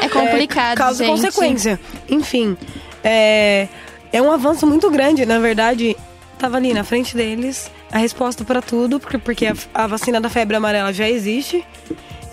é 0.00 0.08
complicado, 0.08 0.76
Causa 0.76 1.02
e 1.02 1.06
gente. 1.06 1.16
consequência. 1.22 1.80
Enfim, 2.08 2.56
é, 3.02 3.68
é 4.12 4.20
um 4.20 4.30
avanço 4.30 4.66
muito 4.66 4.90
grande. 4.90 5.24
Na 5.24 5.38
verdade, 5.38 5.96
tava 6.38 6.56
ali 6.56 6.72
na 6.72 6.84
frente 6.84 7.16
deles 7.16 7.70
a 7.90 7.98
resposta 7.98 8.44
para 8.44 8.62
tudo, 8.62 8.98
porque, 9.00 9.18
porque 9.18 9.46
a, 9.46 9.54
a 9.74 9.86
vacina 9.86 10.20
da 10.20 10.28
febre 10.28 10.56
amarela 10.56 10.92
já 10.92 11.08
existe. 11.08 11.64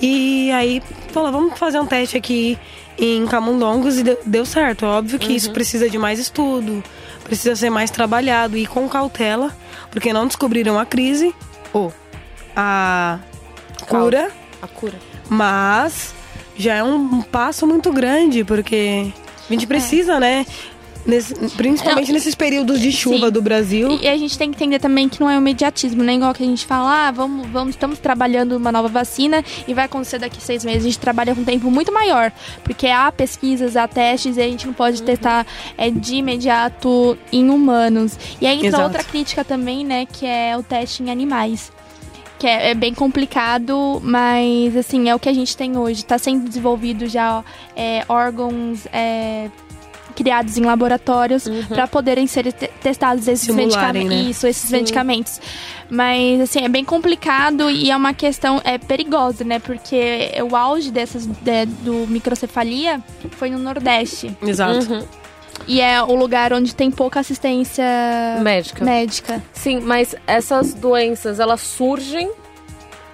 E 0.02 0.52
aí, 0.52 0.82
falou, 1.12 1.32
vamos 1.32 1.58
fazer 1.58 1.80
um 1.80 1.86
teste 1.86 2.18
aqui 2.18 2.58
em 2.98 3.26
Camundongos 3.26 3.98
e 3.98 4.04
deu, 4.04 4.20
deu 4.26 4.46
certo. 4.46 4.86
Óbvio 4.86 5.20
que 5.20 5.34
isso 5.34 5.52
precisa 5.52 5.90
de 5.90 5.98
mais 5.98 6.20
estudo, 6.20 6.84
precisa 7.24 7.56
ser 7.56 7.70
mais 7.70 7.90
trabalhado 7.90 8.58
e 8.58 8.66
com 8.66 8.88
cautela, 8.88 9.56
porque 9.92 10.14
não 10.14 10.28
descobriram 10.28 10.80
a 10.80 10.86
crise 10.86 11.34
ou 11.74 11.94
a 12.56 13.20
cura. 13.88 14.32
A 14.62 14.68
cura. 14.68 15.00
Mas 15.30 16.14
já 16.58 16.76
é 16.76 16.84
um 16.84 17.22
passo 17.22 17.68
muito 17.68 17.92
grande, 17.92 18.44
porque 18.44 19.12
a 19.50 19.54
gente 19.54 19.68
precisa, 19.68 20.20
né? 20.20 20.46
Nesse- 21.06 21.36
principalmente 21.56 22.08
Não, 22.08 22.14
nesses 22.16 22.34
períodos 22.34 22.80
de 22.80 22.92
chuva 22.92 23.28
sim. 23.28 23.32
do 23.32 23.42
Brasil. 23.42 24.00
E 24.02 24.08
a 24.08 24.18
gente 24.18 24.38
tem 24.38 24.50
que 24.50 24.56
entender 24.56 24.80
também 24.80 25.08
que 25.08 25.20
não 25.22 25.30
é 25.30 25.36
um 25.36 25.40
imediatismo, 25.40 26.04
né? 26.04 26.16
Igual 26.16 26.34
que 26.34 26.42
a 26.42 26.46
gente 26.48 26.66
fala, 26.66 27.08
ah, 27.08 27.12
vamos, 27.12 27.48
vamos, 27.48 27.76
estamos 27.76 28.00
trabalhando 28.00 28.54
uma 28.58 28.72
nova 28.72 28.88
vacina 28.88 29.44
e 29.68 29.74
vai 29.74 29.86
acontecer 29.86 30.18
daqui 30.18 30.42
seis 30.42 30.66
meses. 30.66 30.82
A 30.82 30.86
gente 30.86 30.98
trabalha 31.00 31.36
com 31.36 31.42
um 31.42 31.46
tempo 31.46 31.70
muito 31.70 31.92
maior, 31.94 32.32
porque 32.64 32.88
há 32.88 33.12
pesquisas, 33.12 33.76
há 33.76 33.88
testes 33.88 34.38
e 34.38 34.42
a 34.42 34.48
gente 34.48 34.66
não 34.66 34.74
pode 34.74 35.00
Uhum. 35.00 35.06
testar 35.06 35.46
é, 35.78 35.92
de 35.92 36.16
imediato 36.16 37.18
em 37.32 37.50
humanos. 37.50 38.18
E 38.42 38.48
aí 38.48 38.56
entra 38.56 38.68
Exato. 38.70 38.84
outra 38.84 39.04
crítica 39.04 39.44
também, 39.44 39.86
né? 39.86 40.08
Que 40.12 40.26
é 40.26 40.58
o 40.58 40.64
teste 40.64 41.04
em 41.04 41.12
animais. 41.12 41.72
Que 42.40 42.48
é, 42.48 42.72
é 42.72 42.74
bem 42.74 42.94
complicado, 42.94 44.02
mas 44.04 44.76
assim, 44.76 45.08
é 45.08 45.16
o 45.16 45.20
que 45.20 45.30
a 45.30 45.34
gente 45.34 45.56
tem 45.56 45.78
hoje. 45.78 46.02
Está 46.02 46.18
sendo 46.18 46.48
desenvolvido 46.48 47.08
já 47.08 47.44
é, 47.76 48.04
órgãos 48.10 48.86
é, 48.92 49.50
criados 50.16 50.58
em 50.58 50.62
laboratórios 50.64 51.48
para 51.68 51.88
poderem 51.88 52.26
ser 52.28 52.52
te- 52.54 52.70
testados 52.82 53.28
esses 53.28 53.48
Uhum. 53.50 53.56
Simularem, 53.56 54.04
medicamentos. 54.04 54.26
né? 54.26 54.32
Isso, 54.32 54.48
esses 54.48 54.72
medicamentos. 54.72 55.42
Mas 55.90 56.42
assim, 56.42 56.64
é 56.64 56.70
bem 56.70 56.84
complicado 56.84 57.70
e 57.70 57.92
é 57.92 57.96
uma 57.96 58.14
questão 58.14 58.60
é 58.64 58.78
perigosa, 58.78 59.44
né? 59.44 59.60
Porque 59.60 60.32
o 60.50 60.56
auge 60.56 60.90
dessas 60.92 61.26
de- 61.28 61.66
do 61.84 62.08
microcefalia 62.08 63.00
foi 63.32 63.50
no 63.52 63.60
Nordeste. 63.60 64.36
Exato. 64.42 64.92
Uhum. 64.92 65.04
E 65.68 65.80
é 65.82 66.02
o 66.02 66.14
lugar 66.16 66.52
onde 66.54 66.76
tem 66.76 66.92
pouca 66.92 67.20
assistência 67.20 67.84
Médica. 68.42 68.84
médica. 68.84 69.44
Sim, 69.54 69.80
mas 69.80 70.14
essas 70.28 70.74
doenças, 70.74 71.40
elas 71.40 71.62
surgem 71.62 72.30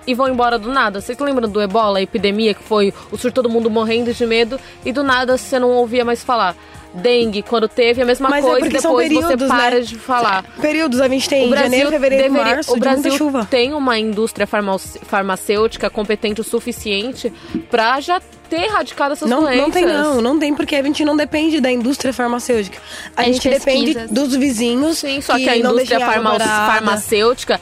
e 0.07 0.13
vão 0.13 0.27
embora 0.27 0.57
do 0.59 0.71
nada. 0.71 0.99
Vocês 1.01 1.17
lembram 1.19 1.49
do 1.49 1.61
ebola, 1.61 1.99
a 1.99 2.01
epidemia, 2.01 2.53
que 2.53 2.63
foi 2.63 2.93
o 3.11 3.17
surto 3.17 3.35
todo 3.35 3.49
mundo 3.49 3.69
morrendo 3.69 4.13
de 4.13 4.25
medo 4.25 4.59
e 4.85 4.91
do 4.91 5.03
nada 5.03 5.37
você 5.37 5.57
não 5.59 5.69
ouvia 5.71 6.03
mais 6.05 6.23
falar. 6.23 6.55
Dengue, 6.93 7.41
quando 7.41 7.69
teve, 7.69 8.01
a 8.01 8.05
mesma 8.05 8.27
Mas 8.27 8.43
é 8.43 8.47
coisa, 8.49 8.65
porque 8.65 8.81
são 8.81 8.91
depois 8.91 9.07
você 9.07 9.19
períodos, 9.37 9.47
para 9.47 9.75
né? 9.75 9.79
de 9.79 9.95
falar. 9.97 10.43
Períodos, 10.61 10.99
a 10.99 11.07
gente 11.07 11.29
tem 11.29 11.49
janeiro, 11.49 11.89
fevereiro, 11.89 12.23
deveria- 12.23 12.55
março, 12.55 12.73
o 12.73 12.77
Brasil 12.77 13.11
chuva. 13.13 13.47
tem 13.49 13.73
uma 13.73 13.97
indústria 13.97 14.45
farmacêutica 15.05 15.89
competente 15.89 16.41
o 16.41 16.43
suficiente 16.43 17.31
pra 17.69 17.99
já 18.01 18.21
ter 18.49 18.63
erradicado 18.63 19.13
essas 19.13 19.29
Não, 19.29 19.41
doenças. 19.43 19.61
não 19.61 19.71
tem 19.71 19.85
não, 19.85 20.21
não 20.21 20.37
tem 20.39 20.53
porque 20.53 20.75
a 20.75 20.83
gente 20.83 21.05
não 21.05 21.15
depende 21.15 21.61
da 21.61 21.71
indústria 21.71 22.11
farmacêutica. 22.11 22.77
A 23.15 23.23
É 23.23 23.27
de 23.27 23.33
gente 23.33 23.49
depende 23.49 23.93
dos 24.09 24.35
vizinhos. 24.35 24.97
Sim, 24.97 25.21
só 25.21 25.37
que, 25.37 25.47
a 25.47 25.55
não 25.59 25.71
indústria 25.71 25.99
farma- 26.01 26.37
farmacêutica, 26.39 27.57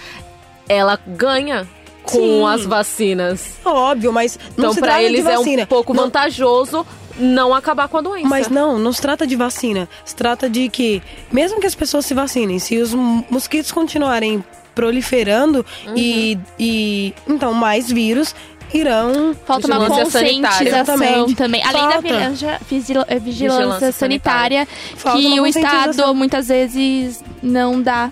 ela 0.67 0.99
ganha 1.05 1.67
com 2.11 2.17
Sim. 2.17 2.45
as 2.47 2.65
vacinas. 2.65 3.45
Óbvio, 3.65 4.11
mas 4.13 4.37
não 4.57 4.65
Então, 4.65 4.73
se 4.73 4.79
pra 4.79 4.89
trata 4.89 5.03
eles 5.03 5.23
de 5.23 5.29
é 5.31 5.35
vacina. 5.37 5.63
um 5.63 5.65
pouco 5.67 5.93
Não- 5.93 6.03
vantajoso 6.03 6.85
não 7.17 7.53
acabar 7.53 7.87
com 7.89 7.97
a 7.97 8.01
doença. 8.01 8.27
Mas 8.29 8.47
não, 8.47 8.79
não 8.79 8.93
se 8.93 9.01
trata 9.01 9.27
de 9.27 9.35
vacina. 9.35 9.89
Se 10.05 10.15
trata 10.15 10.49
de 10.49 10.69
que, 10.69 11.01
mesmo 11.31 11.59
que 11.59 11.67
as 11.67 11.75
pessoas 11.75 12.05
se 12.05 12.13
vacinem, 12.13 12.59
se 12.59 12.77
os 12.77 12.93
mosquitos 12.93 13.71
continuarem 13.71 14.43
proliferando 14.73 15.65
Uhum. 15.85 15.93
e, 15.97 16.39
e. 16.57 17.13
Então, 17.27 17.53
mais 17.53 17.91
vírus 17.91 18.33
irão. 18.73 19.35
Falta 19.45 19.67
uma 19.67 19.85
conscientização 19.87 21.33
também. 21.35 21.61
Além 21.63 21.89
da 21.89 21.99
vigilância, 21.99 22.47
eh, 22.51 22.59
vigilância, 22.69 23.19
Vigilância 23.19 23.91
sanitária, 23.91 24.67
que 25.11 25.39
o 25.39 25.45
Estado 25.45 26.13
muitas 26.15 26.47
vezes 26.47 27.21
não 27.43 27.81
dá 27.81 28.11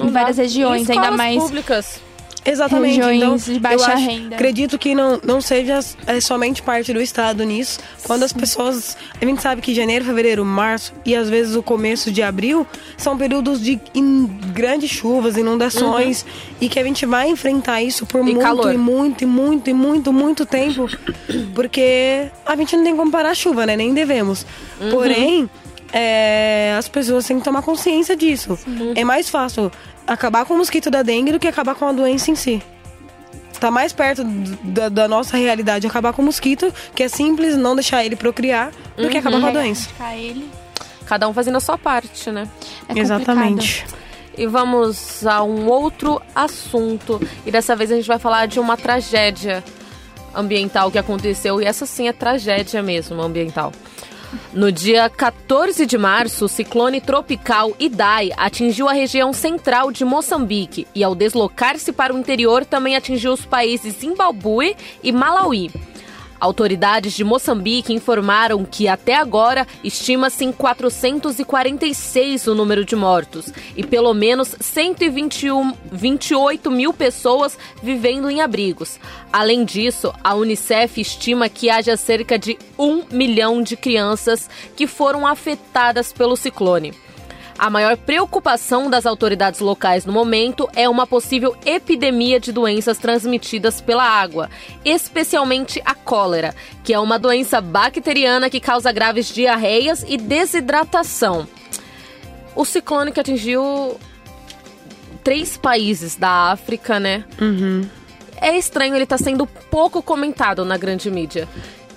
em 0.00 0.10
várias 0.10 0.36
Dá. 0.36 0.42
regiões, 0.42 0.88
ainda 0.90 1.10
mais 1.12 1.40
públicas. 1.42 2.00
Exatamente. 2.50 2.96
regiões 2.96 3.16
então, 3.48 3.54
de 3.54 3.60
baixa 3.60 3.92
acho- 3.92 4.06
renda. 4.06 4.34
Acredito 4.36 4.78
que 4.78 4.94
não, 4.94 5.20
não 5.24 5.40
seja 5.40 5.78
é, 6.06 6.20
somente 6.20 6.62
parte 6.62 6.92
do 6.92 7.00
Estado 7.00 7.44
nisso. 7.44 7.78
Quando 8.04 8.22
as 8.22 8.32
pessoas. 8.32 8.96
A 9.20 9.24
gente 9.24 9.42
sabe 9.42 9.60
que 9.60 9.74
janeiro, 9.74 10.04
fevereiro, 10.04 10.44
março 10.44 10.92
e 11.04 11.14
às 11.14 11.28
vezes 11.28 11.54
o 11.56 11.62
começo 11.62 12.10
de 12.10 12.22
abril 12.22 12.66
são 12.96 13.16
períodos 13.18 13.60
de 13.60 13.80
in- 13.94 14.26
grandes 14.54 14.90
chuvas, 14.90 15.36
inundações 15.36 16.24
e 16.60 16.68
que 16.68 16.78
a 16.78 16.84
gente 16.84 17.04
vai 17.06 17.28
enfrentar 17.28 17.82
isso 17.82 18.06
por 18.06 18.22
muito 18.22 18.40
calor. 18.40 18.72
e 18.72 18.76
muito 18.78 19.22
e 19.22 19.26
muito 19.26 19.70
e 19.70 19.74
muito, 19.74 20.12
muito 20.12 20.46
tempo. 20.46 20.86
Porque 21.54 22.28
a 22.46 22.56
gente 22.56 22.76
não 22.76 22.84
tem 22.84 22.96
como 22.96 23.10
parar 23.10 23.30
a 23.30 23.34
chuva, 23.34 23.66
né? 23.66 23.76
Nem 23.76 23.92
devemos. 23.94 24.46
Porém. 24.90 25.48
é, 25.90 26.74
as 26.78 26.86
pessoas 26.86 27.26
têm 27.26 27.38
que 27.38 27.44
tomar 27.44 27.62
consciência 27.62 28.14
disso. 28.14 28.58
É 28.94 29.04
mais 29.04 29.30
fácil 29.30 29.72
acabar 30.08 30.44
com 30.44 30.54
o 30.54 30.58
mosquito 30.58 30.90
da 30.90 31.02
dengue 31.02 31.32
do 31.32 31.38
que 31.38 31.46
acabar 31.46 31.74
com 31.74 31.86
a 31.86 31.92
doença 31.92 32.30
em 32.30 32.34
si. 32.34 32.62
Tá 33.60 33.70
mais 33.70 33.92
perto 33.92 34.24
da, 34.24 34.88
da 34.88 35.08
nossa 35.08 35.36
realidade 35.36 35.86
acabar 35.86 36.12
com 36.12 36.22
o 36.22 36.24
mosquito, 36.24 36.72
que 36.94 37.02
é 37.02 37.08
simples 37.08 37.56
não 37.56 37.74
deixar 37.74 38.04
ele 38.04 38.16
procriar, 38.16 38.72
do 38.96 39.08
que 39.08 39.18
acabar 39.18 39.40
com 39.40 39.46
a 39.46 39.52
doença. 39.52 39.88
Ficar 39.88 40.16
ele. 40.16 40.48
Cada 41.06 41.28
um 41.28 41.32
fazendo 41.32 41.56
a 41.56 41.60
sua 41.60 41.76
parte, 41.76 42.30
né? 42.30 42.48
É. 42.88 42.98
Exatamente. 42.98 43.84
E 44.36 44.46
vamos 44.46 45.26
a 45.26 45.42
um 45.42 45.66
outro 45.66 46.22
assunto. 46.34 47.20
E 47.44 47.50
dessa 47.50 47.74
vez 47.74 47.90
a 47.90 47.96
gente 47.96 48.06
vai 48.06 48.18
falar 48.18 48.46
de 48.46 48.60
uma 48.60 48.76
tragédia 48.76 49.64
ambiental 50.34 50.90
que 50.90 50.98
aconteceu. 50.98 51.60
E 51.60 51.64
essa 51.64 51.84
sim 51.84 52.06
é 52.06 52.12
tragédia 52.12 52.80
mesmo 52.80 53.20
ambiental. 53.20 53.72
No 54.52 54.70
dia 54.70 55.08
14 55.08 55.86
de 55.86 55.96
março, 55.96 56.44
o 56.44 56.48
ciclone 56.48 57.00
tropical 57.00 57.74
Idai 57.78 58.30
atingiu 58.36 58.88
a 58.88 58.92
região 58.92 59.32
central 59.32 59.90
de 59.90 60.04
Moçambique 60.04 60.86
e, 60.94 61.02
ao 61.02 61.14
deslocar-se 61.14 61.92
para 61.92 62.14
o 62.14 62.18
interior, 62.18 62.64
também 62.64 62.96
atingiu 62.96 63.32
os 63.32 63.46
países 63.46 63.94
Zimbabue 63.94 64.76
e 65.02 65.12
Malawi. 65.12 65.70
Autoridades 66.40 67.14
de 67.14 67.24
Moçambique 67.24 67.92
informaram 67.92 68.64
que 68.64 68.86
até 68.86 69.16
agora 69.16 69.66
estima-se 69.82 70.44
em 70.44 70.52
446 70.52 72.46
o 72.46 72.54
número 72.54 72.84
de 72.84 72.94
mortos 72.94 73.52
e 73.76 73.84
pelo 73.84 74.14
menos 74.14 74.54
121 74.60 75.72
28 75.90 76.70
mil 76.70 76.92
pessoas 76.92 77.58
vivendo 77.82 78.30
em 78.30 78.40
abrigos. 78.40 79.00
Além 79.32 79.64
disso, 79.64 80.12
a 80.22 80.34
Unicef 80.34 81.00
estima 81.00 81.48
que 81.48 81.70
haja 81.70 81.96
cerca 81.96 82.38
de 82.38 82.58
um 82.78 83.02
milhão 83.10 83.62
de 83.62 83.76
crianças 83.76 84.48
que 84.76 84.86
foram 84.86 85.26
afetadas 85.26 86.12
pelo 86.12 86.36
ciclone. 86.36 86.94
A 87.58 87.68
maior 87.68 87.96
preocupação 87.96 88.88
das 88.88 89.04
autoridades 89.04 89.58
locais 89.58 90.06
no 90.06 90.12
momento 90.12 90.68
é 90.76 90.88
uma 90.88 91.08
possível 91.08 91.56
epidemia 91.66 92.38
de 92.38 92.52
doenças 92.52 92.98
transmitidas 92.98 93.80
pela 93.80 94.04
água, 94.04 94.48
especialmente 94.84 95.82
a 95.84 95.92
cólera, 95.92 96.54
que 96.84 96.94
é 96.94 96.98
uma 97.00 97.18
doença 97.18 97.60
bacteriana 97.60 98.48
que 98.48 98.60
causa 98.60 98.92
graves 98.92 99.26
diarreias 99.26 100.04
e 100.06 100.16
desidratação. 100.16 101.48
O 102.54 102.64
ciclone 102.64 103.10
que 103.10 103.18
atingiu 103.18 103.98
três 105.24 105.56
países 105.56 106.14
da 106.14 106.52
África, 106.52 107.00
né? 107.00 107.24
É 108.40 108.56
estranho 108.56 108.94
ele 108.94 109.02
estar 109.02 109.18
sendo 109.18 109.46
pouco 109.46 110.00
comentado 110.00 110.64
na 110.64 110.76
grande 110.76 111.10
mídia. 111.10 111.48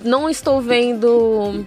Não 0.03 0.27
estou 0.27 0.59
vendo 0.59 1.63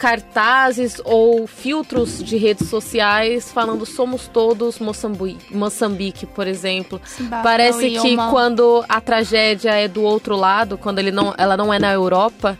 cartazes 0.00 0.98
ou 1.04 1.46
filtros 1.46 2.24
de 2.24 2.38
redes 2.38 2.70
sociais 2.70 3.52
falando 3.52 3.84
somos 3.84 4.26
todos 4.26 4.78
Moçambique, 4.78 5.54
Moçambique 5.54 6.24
por 6.24 6.46
exemplo. 6.46 6.98
Parece 7.42 7.90
não, 7.90 8.02
que 8.02 8.08
Ioma. 8.08 8.30
quando 8.30 8.82
a 8.88 8.98
tragédia 8.98 9.72
é 9.72 9.86
do 9.86 10.02
outro 10.02 10.36
lado, 10.36 10.78
quando 10.78 11.00
ele 11.00 11.10
não, 11.10 11.34
ela 11.36 11.54
não 11.54 11.72
é 11.72 11.78
na 11.78 11.92
Europa, 11.92 12.58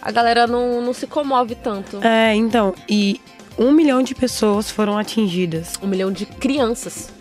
a 0.00 0.10
galera 0.10 0.46
não, 0.46 0.80
não 0.80 0.94
se 0.94 1.06
comove 1.06 1.54
tanto. 1.54 1.98
É, 2.02 2.34
então, 2.34 2.74
e 2.88 3.20
um 3.58 3.72
milhão 3.72 4.02
de 4.02 4.14
pessoas 4.14 4.70
foram 4.70 4.96
atingidas. 4.96 5.74
Um 5.82 5.86
milhão 5.86 6.10
de 6.10 6.24
crianças. 6.24 7.12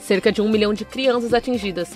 Cerca 0.00 0.32
de 0.32 0.40
um 0.40 0.48
milhão 0.48 0.72
de 0.72 0.86
crianças 0.86 1.34
atingidas. 1.34 1.90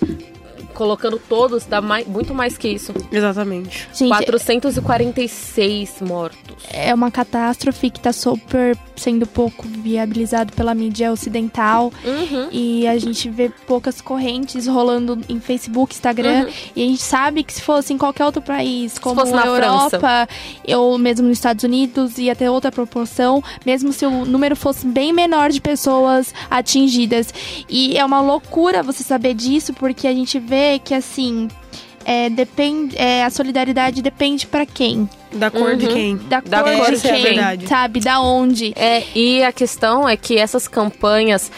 Colocando 0.77 1.19
todos, 1.19 1.65
dá 1.65 1.81
mais, 1.81 2.07
muito 2.07 2.35
mais 2.35 2.59
que 2.59 2.69
isso. 2.69 2.93
Exatamente. 3.11 3.89
Gente, 3.95 4.09
446 4.09 6.03
mortos. 6.03 6.57
é 6.71 6.93
uma 6.95 7.11
catástrofe 7.11 7.91
que 7.91 8.01
tá 8.01 8.13
super 8.13 8.77
sendo 8.97 9.27
pouco 9.27 9.67
viabilizado 9.67 10.53
pela 10.53 10.75
mídia 10.75 11.13
ocidental. 11.13 11.93
Uhum. 12.05 12.49
E 12.51 12.87
a 12.87 12.99
gente 12.99 13.29
vê 13.29 13.51
poucas 13.67 14.01
correntes 14.01 14.67
rolando 14.67 15.19
em 15.29 15.41
Facebook, 15.41 15.95
Instagram. 15.95 16.45
Uhum. 16.45 16.53
E 16.75 16.83
a 16.83 16.87
gente 16.87 17.03
sabe 17.03 17.43
que 17.43 17.53
se 17.53 17.63
fosse 17.63 17.93
em 17.93 17.99
qualquer 17.99 18.25
outro 18.25 18.43
país, 18.43 18.99
como 18.99 19.25
na 19.25 19.47
Europa, 19.47 20.29
ou 20.69 20.99
mesmo 20.99 21.29
nos 21.29 21.39
Estados 21.39 21.65
Unidos, 21.65 22.19
ia 22.19 22.35
ter 22.35 22.49
outra 22.49 22.73
proporção, 22.73 23.43
mesmo 23.65 23.93
se 23.93 24.05
o 24.07 24.25
número 24.25 24.57
fosse 24.57 24.87
bem 24.87 25.13
menor 25.13 25.51
de 25.51 25.61
pessoas 25.61 26.35
atingidas. 26.51 27.33
E 27.69 27.97
é 27.97 28.05
uma 28.05 28.21
loucura 28.21 28.83
você 28.83 29.03
saber 29.03 29.35
disso, 29.35 29.73
porque 29.73 30.07
a 30.07 30.13
gente 30.13 30.39
vê 30.39 30.66
que 30.79 30.95
assim. 30.95 31.49
É, 32.09 32.31
depende, 32.31 32.97
é, 32.97 33.25
a 33.25 33.31
solidariedade 33.31 34.01
depende 34.01 34.47
pra 34.47 34.65
quem? 34.65 35.11
Da 35.33 35.51
cor 35.51 35.75
de 35.75 35.87
Uhum. 35.87 35.93
quem? 35.93 36.17
Da, 36.17 36.41
Da 36.41 36.63
cor 36.63 36.77
cor 36.77 36.91
de 36.93 37.01
de 37.01 37.09
quem, 37.09 37.23
verdade. 37.23 37.67
sabe? 37.67 37.99
Da 37.99 38.21
onde? 38.21 38.73
É, 38.77 39.03
e 39.13 39.43
a 39.43 39.51
questão 39.51 40.09
é 40.09 40.17
que 40.17 40.39
essas 40.39 40.69
campanhas 40.69 41.51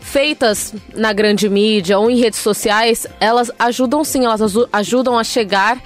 feitas 0.00 0.74
na 0.94 1.12
grande 1.12 1.48
mídia 1.48 1.98
ou 2.00 2.10
em 2.10 2.16
redes 2.18 2.40
sociais, 2.40 3.06
elas 3.20 3.50
ajudam 3.58 4.02
sim, 4.02 4.24
elas 4.24 4.40
ajudam 4.72 5.16
a 5.16 5.22
chegar 5.22 5.78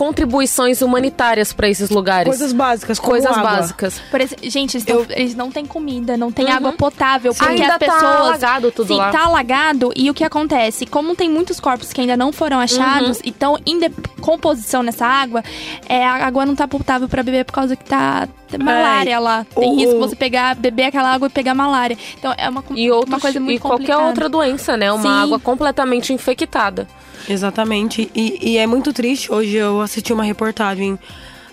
contribuições 0.00 0.80
humanitárias 0.80 1.52
para 1.52 1.68
esses 1.68 1.90
lugares. 1.90 2.26
Coisas 2.30 2.54
básicas, 2.54 2.98
como 2.98 3.10
Coisas 3.12 3.30
água. 3.36 3.42
básicas. 3.50 4.00
Gente, 4.42 4.78
eles, 4.78 4.84
tão- 4.86 5.04
eles 5.10 5.34
não 5.34 5.50
têm 5.50 5.66
comida, 5.66 6.16
não 6.16 6.32
tem 6.32 6.46
Uhum. 6.46 6.52
água 6.52 6.72
potável, 6.72 7.34
porque 7.34 7.52
Ainda 7.52 7.66
as 7.66 7.72
tá 7.74 7.78
pessoas. 7.78 8.02
alagado 8.04 8.72
tudo 8.72 8.88
Sim, 8.88 8.96
lá. 8.96 9.10
tá 9.10 9.24
alagado. 9.26 9.92
E 9.94 10.08
o 10.08 10.14
que 10.14 10.24
acontece? 10.24 10.86
Como 10.86 11.14
tem 11.14 11.28
muitos 11.28 11.60
corpos 11.60 11.92
que 11.92 12.00
ainda 12.00 12.16
não 12.16 12.32
foram 12.32 12.58
achados 12.58 13.18
Uhum. 13.18 13.22
e 13.26 13.28
estão 13.28 13.58
em 13.66 13.78
decomposição 13.78 14.82
nessa 14.82 15.04
água, 15.06 15.44
é, 15.86 16.02
a 16.02 16.26
água 16.26 16.46
não 16.46 16.54
tá 16.56 16.66
potável 16.66 17.06
pra 17.06 17.22
beber 17.22 17.44
por 17.44 17.52
causa 17.52 17.76
que 17.76 17.84
tá 17.84 18.26
malária 18.58 19.18
lá. 19.18 19.44
Tem 19.54 19.68
o- 19.70 19.76
risco 19.76 19.98
você 19.98 20.16
pegar, 20.16 20.54
beber 20.56 20.84
aquela 20.84 21.12
água 21.12 21.26
e 21.28 21.30
pegar 21.30 21.54
malária. 21.54 21.96
Então 22.18 22.34
é 22.38 22.48
uma, 22.48 22.64
E, 22.74 22.90
outros, 22.90 23.12
uma 23.12 23.20
coisa 23.20 23.38
muito 23.38 23.56
e 23.56 23.60
qualquer 23.60 23.76
complicada. 23.78 24.04
outra 24.08 24.28
doença, 24.30 24.76
né? 24.78 24.90
Uma 24.90 25.02
Sim. 25.02 25.08
água 25.24 25.38
completamente 25.38 26.12
infectada. 26.14 26.88
Exatamente. 27.28 28.10
E, 28.14 28.52
e 28.52 28.58
é 28.58 28.66
muito 28.66 28.92
triste. 28.92 29.32
Hoje 29.32 29.56
eu 29.56 29.80
assisti 29.80 30.12
uma 30.12 30.24
reportagem 30.24 30.98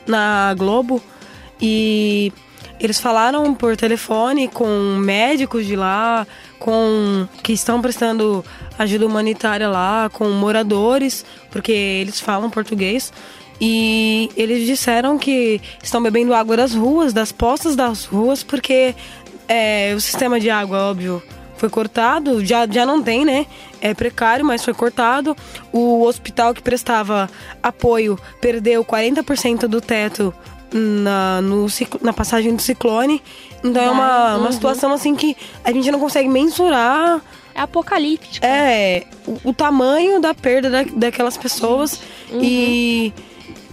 na 0.05 0.53
Globo 0.57 1.01
e 1.61 2.31
eles 2.79 2.99
falaram 2.99 3.53
por 3.55 3.75
telefone 3.75 4.47
com 4.47 4.95
médicos 4.99 5.65
de 5.65 5.75
lá, 5.75 6.27
com 6.59 7.27
que 7.41 7.53
estão 7.53 7.81
prestando 7.81 8.45
ajuda 8.77 9.05
humanitária 9.05 9.67
lá, 9.67 10.09
com 10.11 10.29
moradores, 10.29 11.25
porque 11.49 11.71
eles 11.71 12.19
falam 12.19 12.49
português. 12.49 13.11
E 13.59 14.29
eles 14.37 14.67
disseram 14.67 15.17
que 15.17 15.59
estão 15.81 16.01
bebendo 16.01 16.33
água 16.33 16.55
das 16.55 16.75
ruas, 16.75 17.11
das 17.11 17.31
poças 17.31 17.75
das 17.75 18.05
ruas, 18.05 18.43
porque 18.43 18.93
é, 19.47 19.93
o 19.95 19.99
sistema 19.99 20.39
de 20.39 20.49
água, 20.49 20.77
óbvio, 20.91 21.23
foi 21.57 21.69
cortado, 21.69 22.45
já, 22.45 22.67
já 22.67 22.85
não 22.85 23.01
tem, 23.01 23.25
né? 23.25 23.47
É 23.81 23.93
precário, 23.93 24.45
mas 24.45 24.63
foi 24.63 24.73
cortado. 24.73 25.35
O 25.71 26.03
hospital 26.03 26.53
que 26.53 26.61
prestava 26.61 27.29
apoio 27.61 28.17
perdeu 28.41 28.83
40% 28.83 29.67
do 29.67 29.79
teto 29.81 30.33
na, 30.71 31.41
no, 31.41 31.67
na 32.01 32.13
passagem 32.13 32.55
do 32.55 32.61
ciclone. 32.61 33.21
Então 33.63 33.81
é 33.81 33.89
uma, 33.89 34.37
uma 34.37 34.51
situação 34.51 34.91
assim 34.91 35.15
que 35.15 35.35
a 35.63 35.71
gente 35.71 35.89
não 35.91 35.99
consegue 35.99 36.29
mensurar 36.29 37.21
É 37.55 37.61
apocalíptico. 37.61 38.45
é, 38.45 39.03
o, 39.25 39.49
o 39.49 39.53
tamanho 39.53 40.21
da 40.21 40.33
perda 40.33 40.69
da, 40.69 40.83
daquelas 40.83 41.37
pessoas 41.37 41.99
e. 42.31 43.13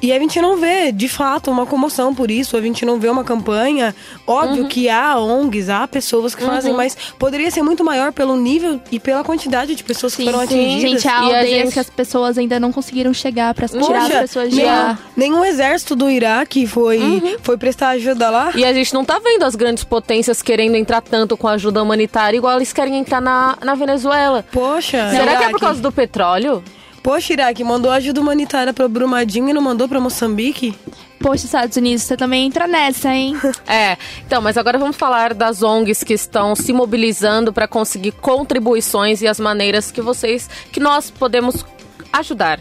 E 0.04 0.12
a 0.12 0.18
gente 0.18 0.38
não 0.40 0.58
vê, 0.58 0.92
de 0.92 1.08
fato, 1.08 1.50
uma 1.50 1.64
comoção 1.64 2.14
por 2.14 2.30
isso, 2.30 2.56
a 2.56 2.60
gente 2.60 2.84
não 2.84 3.00
vê 3.00 3.08
uma 3.08 3.24
campanha. 3.24 3.94
Óbvio 4.26 4.66
que 4.68 4.88
há 4.90 5.16
ONGs, 5.18 5.70
há 5.70 5.88
pessoas 5.88 6.34
que 6.34 6.44
fazem, 6.44 6.74
mas 6.74 6.94
poderia 7.18 7.50
ser 7.50 7.62
muito 7.62 7.82
maior 7.82 8.12
pelo 8.12 8.36
nível 8.36 8.78
e 8.92 9.00
pela 9.00 9.24
quantidade 9.24 9.74
de 9.74 9.82
pessoas 9.82 10.14
que 10.14 10.22
Sim, 10.24 10.30
foram 10.30 10.46
sim. 10.46 10.60
atingidas. 10.60 10.90
Gente, 11.02 11.08
há 11.08 11.10
E 11.10 11.14
a 11.14 11.38
aldeias 11.38 11.48
gente- 11.64 11.72
que 11.72 11.78
as 11.80 11.88
pessoas 11.88 12.36
ainda 12.36 12.60
não 12.60 12.70
conseguiram 12.70 13.14
chegar 13.14 13.54
pra 13.54 13.66
tirar 13.66 14.02
as 14.02 14.08
pessoas 14.20 14.50
de 14.50 14.62
lá. 14.62 14.98
nenhum 15.16 15.42
exército 15.44 15.96
do 15.96 16.10
Iraque 16.10 16.66
foi, 16.66 17.38
foi 17.42 17.56
prestar 17.56 17.88
ajuda 17.90 18.28
lá. 18.28 18.52
E 18.54 18.62
a 18.64 18.72
gente 18.74 18.92
não 18.92 19.04
tá 19.06 19.18
vendo 19.18 19.44
as 19.44 19.54
grandes 19.56 19.84
potências 19.84 20.42
querendo 20.42 20.74
entrar 20.76 21.00
tanto 21.00 21.34
com 21.36 21.48
ajuda 21.48 21.82
humanitária, 21.82 22.36
igual 22.36 22.56
eles 22.56 22.72
querem 22.72 22.98
entrar 22.98 23.22
na, 23.22 23.56
na 23.64 23.74
Venezuela. 23.74 24.44
Poxa, 24.52 25.08
Será 25.10 25.36
que 25.36 25.44
é 25.44 25.48
por 25.50 25.60
causa 25.60 25.80
do 25.80 25.90
petróleo? 25.90 26.62
Poxa, 27.04 27.34
Iraque, 27.34 27.62
mandou 27.62 27.90
ajuda 27.90 28.18
humanitária 28.18 28.72
pra 28.72 28.88
Brumadinho 28.88 29.50
e 29.50 29.52
não 29.52 29.60
mandou 29.60 29.86
pra 29.86 30.00
Moçambique? 30.00 30.74
Poxa, 31.20 31.44
Estados 31.44 31.76
Unidos, 31.76 32.02
você 32.02 32.16
também 32.16 32.46
entra 32.46 32.66
nessa, 32.66 33.14
hein? 33.14 33.36
É, 33.68 33.98
então, 34.26 34.40
mas 34.40 34.56
agora 34.56 34.78
vamos 34.78 34.96
falar 34.96 35.34
das 35.34 35.62
ONGs 35.62 36.02
que 36.02 36.14
estão 36.14 36.56
se 36.56 36.72
mobilizando 36.72 37.52
para 37.52 37.68
conseguir 37.68 38.12
contribuições 38.12 39.20
e 39.20 39.28
as 39.28 39.38
maneiras 39.38 39.92
que 39.92 40.00
vocês, 40.00 40.48
que 40.72 40.80
nós 40.80 41.10
podemos 41.10 41.62
ajudar. 42.10 42.58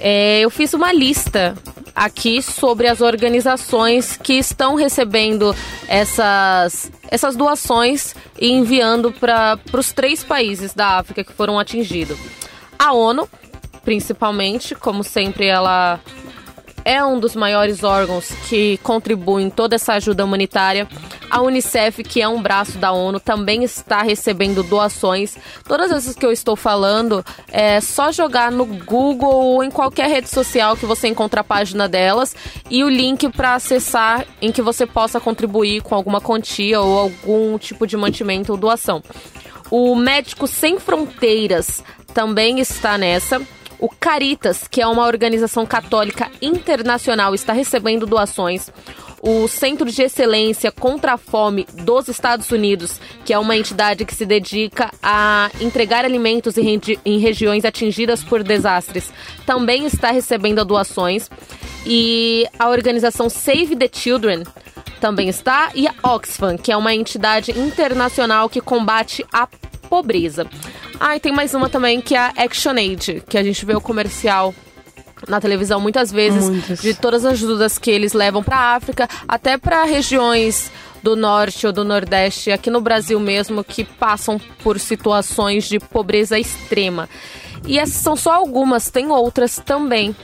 É, 0.00 0.38
eu 0.38 0.50
fiz 0.50 0.72
uma 0.72 0.92
lista 0.92 1.56
aqui 1.96 2.40
sobre 2.40 2.86
as 2.86 3.00
organizações 3.00 4.16
que 4.16 4.34
estão 4.34 4.76
recebendo 4.76 5.52
essas, 5.88 6.92
essas 7.10 7.34
doações 7.34 8.14
e 8.40 8.52
enviando 8.52 9.10
para 9.10 9.58
os 9.72 9.90
três 9.90 10.22
países 10.22 10.74
da 10.74 10.98
África 10.98 11.24
que 11.24 11.32
foram 11.32 11.58
atingidos. 11.58 12.16
A 12.78 12.92
ONU, 12.92 13.28
principalmente, 13.88 14.74
como 14.74 15.02
sempre, 15.02 15.46
ela 15.46 15.98
é 16.84 17.02
um 17.02 17.18
dos 17.18 17.34
maiores 17.34 17.82
órgãos 17.82 18.28
que 18.46 18.76
contribuem 18.82 19.46
em 19.46 19.50
toda 19.50 19.76
essa 19.76 19.94
ajuda 19.94 20.26
humanitária. 20.26 20.86
A 21.30 21.40
Unicef, 21.40 22.02
que 22.02 22.20
é 22.20 22.28
um 22.28 22.42
braço 22.42 22.76
da 22.76 22.92
ONU, 22.92 23.18
também 23.18 23.64
está 23.64 24.02
recebendo 24.02 24.62
doações. 24.62 25.38
Todas 25.66 25.90
essas 25.90 26.14
que 26.14 26.26
eu 26.26 26.30
estou 26.30 26.54
falando, 26.54 27.24
é 27.50 27.80
só 27.80 28.12
jogar 28.12 28.52
no 28.52 28.66
Google 28.66 29.32
ou 29.32 29.64
em 29.64 29.70
qualquer 29.70 30.10
rede 30.10 30.28
social 30.28 30.76
que 30.76 30.84
você 30.84 31.08
encontra 31.08 31.40
a 31.40 31.44
página 31.44 31.88
delas 31.88 32.36
e 32.68 32.84
o 32.84 32.90
link 32.90 33.26
para 33.30 33.54
acessar 33.54 34.26
em 34.42 34.52
que 34.52 34.60
você 34.60 34.84
possa 34.84 35.18
contribuir 35.18 35.80
com 35.80 35.94
alguma 35.94 36.20
quantia 36.20 36.78
ou 36.78 36.98
algum 36.98 37.56
tipo 37.56 37.86
de 37.86 37.96
mantimento 37.96 38.52
ou 38.52 38.58
doação. 38.58 39.02
O 39.70 39.94
Médicos 39.94 40.50
Sem 40.50 40.78
Fronteiras 40.78 41.82
também 42.12 42.58
está 42.60 42.98
nessa. 42.98 43.40
O 43.78 43.88
Caritas, 43.88 44.66
que 44.66 44.80
é 44.80 44.86
uma 44.86 45.06
organização 45.06 45.64
católica 45.64 46.28
internacional, 46.42 47.34
está 47.34 47.52
recebendo 47.52 48.06
doações. 48.06 48.70
O 49.20 49.46
Centro 49.46 49.90
de 49.90 50.02
Excelência 50.02 50.70
contra 50.72 51.14
a 51.14 51.16
Fome 51.16 51.66
dos 51.72 52.08
Estados 52.08 52.50
Unidos, 52.50 53.00
que 53.24 53.32
é 53.32 53.38
uma 53.38 53.56
entidade 53.56 54.04
que 54.04 54.14
se 54.14 54.26
dedica 54.26 54.90
a 55.02 55.50
entregar 55.60 56.04
alimentos 56.04 56.56
em, 56.56 56.80
em 57.04 57.18
regiões 57.18 57.64
atingidas 57.64 58.22
por 58.22 58.42
desastres, 58.42 59.12
também 59.46 59.86
está 59.86 60.10
recebendo 60.10 60.64
doações. 60.64 61.30
E 61.86 62.46
a 62.58 62.68
organização 62.68 63.30
Save 63.30 63.76
the 63.76 63.88
Children 63.92 64.44
também 65.00 65.28
está. 65.28 65.70
E 65.74 65.86
a 65.86 65.94
Oxfam, 66.02 66.56
que 66.56 66.72
é 66.72 66.76
uma 66.76 66.94
entidade 66.94 67.52
internacional 67.58 68.48
que 68.48 68.60
combate 68.60 69.24
a 69.32 69.48
pobreza. 69.88 70.46
Ah, 71.00 71.16
e 71.16 71.20
tem 71.20 71.32
mais 71.32 71.54
uma 71.54 71.68
também 71.68 72.00
que 72.00 72.14
é 72.14 72.18
a 72.18 72.32
ActionAid, 72.36 73.22
que 73.28 73.38
a 73.38 73.42
gente 73.42 73.64
vê 73.64 73.74
o 73.74 73.80
comercial 73.80 74.54
na 75.26 75.40
televisão 75.40 75.80
muitas 75.80 76.12
vezes 76.12 76.48
Muitas. 76.48 76.80
de 76.80 76.94
todas 76.94 77.24
as 77.24 77.32
ajudas 77.32 77.78
que 77.78 77.90
eles 77.90 78.12
levam 78.12 78.42
para 78.42 78.56
a 78.56 78.76
África, 78.76 79.08
até 79.26 79.56
para 79.58 79.84
regiões 79.84 80.70
do 81.02 81.16
norte 81.16 81.66
ou 81.66 81.72
do 81.72 81.84
nordeste, 81.84 82.50
aqui 82.50 82.70
no 82.70 82.80
Brasil 82.80 83.18
mesmo, 83.18 83.64
que 83.64 83.84
passam 83.84 84.40
por 84.62 84.78
situações 84.78 85.68
de 85.68 85.78
pobreza 85.78 86.38
extrema. 86.38 87.08
E 87.66 87.78
essas 87.78 87.96
são 87.96 88.16
só 88.16 88.32
algumas, 88.34 88.90
tem 88.90 89.10
outras 89.10 89.60
também. 89.64 90.14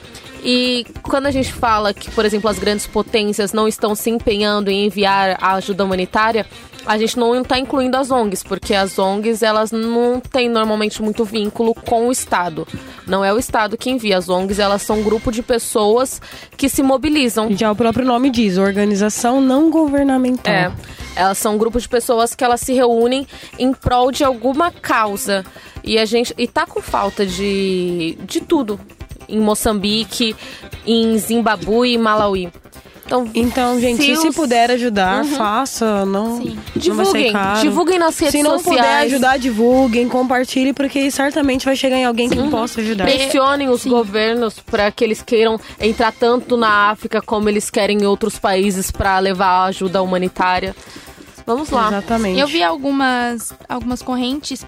E 0.45 0.87
quando 1.03 1.27
a 1.27 1.31
gente 1.31 1.51
fala 1.51 1.95
que, 1.95 2.11
por 2.11 2.27
exemplo, 2.27 2.51
as 2.51 2.59
grandes 2.59 2.87
potências 2.87 3.55
não 3.55 3.67
estão 3.67 3.95
se 3.95 4.11
empenhando 4.11 4.71
em 4.71 4.85
enviar 4.85 5.39
a 5.41 5.55
ajuda 5.55 5.85
humanitária, 5.85 6.47
a 6.85 6.99
gente 6.99 7.19
não 7.19 7.41
está 7.41 7.59
incluindo 7.59 7.97
as 7.97 8.11
ONGs, 8.11 8.43
porque 8.43 8.75
as 8.75 8.99
ONGs 8.99 9.43
elas 9.43 9.73
não 9.73 10.21
têm 10.21 10.51
normalmente 10.51 11.01
muito 11.01 11.25
vínculo 11.25 11.75
com 11.75 12.09
o 12.09 12.13
Estado. 12.13 12.69
Não 13.07 13.25
é 13.25 13.33
o 13.33 13.39
Estado 13.39 13.79
que 13.79 13.91
envia. 13.91 14.19
As 14.19 14.29
ONGs 14.29 14.59
elas 14.59 14.83
são 14.83 14.99
um 15.01 15.03
grupo 15.03 15.33
de 15.33 15.43
pessoas 15.43 16.21
que 16.59 16.69
se 16.69 16.83
mobilizam. 16.83 17.51
Já 17.57 17.73
o 17.73 17.77
próprio 17.77 18.05
nome 18.05 18.29
diz, 18.29 18.59
organização 18.59 19.41
não 19.41 19.71
governamental. 19.71 20.53
É. 20.53 20.71
Elas 21.17 21.39
são 21.39 21.55
um 21.55 21.59
grupo 21.59 21.81
de 21.81 21.89
pessoas 21.89 22.35
que 22.35 22.45
elas 22.45 22.61
se 22.61 22.75
reúnem 22.75 23.27
em 23.59 23.73
prol 23.73 24.13
de 24.13 24.25
alguma 24.25 24.71
causa. 24.71 25.43
E 25.83 25.99
a 25.99 26.05
gente. 26.05 26.35
E 26.37 26.47
tá 26.47 26.67
com 26.67 26.83
falta 26.83 27.25
de. 27.25 28.19
de 28.27 28.41
tudo. 28.41 28.79
Em 29.29 29.39
Moçambique, 29.39 30.35
em 30.87 31.17
Zimbabue 31.19 31.93
e 31.93 31.99
Malawi. 31.99 32.51
Então, 33.07 33.31
então 33.35 33.81
gente, 33.81 34.03
se, 34.03 34.17
se 34.17 34.29
os... 34.29 34.35
puder 34.35 34.71
ajudar, 34.71 35.25
uhum. 35.25 35.37
faça. 35.37 36.07
Não, 36.07 36.39
Sim. 36.39 36.59
divulguem. 36.75 37.33
Não 37.33 37.61
divulguem 37.61 37.99
nas 37.99 38.19
redes 38.19 38.33
sociais. 38.33 38.33
Se 38.33 38.43
não 38.43 38.59
sociais. 38.59 38.81
puder 38.81 38.99
ajudar, 39.07 39.39
divulguem, 39.39 40.09
compartilhe, 40.09 40.73
porque 40.73 41.11
certamente 41.11 41.67
vai 41.67 41.77
chegar 41.77 41.97
em 41.97 42.05
alguém 42.05 42.29
que 42.29 42.39
uhum. 42.39 42.51
possa 42.51 42.81
ajudar. 42.81 43.05
Pressionem 43.05 43.69
os 43.69 43.83
Sim. 43.83 43.91
governos 43.91 44.59
para 44.59 44.91
que 44.91 45.05
eles 45.05 45.23
queiram 45.23 45.61
entrar 45.79 46.13
tanto 46.13 46.57
na 46.57 46.91
África 46.91 47.21
como 47.21 47.49
eles 47.49 47.69
querem 47.69 47.99
em 47.99 48.07
outros 48.07 48.39
países 48.39 48.91
para 48.91 49.19
levar 49.19 49.65
ajuda 49.65 50.03
humanitária. 50.03 50.75
Vamos 51.47 51.71
lá. 51.71 51.89
Exatamente. 51.89 52.41
Eu 52.41 52.47
vi 52.47 52.63
algumas, 52.63 53.53
algumas 53.69 54.03
correntes 54.03 54.65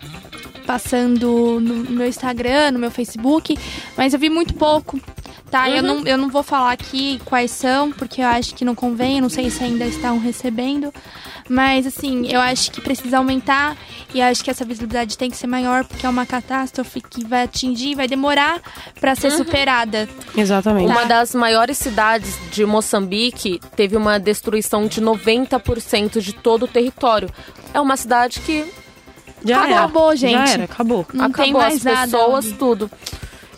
passando 0.67 1.61
no 1.61 1.91
meu 1.91 2.07
Instagram, 2.07 2.73
no 2.73 2.79
meu 2.79 2.91
Facebook, 2.91 3.57
mas 3.97 4.13
eu 4.13 4.19
vi 4.19 4.29
muito 4.29 4.55
pouco. 4.55 5.01
Tá, 5.51 5.67
uhum. 5.67 5.75
eu, 5.77 5.83
não, 5.83 6.07
eu 6.07 6.19
não 6.19 6.29
vou 6.29 6.43
falar 6.43 6.73
aqui 6.73 7.21
quais 7.25 7.53
são, 7.53 7.93
porque 7.93 8.21
eu 8.21 8.27
acho 8.27 8.55
que 8.55 8.65
não 8.65 8.75
convém, 8.75 9.17
eu 9.17 9.23
não 9.23 9.29
sei 9.29 9.49
se 9.49 9.63
ainda 9.63 9.87
estão 9.87 10.19
recebendo. 10.19 10.93
Mas, 11.49 11.87
assim, 11.87 12.27
eu 12.29 12.41
acho 12.41 12.71
que 12.71 12.81
precisa 12.81 13.19
aumentar 13.19 13.77
e 14.13 14.21
acho 14.21 14.43
que 14.43 14.51
essa 14.51 14.65
visibilidade 14.65 15.17
tem 15.17 15.31
que 15.31 15.37
ser 15.37 15.47
maior, 15.47 15.85
porque 15.85 16.07
é 16.07 16.09
uma 16.09 16.27
catástrofe 16.27 17.01
que 17.01 17.25
vai 17.25 17.45
atingir, 17.45 17.95
vai 17.95 18.09
demorar 18.09 18.61
para 19.01 19.15
ser 19.15 19.31
uhum. 19.31 19.39
superada. 19.39 20.09
Exatamente. 20.37 20.91
Uma 20.91 21.05
das 21.05 21.35
maiores 21.35 21.79
cidades 21.79 22.37
de 22.51 22.65
Moçambique 22.65 23.61
teve 23.77 23.97
uma 23.97 24.19
destruição 24.19 24.87
de 24.87 25.01
90% 25.01 26.21
de 26.21 26.33
todo 26.33 26.65
o 26.65 26.69
território. 26.69 27.31
É 27.73 27.81
uma 27.81 27.97
cidade 27.97 28.41
que 28.41 28.65
já 29.45 29.65
acabou, 29.65 30.09
era. 30.09 30.17
gente. 30.17 30.33
Já 30.33 30.49
era, 30.49 30.65
acabou. 30.65 31.07
Não 31.13 31.27
acabou 31.27 31.45
tem 31.45 31.53
mais 31.53 31.87
as 31.87 32.11
pessoas, 32.11 32.53
tudo. 32.59 32.91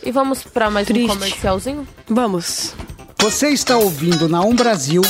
E 0.02 0.10
vamos 0.10 0.42
para 0.42 0.70
mais 0.70 0.86
Triste. 0.86 1.10
um 1.10 1.14
comercialzinho? 1.14 1.88
Vamos. 2.06 2.74
Você 3.20 3.48
está 3.48 3.76
ouvindo 3.76 4.28
na 4.28 4.40
Um 4.42 4.54
Brasil. 4.54 5.02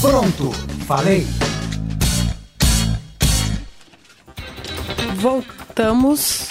Pronto, 0.00 0.52
falei. 0.86 1.26
Voltamos. 5.16 6.48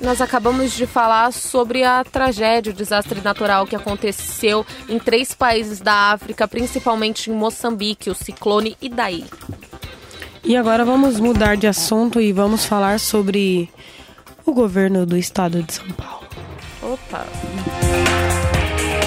Nós 0.00 0.20
acabamos 0.20 0.72
de 0.72 0.86
falar 0.86 1.32
sobre 1.32 1.82
a 1.82 2.04
tragédia, 2.04 2.72
o 2.72 2.74
desastre 2.74 3.20
natural 3.20 3.66
que 3.66 3.74
aconteceu 3.74 4.64
em 4.88 4.98
três 4.98 5.34
países 5.34 5.80
da 5.80 6.12
África, 6.12 6.46
principalmente 6.46 7.30
em 7.30 7.34
Moçambique, 7.34 8.10
o 8.10 8.14
ciclone 8.14 8.76
Idaí. 8.80 9.24
E 10.44 10.56
agora 10.56 10.84
vamos 10.84 11.18
mudar 11.18 11.56
de 11.56 11.66
assunto 11.66 12.20
e 12.20 12.32
vamos 12.32 12.64
falar 12.64 13.00
sobre 13.00 13.68
o 14.46 14.52
governo 14.52 15.04
do 15.04 15.16
estado 15.16 15.62
de 15.62 15.74
São 15.74 15.88
Paulo. 15.90 16.26
Opa! 16.82 17.26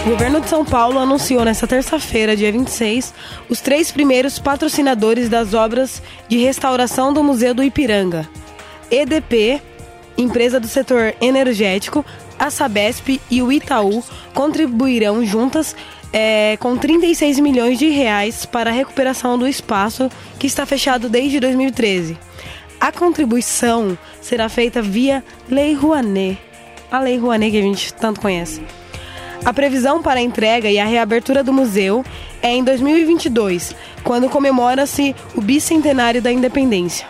O 0.05 0.09
governo 0.09 0.41
de 0.41 0.49
São 0.49 0.65
Paulo 0.65 0.99
anunciou 0.99 1.45
nesta 1.45 1.67
terça-feira, 1.67 2.35
dia 2.35 2.51
26, 2.51 3.13
os 3.47 3.61
três 3.61 3.91
primeiros 3.91 4.39
patrocinadores 4.39 5.29
das 5.29 5.53
obras 5.53 6.01
de 6.27 6.37
restauração 6.37 7.13
do 7.13 7.23
Museu 7.23 7.53
do 7.53 7.63
Ipiranga. 7.63 8.27
EDP, 8.91 9.61
empresa 10.17 10.59
do 10.59 10.67
setor 10.67 11.15
energético, 11.21 12.05
a 12.37 12.51
Sabesp 12.51 13.21
e 13.29 13.41
o 13.41 13.51
Itaú 13.51 14.03
contribuirão 14.33 15.25
juntas 15.25 15.75
é, 16.13 16.57
com 16.59 16.77
36 16.77 17.39
milhões 17.39 17.79
de 17.79 17.89
reais 17.89 18.45
para 18.45 18.69
a 18.69 18.73
recuperação 18.73 19.37
do 19.37 19.47
espaço 19.47 20.09
que 20.37 20.45
está 20.45 20.65
fechado 20.65 21.07
desde 21.07 21.39
2013. 21.39 22.17
A 22.79 22.91
contribuição 22.91 23.97
será 24.21 24.49
feita 24.49 24.81
via 24.81 25.23
Lei 25.49 25.73
Rouanet 25.73 26.51
a 26.91 26.99
Lei 26.99 27.17
Rouanet 27.17 27.51
que 27.51 27.57
a 27.57 27.61
gente 27.61 27.93
tanto 27.93 28.19
conhece. 28.19 28.61
A 29.45 29.53
previsão 29.53 30.03
para 30.03 30.19
a 30.19 30.23
entrega 30.23 30.69
e 30.69 30.77
a 30.77 30.85
reabertura 30.85 31.43
do 31.43 31.53
museu 31.53 32.03
é 32.43 32.49
em 32.49 32.63
2022, 32.63 33.73
quando 34.03 34.29
comemora-se 34.29 35.15
o 35.33 35.41
bicentenário 35.41 36.21
da 36.21 36.31
independência. 36.31 37.07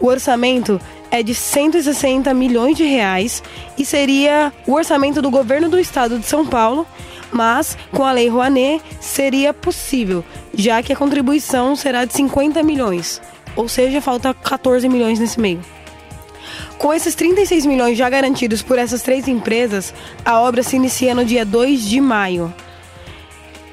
O 0.00 0.06
orçamento 0.06 0.80
é 1.10 1.22
de 1.22 1.34
160 1.34 2.32
milhões 2.34 2.76
de 2.76 2.84
reais 2.84 3.42
e 3.76 3.84
seria 3.84 4.52
o 4.66 4.74
orçamento 4.74 5.22
do 5.22 5.30
governo 5.30 5.68
do 5.68 5.78
estado 5.78 6.18
de 6.18 6.26
São 6.26 6.46
Paulo, 6.46 6.86
mas 7.32 7.76
com 7.92 8.04
a 8.04 8.12
Lei 8.12 8.28
Rouanet 8.28 8.82
seria 9.00 9.52
possível, 9.52 10.24
já 10.54 10.82
que 10.82 10.92
a 10.92 10.96
contribuição 10.96 11.76
será 11.76 12.04
de 12.04 12.14
50 12.14 12.62
milhões, 12.62 13.20
ou 13.56 13.68
seja, 13.68 14.00
falta 14.00 14.32
14 14.34 14.88
milhões 14.88 15.18
nesse 15.18 15.40
meio. 15.40 15.60
Com 16.78 16.94
esses 16.94 17.14
36 17.14 17.66
milhões 17.66 17.98
já 17.98 18.08
garantidos 18.08 18.62
por 18.62 18.78
essas 18.78 19.02
três 19.02 19.26
empresas, 19.26 19.92
a 20.24 20.40
obra 20.40 20.62
se 20.62 20.76
inicia 20.76 21.14
no 21.14 21.24
dia 21.24 21.44
2 21.44 21.82
de 21.82 22.00
maio. 22.00 22.54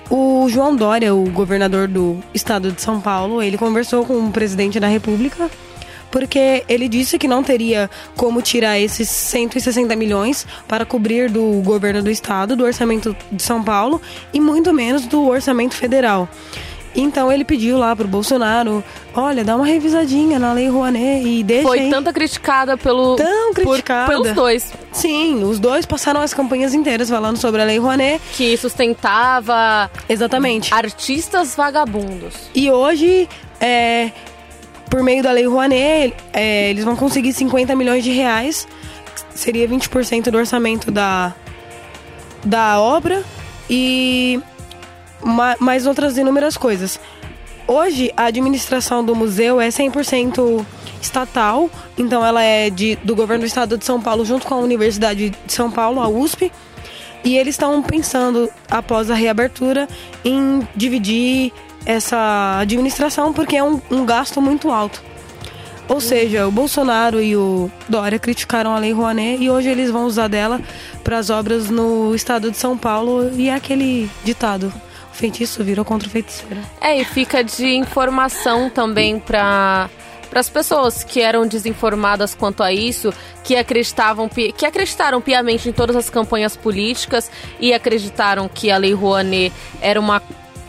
O 0.10 0.48
João 0.50 0.76
Dória, 0.76 1.14
o 1.16 1.30
governador 1.30 1.88
do 1.88 2.20
estado 2.34 2.72
de 2.72 2.82
São 2.82 3.00
Paulo, 3.00 3.42
ele 3.42 3.58
conversou 3.58 4.06
com 4.06 4.20
o 4.20 4.32
presidente 4.32 4.80
da 4.80 4.88
República 4.88 5.50
porque 6.16 6.64
ele 6.70 6.88
disse 6.88 7.20
que 7.20 7.28
não 7.28 7.44
teria 7.44 7.90
como 8.16 8.42
tirar 8.42 8.80
esses 8.80 9.10
160 9.10 9.94
milhões 9.98 10.48
para 10.66 10.86
cobrir 10.86 11.30
do 11.30 11.62
governo 11.62 12.02
do 12.02 12.10
estado, 12.10 12.56
do 12.56 12.64
orçamento 12.64 13.14
de 13.30 13.44
São 13.44 13.62
Paulo 13.62 14.02
e 14.34 14.40
muito 14.40 14.74
menos 14.74 15.06
do 15.06 15.28
orçamento 15.28 15.76
federal. 15.76 16.30
Então 16.96 17.30
ele 17.30 17.44
pediu 17.44 17.78
lá 17.78 17.94
pro 17.94 18.08
Bolsonaro, 18.08 18.82
olha, 19.14 19.44
dá 19.44 19.58
uma 19.58 19.66
revisadinha 19.66 20.40
na 20.40 20.54
Lei 20.54 20.70
Rouanet 20.70 21.28
e 21.28 21.44
deixa 21.44 21.68
Foi 21.68 21.80
aí. 21.80 21.90
tanta 21.90 22.14
criticada 22.14 22.78
pelo 22.78 23.18
Tão 23.18 23.54
criticada. 23.54 24.06
Por, 24.06 24.22
pelos 24.22 24.34
dois. 24.34 24.74
Sim, 24.94 25.44
os 25.44 25.60
dois 25.60 25.86
passaram 25.86 26.22
as 26.22 26.34
campanhas 26.34 26.74
inteiras 26.74 27.10
falando 27.10 27.36
sobre 27.36 27.62
a 27.62 27.66
Lei 27.66 27.78
Rouanet. 27.78 28.22
Que 28.32 28.56
sustentava... 28.56 29.92
Exatamente. 30.08 30.74
Artistas 30.74 31.56
vagabundos. 31.56 32.50
E 32.56 32.72
hoje, 32.72 33.28
é, 33.60 34.12
por 34.90 35.04
meio 35.04 35.22
da 35.24 35.32
Lei 35.32 35.48
Rouanet, 35.48 36.14
é, 36.34 36.70
eles 36.70 36.84
vão 36.84 36.96
conseguir 36.96 37.34
50 37.34 37.76
milhões 37.76 38.04
de 38.04 38.12
reais. 38.12 38.68
Seria 39.34 39.68
20% 39.68 40.32
do 40.32 40.38
orçamento 40.38 40.92
da, 40.92 41.34
da 42.44 42.80
obra. 42.80 43.24
E 43.70 44.40
mais 45.60 45.88
outras 45.88 46.18
inúmeras 46.18 46.56
coisas. 46.56 47.00
Hoje, 47.68 48.12
a 48.16 48.26
administração 48.26 49.04
do 49.04 49.16
museu 49.16 49.60
é 49.60 49.70
100% 49.70 50.64
estatal, 51.02 51.70
então 51.98 52.24
ela 52.24 52.44
é 52.44 52.70
de, 52.70 52.96
do 52.98 53.16
governo 53.16 53.44
do 53.44 53.48
estado 53.48 53.78
de 53.78 53.86
São 53.86 54.00
Paulo, 54.00 54.24
junto 54.24 54.46
com 54.46 54.54
a 54.54 54.58
Universidade 54.58 55.32
de 55.32 55.54
São 55.54 55.72
Paulo, 55.72 56.00
a 56.00 56.08
USP. 56.08 56.52
E 57.24 57.38
eles 57.38 57.56
estão 57.56 57.82
pensando, 57.82 58.52
após 58.70 59.10
a 59.10 59.16
reabertura, 59.16 59.88
em 60.24 60.68
dividir 60.76 61.52
essa 61.86 62.60
administração, 62.60 63.32
porque 63.32 63.56
é 63.56 63.64
um, 63.64 63.80
um 63.92 64.06
gasto 64.06 64.42
muito 64.42 64.72
alto. 64.72 65.02
Ou 65.88 66.02
seja, 66.02 66.48
o 66.48 66.52
Bolsonaro 66.52 67.22
e 67.22 67.36
o 67.36 67.70
Dória 67.88 68.18
criticaram 68.18 68.74
a 68.74 68.80
Lei 68.80 68.92
Rouanet 68.92 69.42
e 69.44 69.50
hoje 69.50 69.70
eles 69.70 69.92
vão 69.92 70.06
usar 70.06 70.28
dela 70.28 70.60
para 71.04 71.20
as 71.20 71.30
obras 71.30 71.70
no 71.70 72.16
estado 72.16 72.50
de 72.50 72.58
São 72.58 72.76
Paulo. 72.76 73.32
E 73.36 73.50
é 73.50 73.54
aquele 73.54 74.10
ditado: 74.24 74.74
feitiço 75.14 75.64
virou 75.64 75.86
contra 75.86 76.10
o. 76.10 76.44
É, 76.82 77.00
e 77.00 77.06
fica 77.06 77.44
de 77.44 77.68
informação 77.76 78.70
também 78.70 79.20
para 79.20 79.90
para 80.28 80.42
as 80.42 80.50
pessoas 80.50 81.02
que 81.02 81.22
eram 81.22 81.48
desinformadas 81.48 82.36
quanto 82.36 82.62
a 82.62 82.74
isso, 82.74 83.14
que 83.42 83.56
acreditavam 83.56 84.28
que 84.28 84.66
acreditaram 84.66 85.22
piamente 85.22 85.70
em 85.70 85.72
todas 85.72 85.96
as 85.96 86.10
campanhas 86.10 86.58
políticas 86.58 87.32
e 87.58 87.74
acreditaram 87.74 88.50
que 88.50 88.70
a 88.70 88.76
Lei 88.76 88.94
Rouanet 88.94 89.54
era 89.80 89.98
uma 89.98 90.22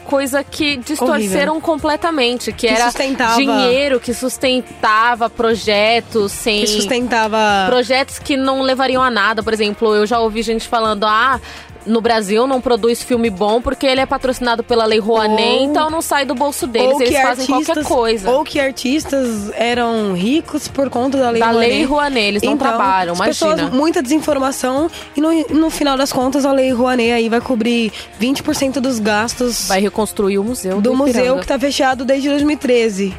coisa 0.06 0.42
que 0.42 0.76
distorceram 0.76 1.54
Horrível. 1.54 1.60
completamente, 1.60 2.52
que, 2.52 2.66
que 2.66 2.68
era 2.68 2.86
sustentava... 2.86 3.36
dinheiro 3.36 4.00
que 4.00 4.14
sustentava 4.14 5.28
projetos 5.28 6.32
sem 6.32 6.60
que 6.60 6.66
sustentava 6.68 7.38
projetos 7.68 8.18
que 8.18 8.36
não 8.36 8.62
levariam 8.62 9.02
a 9.02 9.10
nada, 9.10 9.42
por 9.42 9.52
exemplo, 9.52 9.94
eu 9.94 10.06
já 10.06 10.18
ouvi 10.18 10.42
gente 10.42 10.66
falando: 10.66 11.04
"Ah, 11.04 11.40
no 11.86 12.00
Brasil 12.00 12.46
não 12.46 12.60
produz 12.60 13.02
filme 13.02 13.30
bom 13.30 13.60
porque 13.60 13.86
ele 13.86 14.00
é 14.00 14.06
patrocinado 14.06 14.62
pela 14.64 14.84
Lei 14.84 14.98
Rouanet, 14.98 15.58
Ou- 15.60 15.64
então 15.64 15.88
não 15.90 16.02
sai 16.02 16.24
do 16.24 16.34
bolso 16.34 16.66
deles, 16.66 17.00
eles 17.00 17.16
fazem 17.20 17.46
qualquer 17.46 17.70
artistas- 17.72 17.86
coisa. 17.86 18.30
Ou 18.30 18.44
que 18.44 18.58
artistas 18.58 19.50
eram 19.54 20.12
ricos 20.14 20.68
por 20.68 20.90
conta 20.90 21.18
da 21.18 21.30
lei 21.30 21.40
da 21.40 21.50
Rouanet. 21.50 21.70
Lei 21.72 21.84
Rouanet, 21.84 22.26
eles 22.26 22.42
não 22.42 22.52
Então, 22.54 22.68
trabalham, 22.68 23.12
as 23.12 23.18
imagina. 23.18 23.54
pessoas, 23.56 23.72
muita 23.72 24.02
desinformação 24.02 24.90
e 25.16 25.20
no, 25.20 25.30
no 25.50 25.70
final 25.70 25.96
das 25.96 26.12
contas 26.12 26.44
a 26.44 26.52
lei 26.52 26.70
Rouanet 26.72 27.12
aí 27.12 27.28
vai 27.28 27.40
cobrir 27.40 27.92
20% 28.20 28.80
dos 28.80 28.98
gastos 28.98 29.68
Vai 29.68 29.80
reconstruir 29.80 30.38
o 30.38 30.44
museu 30.44 30.76
do 30.80 30.90
do 30.90 30.94
museu 30.96 31.38
que 31.38 31.46
tá 31.46 31.58
fechado 31.58 32.04
desde 32.04 32.28
2013. 32.28 33.14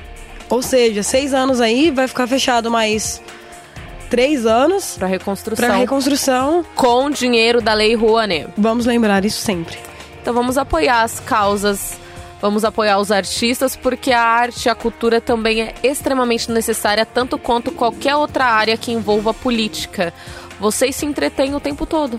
Ou 0.49 0.61
seja, 0.61 1.03
seis 1.03 1.33
anos 1.33 1.59
aí 1.59 1.91
vai 1.91 2.07
ficar 2.07 2.25
fechado 2.27 2.71
mais 2.71 3.21
três 4.09 4.45
anos 4.45 4.95
Pra 4.97 5.07
reconstrução. 5.07 5.67
para 5.67 5.77
reconstrução. 5.77 6.65
Com 6.75 7.09
dinheiro 7.09 7.61
da 7.61 7.73
Lei 7.73 7.95
Rouanet. 7.95 8.49
Vamos 8.57 8.85
lembrar 8.85 9.23
isso 9.25 9.39
sempre. 9.41 9.77
Então 10.21 10.33
vamos 10.33 10.57
apoiar 10.57 11.03
as 11.03 11.19
causas, 11.19 11.97
vamos 12.41 12.65
apoiar 12.65 12.99
os 12.99 13.11
artistas, 13.11 13.75
porque 13.75 14.11
a 14.11 14.21
arte 14.21 14.65
e 14.65 14.69
a 14.69 14.75
cultura 14.75 15.21
também 15.21 15.61
é 15.61 15.73
extremamente 15.83 16.51
necessária, 16.51 17.05
tanto 17.05 17.37
quanto 17.37 17.71
qualquer 17.71 18.15
outra 18.15 18.45
área 18.45 18.75
que 18.77 18.91
envolva 18.91 19.33
política. 19.33 20.13
Vocês 20.59 20.95
se 20.95 21.05
entretêm 21.05 21.55
o 21.55 21.59
tempo 21.59 21.85
todo. 21.85 22.17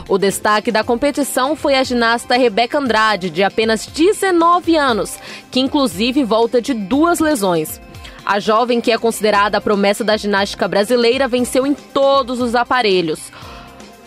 O 0.07 0.17
destaque 0.17 0.71
da 0.71 0.83
competição 0.83 1.55
foi 1.55 1.75
a 1.75 1.83
ginasta 1.83 2.37
Rebeca 2.37 2.77
Andrade, 2.77 3.29
de 3.29 3.43
apenas 3.43 3.87
19 3.87 4.75
anos, 4.75 5.17
que 5.49 5.59
inclusive 5.59 6.23
volta 6.23 6.61
de 6.61 6.73
duas 6.73 7.19
lesões. 7.19 7.81
A 8.25 8.39
jovem, 8.39 8.81
que 8.81 8.91
é 8.91 8.97
considerada 8.97 9.57
a 9.57 9.61
promessa 9.61 10.03
da 10.03 10.17
ginástica 10.17 10.67
brasileira, 10.67 11.27
venceu 11.27 11.65
em 11.65 11.73
todos 11.73 12.41
os 12.41 12.55
aparelhos. 12.55 13.31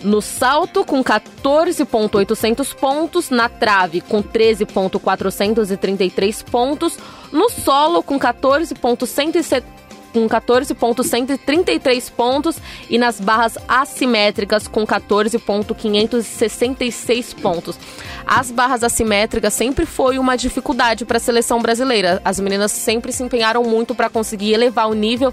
No 0.03 0.21
salto, 0.21 0.85
com 0.85 1.03
14,800 1.03 2.75
pontos. 2.75 3.31
Na 3.31 3.49
trave, 3.49 4.01
com 4.01 4.23
13,433 4.23 6.43
pontos. 6.43 6.97
No 7.33 7.51
solo, 7.51 8.03
com 8.03 8.19
14,170 8.19 9.78
com 10.13 10.29
14,133 10.29 12.11
pontos 12.11 12.59
e 12.89 12.97
nas 12.99 13.21
barras 13.21 13.59
assimétricas 13.67 14.69
com 14.69 14.87
14,566 14.87 17.35
pontos. 17.35 17.79
As 18.27 18.51
barras 18.51 18.83
assimétricas 18.83 19.53
sempre 19.55 19.87
foi 19.87 20.19
uma 20.19 20.37
dificuldade 20.37 21.05
para 21.05 21.19
a 21.19 21.21
seleção 21.21 21.63
brasileira. 21.63 22.21
As 22.25 22.41
meninas 22.41 22.73
sempre 22.73 23.13
se 23.13 23.23
empenharam 23.23 23.63
muito 23.63 23.95
para 23.95 24.11
conseguir 24.11 24.53
elevar 24.53 24.89
o 24.89 24.95
nível, 24.95 25.33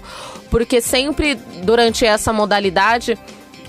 porque 0.50 0.80
sempre 0.80 1.34
durante 1.62 2.06
essa 2.06 2.32
modalidade 2.32 3.18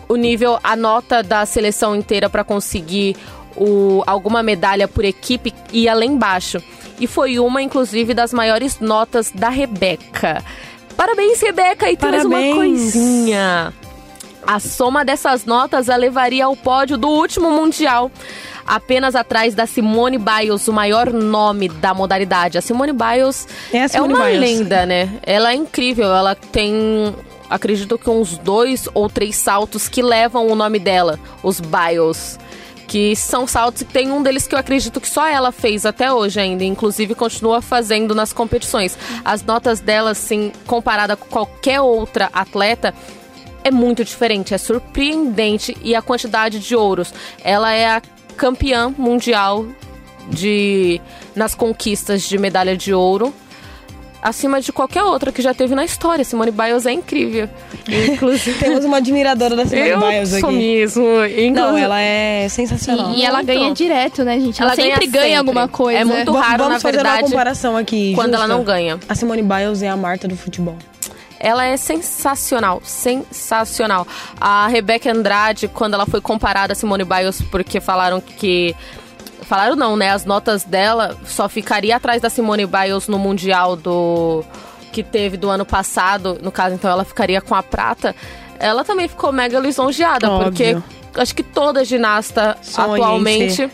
o 0.07 0.15
nível, 0.15 0.57
a 0.63 0.75
nota 0.75 1.21
da 1.21 1.45
seleção 1.45 1.95
inteira 1.95 2.29
para 2.29 2.43
conseguir 2.43 3.15
o, 3.55 4.03
alguma 4.05 4.41
medalha 4.41 4.87
por 4.87 5.03
equipe 5.03 5.53
ia 5.71 5.93
lá 5.93 6.05
embaixo. 6.05 6.61
E 6.99 7.05
foi 7.05 7.39
uma, 7.39 7.61
inclusive, 7.61 8.13
das 8.13 8.33
maiores 8.33 8.79
notas 8.79 9.31
da 9.31 9.49
Rebeca. 9.49 10.43
Parabéns, 10.97 11.39
Rebeca! 11.41 11.89
E 11.89 11.95
tem 11.95 12.09
mais 12.11 12.25
uma 12.25 12.31
Parabéns. 12.35 12.55
coisinha. 12.55 13.73
A 14.45 14.59
soma 14.59 15.05
dessas 15.05 15.45
notas 15.45 15.89
a 15.89 15.95
levaria 15.95 16.45
ao 16.45 16.55
pódio 16.55 16.97
do 16.97 17.07
último 17.07 17.51
Mundial. 17.51 18.09
Apenas 18.65 19.15
atrás 19.15 19.53
da 19.55 19.65
Simone 19.65 20.17
Biles, 20.17 20.67
o 20.67 20.73
maior 20.73 21.11
nome 21.13 21.69
da 21.69 21.93
modalidade. 21.93 22.57
A 22.57 22.61
Simone 22.61 22.91
Biles 22.93 23.47
É 23.71 23.83
a 23.83 23.87
Simone 23.87 24.13
uma 24.13 24.25
Biles. 24.25 24.39
lenda, 24.59 24.85
né? 24.85 25.09
Ela 25.23 25.51
é 25.51 25.55
incrível. 25.55 26.07
Ela 26.13 26.35
tem, 26.35 27.15
acredito 27.49 27.97
que 27.97 28.09
uns 28.09 28.37
dois 28.37 28.89
ou 28.93 29.09
três 29.09 29.35
saltos 29.37 29.87
que 29.87 30.01
levam 30.01 30.47
o 30.47 30.55
nome 30.55 30.79
dela, 30.79 31.19
os 31.43 31.59
Biles. 31.61 32.37
Que 32.87 33.15
são 33.15 33.45
saltos 33.45 33.83
que 33.83 33.93
tem 33.93 34.11
um 34.11 34.23
deles 34.23 34.47
que 34.47 34.55
eu 34.55 34.59
acredito 34.59 35.01
que 35.01 35.09
só 35.09 35.27
ela 35.27 35.51
fez 35.51 35.85
até 35.85 36.11
hoje 36.11 36.39
ainda. 36.39 36.63
Inclusive 36.63 37.13
continua 37.13 37.61
fazendo 37.61 38.15
nas 38.15 38.31
competições. 38.31 38.97
As 39.25 39.43
notas 39.43 39.79
dela, 39.79 40.11
assim, 40.11 40.51
comparada 40.65 41.15
com 41.17 41.27
qualquer 41.27 41.81
outra 41.81 42.29
atleta, 42.33 42.93
é 43.63 43.71
muito 43.71 44.05
diferente, 44.05 44.53
é 44.53 44.57
surpreendente 44.57 45.75
e 45.83 45.93
a 45.93 46.01
quantidade 46.01 46.59
de 46.59 46.75
ouros. 46.75 47.13
Ela 47.43 47.73
é 47.73 47.87
a 47.87 48.01
campeã 48.37 48.93
mundial 48.97 49.65
de 50.29 51.01
nas 51.35 51.53
conquistas 51.53 52.23
de 52.23 52.37
medalha 52.37 52.77
de 52.77 52.93
ouro. 52.93 53.33
Acima 54.21 54.59
de 54.59 54.73
qualquer 54.73 55.03
outra 55.03 55.31
que 55.31 55.41
já 55.41 55.53
teve 55.53 55.75
na 55.75 55.85
história. 55.85 56.23
Simone 56.25 56.51
Biles 56.51 56.85
é 56.85 56.91
incrível. 56.91 57.47
Inclusive, 57.87 58.57
Temos 58.59 58.83
uma 58.83 58.97
admiradora 58.97 59.55
da 59.55 59.65
Simone 59.65 59.89
eu 59.89 59.99
Biles 59.99 60.29
sou 60.29 60.49
aqui. 60.49 60.57
mesmo. 60.57 61.03
Não, 61.05 61.25
Inclusive- 61.27 61.81
ela 61.81 62.01
é 62.01 62.47
sensacional. 62.49 63.13
E 63.13 63.23
ela 63.23 63.37
Muito. 63.37 63.47
ganha 63.47 63.73
direto, 63.73 64.23
né, 64.23 64.39
gente? 64.39 64.61
Ela, 64.61 64.71
Ela 64.71 64.75
ganha 64.75 64.89
sempre 64.95 65.07
ganha 65.07 65.23
sempre. 65.23 65.37
alguma 65.37 65.67
coisa. 65.67 65.99
É 65.99 66.03
muito 66.03 66.33
Va- 66.33 66.41
raro, 66.41 66.63
Vamos 66.63 66.73
na 66.83 66.89
fazer 66.91 67.05
uma 67.05 67.19
comparação 67.21 67.77
aqui. 67.77 68.13
quando 68.15 68.31
justa. 68.31 68.45
ela 68.45 68.47
não 68.47 68.63
ganha. 68.63 68.99
A 69.07 69.15
Simone 69.15 69.43
Biles 69.43 69.81
é 69.83 69.87
a 69.89 69.95
Marta 69.95 70.27
do 70.27 70.35
futebol. 70.35 70.75
Ela 71.39 71.65
é 71.65 71.77
sensacional, 71.77 72.81
sensacional. 72.83 74.07
A 74.41 74.67
Rebeca 74.67 75.11
Andrade, 75.11 75.67
quando 75.67 75.93
ela 75.93 76.05
foi 76.07 76.19
comparada 76.19 76.73
a 76.73 76.75
Simone 76.75 77.03
Biles, 77.03 77.41
porque 77.43 77.79
falaram 77.79 78.19
que. 78.19 78.75
Falaram 79.47 79.75
não, 79.75 79.95
né? 79.95 80.11
As 80.11 80.25
notas 80.25 80.63
dela 80.63 81.17
só 81.25 81.47
ficaria 81.47 81.95
atrás 81.95 82.21
da 82.21 82.29
Simone 82.29 82.65
Biles 82.65 83.07
no 83.07 83.17
Mundial 83.17 83.75
do. 83.75 84.43
que 84.91 85.01
teve 85.01 85.37
do 85.37 85.49
ano 85.49 85.65
passado. 85.65 86.37
No 86.41 86.51
caso, 86.51 86.75
então 86.75 86.91
ela 86.91 87.05
ficaria 87.05 87.39
com 87.39 87.55
a 87.55 87.63
prata. 87.63 88.15
Ela 88.59 88.83
também 88.83 89.07
ficou 89.07 89.31
mega 89.31 89.59
lisonjeada, 89.59 90.29
Óbvio. 90.29 90.51
porque 90.51 90.77
acho 91.21 91.33
que 91.33 91.43
toda 91.43 91.85
ginasta 91.85 92.57
Sonha 92.61 92.93
atualmente 92.95 93.69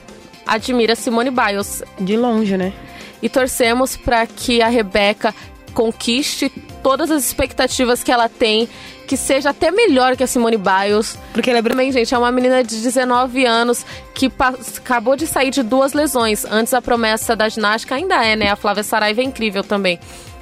admira 0.46 0.96
Simone 0.96 1.32
Biles 1.32 1.82
De 2.00 2.18
longe, 2.18 2.58
né? 2.58 2.74
e 3.22 3.30
torcemos 3.30 3.96
para 3.96 4.28
que 4.28 4.62
a 4.62 4.68
Rebeca 4.68 5.34
conquiste 5.74 6.50
todas 6.84 7.10
as 7.10 7.26
expectativas 7.26 8.04
que 8.04 8.12
ela 8.12 8.28
tem, 8.28 8.68
que 9.08 9.18
seja 9.18 9.50
até 9.50 9.72
melhor 9.72 10.16
que 10.16 10.24
a 10.24 10.28
Simone 10.28 10.58
Biles. 10.58 11.18
Porque 11.34 11.50
ela 11.50 11.60
é 11.60 11.62
Também, 11.64 11.92
gente, 11.92 12.14
é 12.14 12.18
uma 12.18 12.32
menina 12.32 12.64
de 12.64 12.82
19 12.82 13.46
anos 13.46 13.86
que 14.14 14.32
acabou 14.78 15.16
de 15.16 15.26
sair 15.28 15.50
de 15.50 15.64
duas 15.64 15.94
lesões. 15.94 16.46
Antes 16.46 16.74
a 16.74 16.82
promessa 16.82 17.36
da 17.36 17.50
ginástica 17.50 17.96
ainda 17.96 18.24
é, 18.24 18.36
né? 18.36 18.50
A 18.50 18.56
Flávia 18.56 18.84
Saraiva 18.84 19.22
é 19.22 19.24
incrível 19.24 19.64
também. 19.64 20.00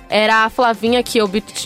Era 0.09 0.43
a 0.43 0.49
Flavinha 0.49 1.01
que 1.01 1.20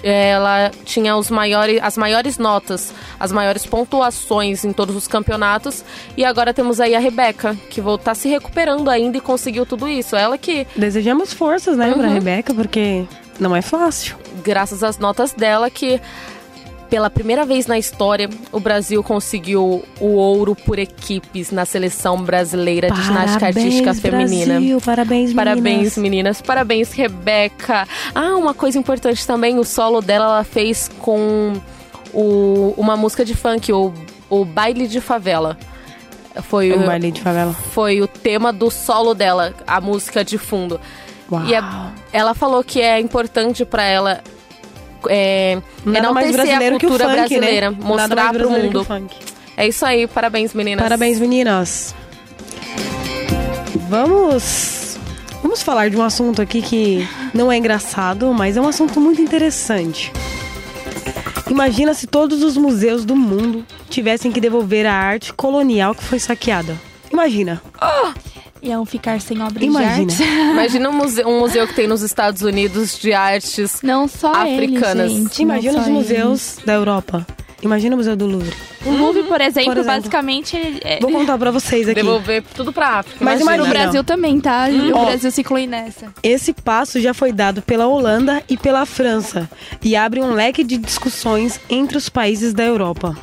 ela 0.04 0.70
tinha 0.86 1.16
os 1.18 1.32
maiores, 1.32 1.80
as 1.82 1.98
maiores 1.98 2.38
notas, 2.38 2.94
as 3.20 3.32
maiores 3.32 3.66
pontuações 3.66 4.64
em 4.64 4.72
todos 4.72 4.96
os 4.96 5.08
campeonatos. 5.08 5.84
E 6.16 6.24
agora 6.24 6.54
temos 6.54 6.80
aí 6.80 6.94
a 6.94 7.00
Rebeca, 7.00 7.58
que 7.72 7.82
está 7.82 8.14
se 8.14 8.30
recuperando 8.30 8.88
ainda 8.88 9.18
e 9.18 9.22
conseguiu 9.22 9.66
tudo 9.66 9.88
isso. 9.90 10.16
Ela 10.16 10.38
que 10.38 10.68
Desejamos 10.76 11.34
forças, 11.34 11.76
né, 11.76 11.92
pra 11.92 12.08
Uhum. 12.08 12.14
Rebeca, 12.14 12.54
porque 12.54 13.06
não 13.40 13.56
é 13.56 13.64
fácil. 13.64 14.16
graças 14.44 14.84
às 14.84 15.00
notas 15.00 15.34
dela, 15.34 15.68
que 15.72 16.00
pela 16.96 17.10
primeira 17.10 17.46
vez 17.46 17.68
na 17.68 17.78
história 17.78 18.30
o 18.54 18.60
Brasil 18.62 19.04
conseguiu 19.04 19.84
o 20.00 20.06
ouro 20.14 20.56
por 20.56 20.80
equipes 20.80 21.52
na 21.52 21.66
seleção 21.66 22.22
brasileira 22.24 22.90
de 22.90 23.02
ginástica 23.04 23.48
artística 23.48 23.94
feminina. 23.94 24.54
Brasil, 24.54 24.80
parabéns, 24.80 25.34
Parabéns, 25.34 25.66
meninas. 25.66 25.98
meninas. 25.98 26.42
Parabéns, 26.42 26.94
Rebeca. 26.94 27.86
Ah, 28.16 28.38
uma 28.38 28.54
coisa 28.54 28.80
importante 28.80 29.28
também, 29.28 29.60
o 29.60 29.66
solo 29.66 30.00
dela 30.00 30.24
ela 30.24 30.44
fez 30.46 30.90
com 31.00 31.52
o- 32.14 32.74
uma 32.78 32.96
música 32.96 33.26
de 33.26 33.36
funk, 33.36 33.74
o, 33.74 33.92
o 34.30 34.46
Baile 34.46 34.88
de 34.88 35.02
Favela. 35.02 35.58
Foi 36.44 36.72
Um 36.72 36.84
o, 36.84 36.86
baile 36.86 37.12
de 37.12 37.22
favela. 37.22 37.52
foi 37.74 38.02
o 38.02 38.08
tema 38.08 38.54
do 38.54 38.72
solo 38.72 39.14
dela, 39.14 39.54
a 39.68 39.82
música 39.82 40.24
de 40.24 40.38
fundo. 40.38 40.80
Uau. 41.30 41.44
E 41.46 41.54
é- 41.56 41.62
ela 42.14 42.34
falou 42.34 42.64
que 42.64 42.80
é 42.80 43.02
importante 43.02 43.66
pra 43.66 43.84
ela 43.84 44.22
é, 45.10 45.62
Nada 45.86 46.12
mais 46.12 46.30
enaltecer 46.30 46.34
brasileiro 46.34 46.76
a 46.76 46.80
que 46.80 46.86
o 46.86 46.90
cultura 46.90 47.10
funk, 47.10 47.18
brasileira, 47.18 47.72
né? 47.72 47.78
Nada 47.78 47.86
mais 47.86 48.00
mostrar 48.00 48.34
pro 48.34 48.50
mundo. 48.50 48.88
É 49.58 49.68
isso 49.68 49.86
aí, 49.86 50.08
parabéns 50.08 50.54
meninas. 50.54 50.84
Parabéns, 50.84 51.20
meninas. 51.20 51.96
Vamos. 53.90 54.98
Vamos 55.42 55.62
falar 55.62 55.90
de 55.90 55.96
um 55.96 56.02
assunto 56.02 56.42
aqui 56.42 56.62
que 56.62 57.08
não 57.34 57.52
é 57.52 57.58
engraçado, 57.58 58.34
mas 58.34 58.58
é 58.58 58.62
um 58.62 58.68
assunto 58.68 59.00
muito 59.00 59.22
interessante. 59.22 60.12
Imagina 61.50 61.94
se 61.94 62.08
todos 62.08 62.42
os 62.42 62.58
museus 62.58 63.06
do 63.06 63.16
mundo 63.16 63.64
tivessem 63.90 64.32
que 64.32 64.42
devolver 64.42 64.86
a 64.86 64.94
arte 64.94 65.32
colonial 65.32 65.94
que 65.94 66.04
foi 66.04 66.20
saqueada. 66.20 66.76
Imagina. 67.12 67.62
Iam 68.66 68.86
ficar 68.86 69.22
sem 69.22 69.42
obras 69.42 69.64
Imagina. 69.64 70.06
de 70.06 70.24
arte. 70.24 70.24
Imagina 70.52 70.90
um 70.90 70.94
museu, 70.94 71.28
um 71.28 71.40
museu 71.40 71.68
que 71.68 71.74
tem 71.76 71.88
nos 71.88 72.02
Estados 72.02 72.42
Unidos 72.42 72.98
de 73.00 73.14
artes. 73.14 73.82
Não 73.84 74.08
só 74.08 74.34
Africanas. 74.34 75.12
eles, 75.12 75.24
gente. 75.24 75.42
Imagina 75.44 75.74
não 75.74 75.80
os 75.82 75.86
só 75.86 75.92
museus 75.92 76.58
da 76.66 76.74
Europa. 76.74 77.26
Imagina 77.62 77.96
o 77.96 77.98
Museu 77.98 78.16
do 78.16 78.28
Louvre. 78.28 78.54
O 78.86 78.92
Louvre, 78.92 79.24
por 79.24 79.42
exemplo, 79.42 79.72
Por 79.72 79.78
exemplo. 79.80 79.98
basicamente... 79.98 80.56
É... 80.84 81.00
Vou 81.00 81.10
contar 81.12 81.36
pra 81.36 81.50
vocês 81.50 81.86
aqui. 81.88 81.96
Devolver 81.96 82.44
tudo 82.54 82.72
pra 82.72 83.00
África. 83.00 83.18
Mas 83.26 83.40
No 83.40 83.46
imagina. 83.46 83.70
Brasil 83.70 84.04
também, 84.04 84.40
tá? 84.40 84.68
O 84.94 84.96
Ó. 84.96 85.06
Brasil 85.06 85.32
se 85.32 85.42
inclui 85.42 85.66
nessa. 85.66 86.14
Esse 86.22 86.54
passo 86.54 87.00
já 87.00 87.12
foi 87.12 87.32
dado 87.32 87.64
pela 87.64 87.88
Holanda 87.88 88.44
e 88.48 88.56
pela 88.56 88.86
França 88.86 89.50
e 89.82 89.96
abre 89.96 90.22
um 90.22 90.34
leque 90.34 90.64
de 90.64 90.78
discussões 90.78 91.60
entre 91.68 91.98
os 91.98 92.08
países 92.08 92.54
da 92.54 92.64
Europa. 92.64 93.18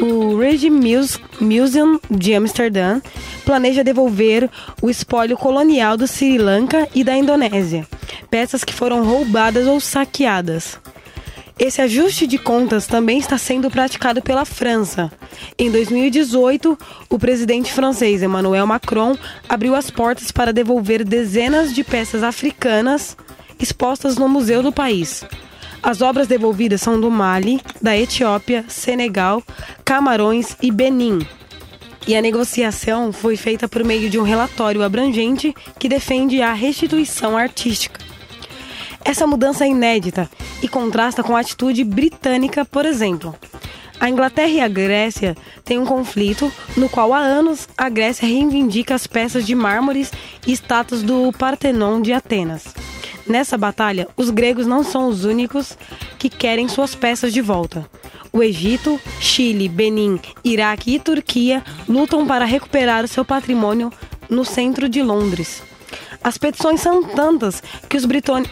O 0.00 0.36
Rijksmuseum 0.38 1.20
Museum 1.40 2.00
de 2.08 2.34
Amsterdã 2.34 3.00
planeja 3.44 3.82
devolver 3.82 4.48
o 4.80 4.88
espólio 4.88 5.36
colonial 5.36 5.96
do 5.96 6.06
Sri 6.06 6.38
Lanka 6.38 6.88
e 6.94 7.02
da 7.02 7.16
Indonésia, 7.16 7.86
peças 8.30 8.62
que 8.62 8.72
foram 8.72 9.04
roubadas 9.04 9.66
ou 9.66 9.80
saqueadas. 9.80 10.78
Esse 11.58 11.82
ajuste 11.82 12.28
de 12.28 12.38
contas 12.38 12.86
também 12.86 13.18
está 13.18 13.36
sendo 13.36 13.68
praticado 13.68 14.22
pela 14.22 14.44
França. 14.44 15.10
Em 15.58 15.68
2018, 15.68 16.78
o 17.10 17.18
presidente 17.18 17.72
francês 17.72 18.22
Emmanuel 18.22 18.66
Macron 18.66 19.16
abriu 19.48 19.74
as 19.74 19.90
portas 19.90 20.30
para 20.30 20.52
devolver 20.52 21.04
dezenas 21.04 21.74
de 21.74 21.82
peças 21.82 22.22
africanas 22.22 23.16
expostas 23.58 24.16
no 24.16 24.28
museu 24.28 24.62
do 24.62 24.70
país. 24.70 25.24
As 25.82 26.02
obras 26.02 26.26
devolvidas 26.26 26.80
são 26.80 27.00
do 27.00 27.10
Mali, 27.10 27.60
da 27.80 27.96
Etiópia, 27.96 28.64
Senegal, 28.68 29.42
Camarões 29.84 30.56
e 30.60 30.70
Benin. 30.70 31.26
E 32.06 32.16
a 32.16 32.22
negociação 32.22 33.12
foi 33.12 33.36
feita 33.36 33.68
por 33.68 33.84
meio 33.84 34.10
de 34.10 34.18
um 34.18 34.22
relatório 34.22 34.82
abrangente 34.82 35.54
que 35.78 35.88
defende 35.88 36.40
a 36.42 36.52
restituição 36.52 37.36
artística. 37.36 38.00
Essa 39.04 39.26
mudança 39.26 39.64
é 39.64 39.68
inédita 39.68 40.28
e 40.62 40.68
contrasta 40.68 41.22
com 41.22 41.36
a 41.36 41.40
atitude 41.40 41.84
britânica, 41.84 42.64
por 42.64 42.84
exemplo. 42.84 43.34
A 44.00 44.08
Inglaterra 44.08 44.48
e 44.48 44.60
a 44.60 44.68
Grécia 44.68 45.36
têm 45.64 45.78
um 45.78 45.86
conflito 45.86 46.52
no 46.76 46.88
qual 46.88 47.12
há 47.12 47.18
anos 47.18 47.68
a 47.76 47.88
Grécia 47.88 48.28
reivindica 48.28 48.94
as 48.94 49.06
peças 49.06 49.46
de 49.46 49.54
mármores 49.54 50.12
e 50.46 50.52
estátuas 50.52 51.02
do 51.02 51.32
Partenon 51.32 52.00
de 52.00 52.12
Atenas. 52.12 52.64
Nessa 53.28 53.58
batalha, 53.58 54.08
os 54.16 54.30
gregos 54.30 54.66
não 54.66 54.82
são 54.82 55.06
os 55.08 55.24
únicos 55.24 55.76
que 56.18 56.30
querem 56.30 56.66
suas 56.66 56.94
peças 56.94 57.32
de 57.32 57.42
volta. 57.42 57.88
O 58.32 58.42
Egito, 58.42 58.98
Chile, 59.20 59.68
Benin, 59.68 60.18
Iraque 60.42 60.94
e 60.94 60.98
Turquia 60.98 61.62
lutam 61.86 62.26
para 62.26 62.46
recuperar 62.46 63.04
o 63.04 63.08
seu 63.08 63.24
patrimônio 63.24 63.92
no 64.30 64.44
centro 64.44 64.88
de 64.88 65.02
Londres. 65.02 65.62
As 66.22 66.36
petições 66.36 66.80
são 66.80 67.02
tantas 67.02 67.62
que 67.88 67.96
os, 67.96 68.04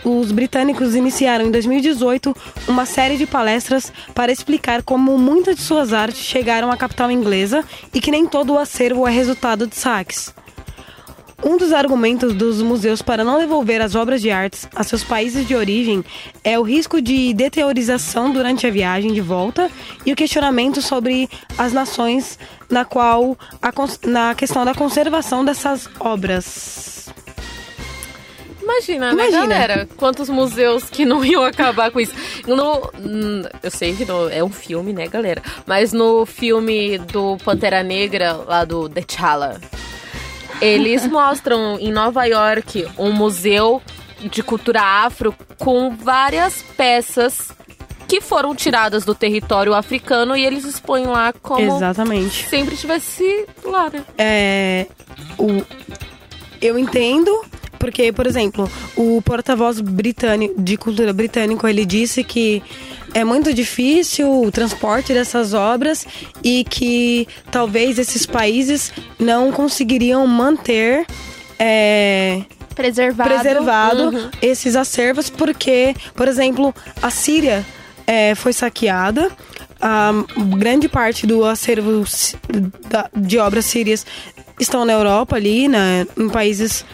os 0.05 0.31
britânicos 0.31 0.95
iniciaram 0.95 1.47
em 1.47 1.51
2018 1.51 2.35
uma 2.69 2.87
série 2.87 3.17
de 3.17 3.27
palestras 3.27 3.93
para 4.15 4.31
explicar 4.31 4.83
como 4.83 5.19
muitas 5.19 5.57
de 5.57 5.63
suas 5.63 5.93
artes 5.93 6.21
chegaram 6.21 6.71
à 6.71 6.77
capital 6.77 7.11
inglesa 7.11 7.65
e 7.93 8.01
que 8.01 8.11
nem 8.11 8.27
todo 8.27 8.53
o 8.53 8.59
acervo 8.59 9.07
é 9.07 9.11
resultado 9.11 9.67
de 9.67 9.75
saques. 9.75 10.33
Um 11.45 11.57
dos 11.59 11.73
argumentos 11.73 12.33
dos 12.35 12.63
museus 12.63 13.03
para 13.03 13.23
não 13.23 13.39
devolver 13.39 13.81
as 13.83 13.95
obras 13.95 14.23
de 14.23 14.31
artes 14.31 14.67
a 14.75 14.83
seus 14.83 15.05
países 15.05 15.47
de 15.47 15.55
origem 15.55 16.03
é 16.43 16.59
o 16.59 16.63
risco 16.63 17.01
de 17.01 17.33
deteriorização 17.35 18.33
durante 18.33 18.67
a 18.67 18.71
viagem 18.71 19.13
de 19.13 19.21
volta 19.21 19.71
e 20.05 20.13
o 20.13 20.17
questionamento 20.17 20.81
sobre 20.81 21.29
as 21.59 21.73
nações 21.75 22.39
na 22.71 22.85
qual 22.85 23.37
a 23.61 23.71
na 24.09 24.35
questão 24.35 24.65
da 24.65 24.75
conservação 24.75 25.45
dessas 25.45 25.89
obras. 26.01 27.09
Imagina, 28.63 29.13
Imagina. 29.13 29.47
né, 29.47 29.59
galera? 29.59 29.89
Quantos 29.97 30.29
museus 30.29 30.85
que 30.91 31.05
não 31.05 31.25
iam 31.25 31.45
acabar 31.45 31.91
com 31.93 32.01
isso. 32.01 32.13
No, 32.49 32.91
hum, 32.99 33.43
eu 33.63 33.71
sei 33.71 33.95
que 33.95 34.05
no- 34.05 34.29
é 34.29 34.43
um 34.43 34.51
filme, 34.51 34.93
né, 34.93 35.07
galera? 35.07 35.41
Mas 35.67 35.93
no 35.93 36.27
filme 36.27 36.99
do 36.99 37.37
Pantera 37.45 37.83
Negra, 37.85 38.33
lá 38.33 38.65
do 38.65 38.89
T'Challa, 38.89 39.61
eles 40.61 41.07
mostram 41.07 41.79
em 41.79 41.93
Nova 41.93 42.25
York 42.25 42.87
um 42.99 43.13
museu 43.13 43.83
de 44.21 44.43
cultura 44.43 44.81
afro 44.83 45.35
com 45.59 45.95
várias 45.95 46.63
peças 46.77 47.51
que 48.09 48.21
foram 48.21 48.55
tiradas 48.55 49.05
do 49.05 49.15
território 49.15 49.75
africano 49.75 50.37
e 50.37 50.45
eles 50.45 50.65
expõem 50.65 51.07
lá 51.07 51.33
como 51.33 51.77
Exatamente. 51.77 52.45
se 52.45 52.51
sempre 52.51 52.75
estivesse 52.75 53.47
lá, 53.65 53.91
né? 53.91 54.05
É, 54.17 54.87
o, 55.39 55.65
eu 56.61 56.79
entendo, 56.79 57.45
porque, 57.79 58.13
por 58.13 58.27
exemplo, 58.27 58.71
o 58.97 59.21
porta-voz 59.23 59.81
britânico, 59.81 60.61
de 60.61 60.77
cultura 60.77 61.13
britânico, 61.13 61.67
ele 61.67 61.85
disse 61.85 62.23
que 62.23 62.63
é 63.17 63.25
muito 63.25 63.55
difícil 63.55 64.43
o 64.43 64.53
transporte 64.53 65.15
dessas 65.15 65.55
obras 65.55 66.07
e 66.45 66.65
que 66.65 67.27
talvez 67.51 67.99
esses 67.99 68.27
países 68.27 68.93
não 69.19 69.51
conseguiriam 69.51 70.27
manter 70.27 71.07
é, 71.59 72.43
Preservado. 72.75 73.31
preservado 73.31 74.31
esses 74.43 74.77
acervos, 74.77 75.31
porque, 75.31 75.97
por 76.15 76.29
exemplo, 76.29 76.75
a 77.01 77.09
Síria 77.09 77.65
é, 78.07 78.35
foi 78.35 78.53
saqueada. 78.53 79.31
A 79.81 80.13
grande 80.59 80.87
parte 80.87 81.27
do 81.27 81.43
acervo 81.47 82.05
de 83.17 83.39
obras 83.39 83.65
sírias 83.65 84.05
estão 84.61 84.85
na 84.85 84.93
Europa 84.93 85.37
ali, 85.37 85.69
né, 85.69 86.07
em 86.19 86.29
países 86.29 86.85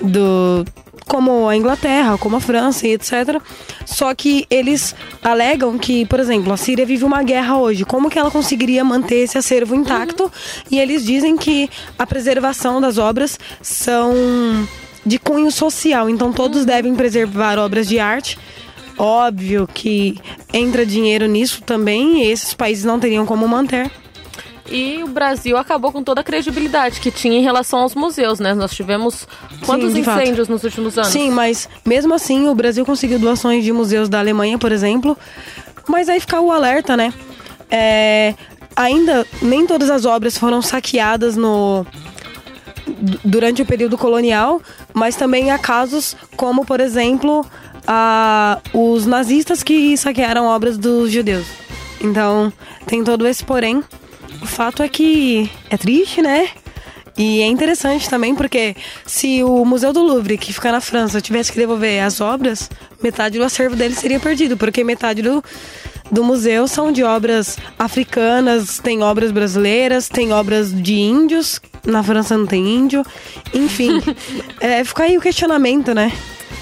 do 0.00 0.64
como 1.10 1.48
a 1.48 1.56
Inglaterra, 1.56 2.16
como 2.16 2.36
a 2.36 2.40
França 2.40 2.86
e 2.86 2.92
etc. 2.92 3.42
Só 3.84 4.14
que 4.14 4.46
eles 4.48 4.94
alegam 5.20 5.76
que, 5.76 6.06
por 6.06 6.20
exemplo, 6.20 6.52
a 6.52 6.56
Síria 6.56 6.86
vive 6.86 7.04
uma 7.04 7.24
guerra 7.24 7.58
hoje. 7.58 7.84
Como 7.84 8.08
que 8.08 8.16
ela 8.16 8.30
conseguiria 8.30 8.84
manter 8.84 9.16
esse 9.16 9.36
acervo 9.36 9.74
intacto? 9.74 10.30
E 10.70 10.78
eles 10.78 11.04
dizem 11.04 11.36
que 11.36 11.68
a 11.98 12.06
preservação 12.06 12.80
das 12.80 12.96
obras 12.96 13.40
são 13.60 14.14
de 15.04 15.18
cunho 15.18 15.50
social, 15.50 16.08
então 16.08 16.32
todos 16.32 16.64
devem 16.64 16.94
preservar 16.94 17.58
obras 17.58 17.88
de 17.88 17.98
arte. 17.98 18.38
Óbvio 18.96 19.66
que 19.66 20.16
entra 20.52 20.86
dinheiro 20.86 21.26
nisso 21.26 21.60
também, 21.62 22.22
e 22.22 22.30
esses 22.30 22.54
países 22.54 22.84
não 22.84 23.00
teriam 23.00 23.26
como 23.26 23.48
manter. 23.48 23.90
E 24.68 25.02
o 25.02 25.08
Brasil 25.08 25.56
acabou 25.56 25.90
com 25.92 26.02
toda 26.02 26.20
a 26.20 26.24
credibilidade 26.24 27.00
que 27.00 27.10
tinha 27.10 27.38
em 27.38 27.42
relação 27.42 27.80
aos 27.80 27.94
museus, 27.94 28.38
né? 28.38 28.54
Nós 28.54 28.72
tivemos 28.72 29.26
quantos 29.66 29.96
fato. 30.04 30.20
incêndios 30.22 30.48
nos 30.48 30.62
últimos 30.64 30.96
anos? 30.98 31.10
Sim, 31.10 31.30
mas 31.30 31.68
mesmo 31.84 32.14
assim 32.14 32.48
o 32.48 32.54
Brasil 32.54 32.84
conseguiu 32.84 33.18
doações 33.18 33.64
de 33.64 33.72
museus 33.72 34.08
da 34.08 34.18
Alemanha, 34.18 34.58
por 34.58 34.70
exemplo. 34.72 35.16
Mas 35.88 36.08
aí 36.08 36.20
fica 36.20 36.40
o 36.40 36.52
alerta, 36.52 36.96
né? 36.96 37.12
É, 37.70 38.34
ainda 38.76 39.26
nem 39.42 39.66
todas 39.66 39.90
as 39.90 40.04
obras 40.04 40.36
foram 40.38 40.60
saqueadas 40.62 41.36
no 41.36 41.84
du- 42.86 43.20
durante 43.24 43.62
o 43.62 43.66
período 43.66 43.96
colonial, 43.98 44.60
mas 44.94 45.16
também 45.16 45.50
há 45.50 45.58
casos 45.58 46.16
como, 46.36 46.64
por 46.64 46.80
exemplo, 46.80 47.44
a, 47.86 48.58
os 48.72 49.06
nazistas 49.06 49.62
que 49.62 49.96
saquearam 49.96 50.46
obras 50.46 50.76
dos 50.78 51.10
judeus. 51.10 51.46
Então, 52.00 52.52
tem 52.86 53.02
todo 53.02 53.26
esse 53.26 53.44
porém. 53.44 53.82
O 54.42 54.46
fato 54.46 54.82
é 54.82 54.88
que 54.88 55.50
é 55.68 55.76
triste, 55.76 56.22
né? 56.22 56.48
E 57.16 57.42
é 57.42 57.46
interessante 57.46 58.08
também 58.08 58.34
porque 58.34 58.74
se 59.04 59.42
o 59.42 59.64
Museu 59.64 59.92
do 59.92 60.02
Louvre, 60.02 60.38
que 60.38 60.52
fica 60.52 60.72
na 60.72 60.80
França, 60.80 61.20
tivesse 61.20 61.52
que 61.52 61.58
devolver 61.58 62.02
as 62.02 62.20
obras, 62.20 62.70
metade 63.02 63.36
do 63.38 63.44
acervo 63.44 63.76
dele 63.76 63.94
seria 63.94 64.18
perdido, 64.18 64.56
porque 64.56 64.82
metade 64.82 65.20
do, 65.20 65.44
do 66.10 66.24
museu 66.24 66.66
são 66.66 66.90
de 66.90 67.02
obras 67.04 67.58
africanas, 67.78 68.78
tem 68.78 69.02
obras 69.02 69.32
brasileiras, 69.32 70.08
tem 70.08 70.32
obras 70.32 70.72
de 70.72 70.94
índios, 70.94 71.60
na 71.84 72.02
França 72.02 72.38
não 72.38 72.46
tem 72.46 72.66
índio, 72.66 73.04
enfim. 73.52 74.00
é, 74.60 74.82
fica 74.82 75.02
aí 75.02 75.18
o 75.18 75.20
questionamento, 75.20 75.92
né? 75.92 76.10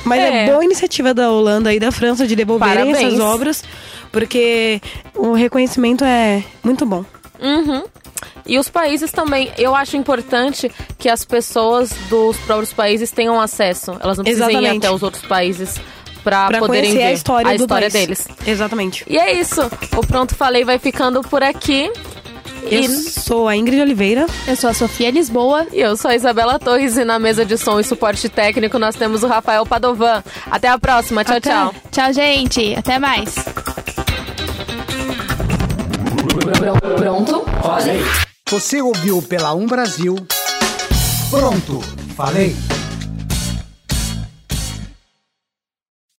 Mas 0.04 0.20
é, 0.20 0.44
É. 0.44 0.50
boa 0.50 0.64
iniciativa 0.64 1.14
da 1.14 1.30
Holanda 1.30 1.72
e 1.72 1.78
da 1.78 1.92
França 1.92 2.26
de 2.26 2.34
devolverem 2.34 2.92
Parabéns. 2.92 3.14
essas 3.14 3.20
obras, 3.20 3.64
Porque 4.10 4.80
o 5.14 5.34
reconhecimento 5.34 6.02
é 6.02 6.42
muito 6.64 6.86
bom. 6.86 7.04
Uhum. 7.40 7.84
E 8.46 8.58
os 8.58 8.68
países 8.68 9.12
também. 9.12 9.50
Eu 9.58 9.74
acho 9.74 9.96
importante 9.96 10.70
que 10.98 11.08
as 11.08 11.24
pessoas 11.24 11.90
dos 12.08 12.36
próprios 12.38 12.72
países 12.72 13.10
tenham 13.10 13.40
acesso. 13.40 13.92
Elas 14.00 14.16
não 14.16 14.24
precisam 14.24 14.48
ir 14.50 14.54
Exatamente. 14.54 14.86
até 14.86 14.94
os 14.94 15.02
outros 15.02 15.24
países 15.24 15.80
pra, 16.24 16.46
Pra 16.48 16.58
poderem 16.58 16.92
ver 16.94 17.02
a 17.04 17.12
história, 17.12 17.50
a 17.50 17.56
do 17.56 17.62
história 17.62 17.90
país. 17.90 17.92
deles. 18.06 18.28
Exatamente. 18.46 19.04
E 19.06 19.18
é 19.18 19.32
isso. 19.38 19.60
O 19.96 20.06
Pronto 20.06 20.34
Falei 20.34 20.64
vai 20.64 20.78
ficando 20.78 21.20
por 21.22 21.42
aqui. 21.42 21.92
Eu 22.70 22.80
E, 22.80 22.88
sou 22.88 23.46
a 23.48 23.54
Ingrid 23.56 23.80
Oliveira. 23.80 24.26
Eu 24.46 24.56
sou 24.56 24.68
a 24.68 24.74
Sofia 24.74 25.10
Lisboa. 25.10 25.66
e 25.72 25.80
eu 25.80 25.96
sou 25.96 26.10
a 26.10 26.16
Isabela 26.16 26.58
Torres 26.58 26.96
e 26.96 27.04
na 27.04 27.18
mesa 27.18 27.44
de 27.44 27.56
som 27.56 27.78
e 27.78 27.84
suporte 27.84 28.28
técnico 28.28 28.78
nós 28.78 28.96
temos 28.96 29.22
o 29.22 29.26
Rafael 29.28 29.64
Padovan. 29.64 30.24
Até 30.50 30.68
a 30.68 30.78
próxima. 30.78 31.22
Tchau, 31.24 31.36
Até- 31.36 31.50
tchau. 31.50 31.74
Tchau, 31.92 32.12
gente. 32.12 32.74
Até 32.74 32.98
mais. 32.98 33.34
Pronto? 36.96 37.44
Falei. 37.62 38.00
Você 38.50 38.80
ouviu 38.80 39.22
pela 39.22 39.54
Um 39.54 39.66
Brasil. 39.66 40.16
Pronto, 41.30 41.80
falei. 42.16 42.56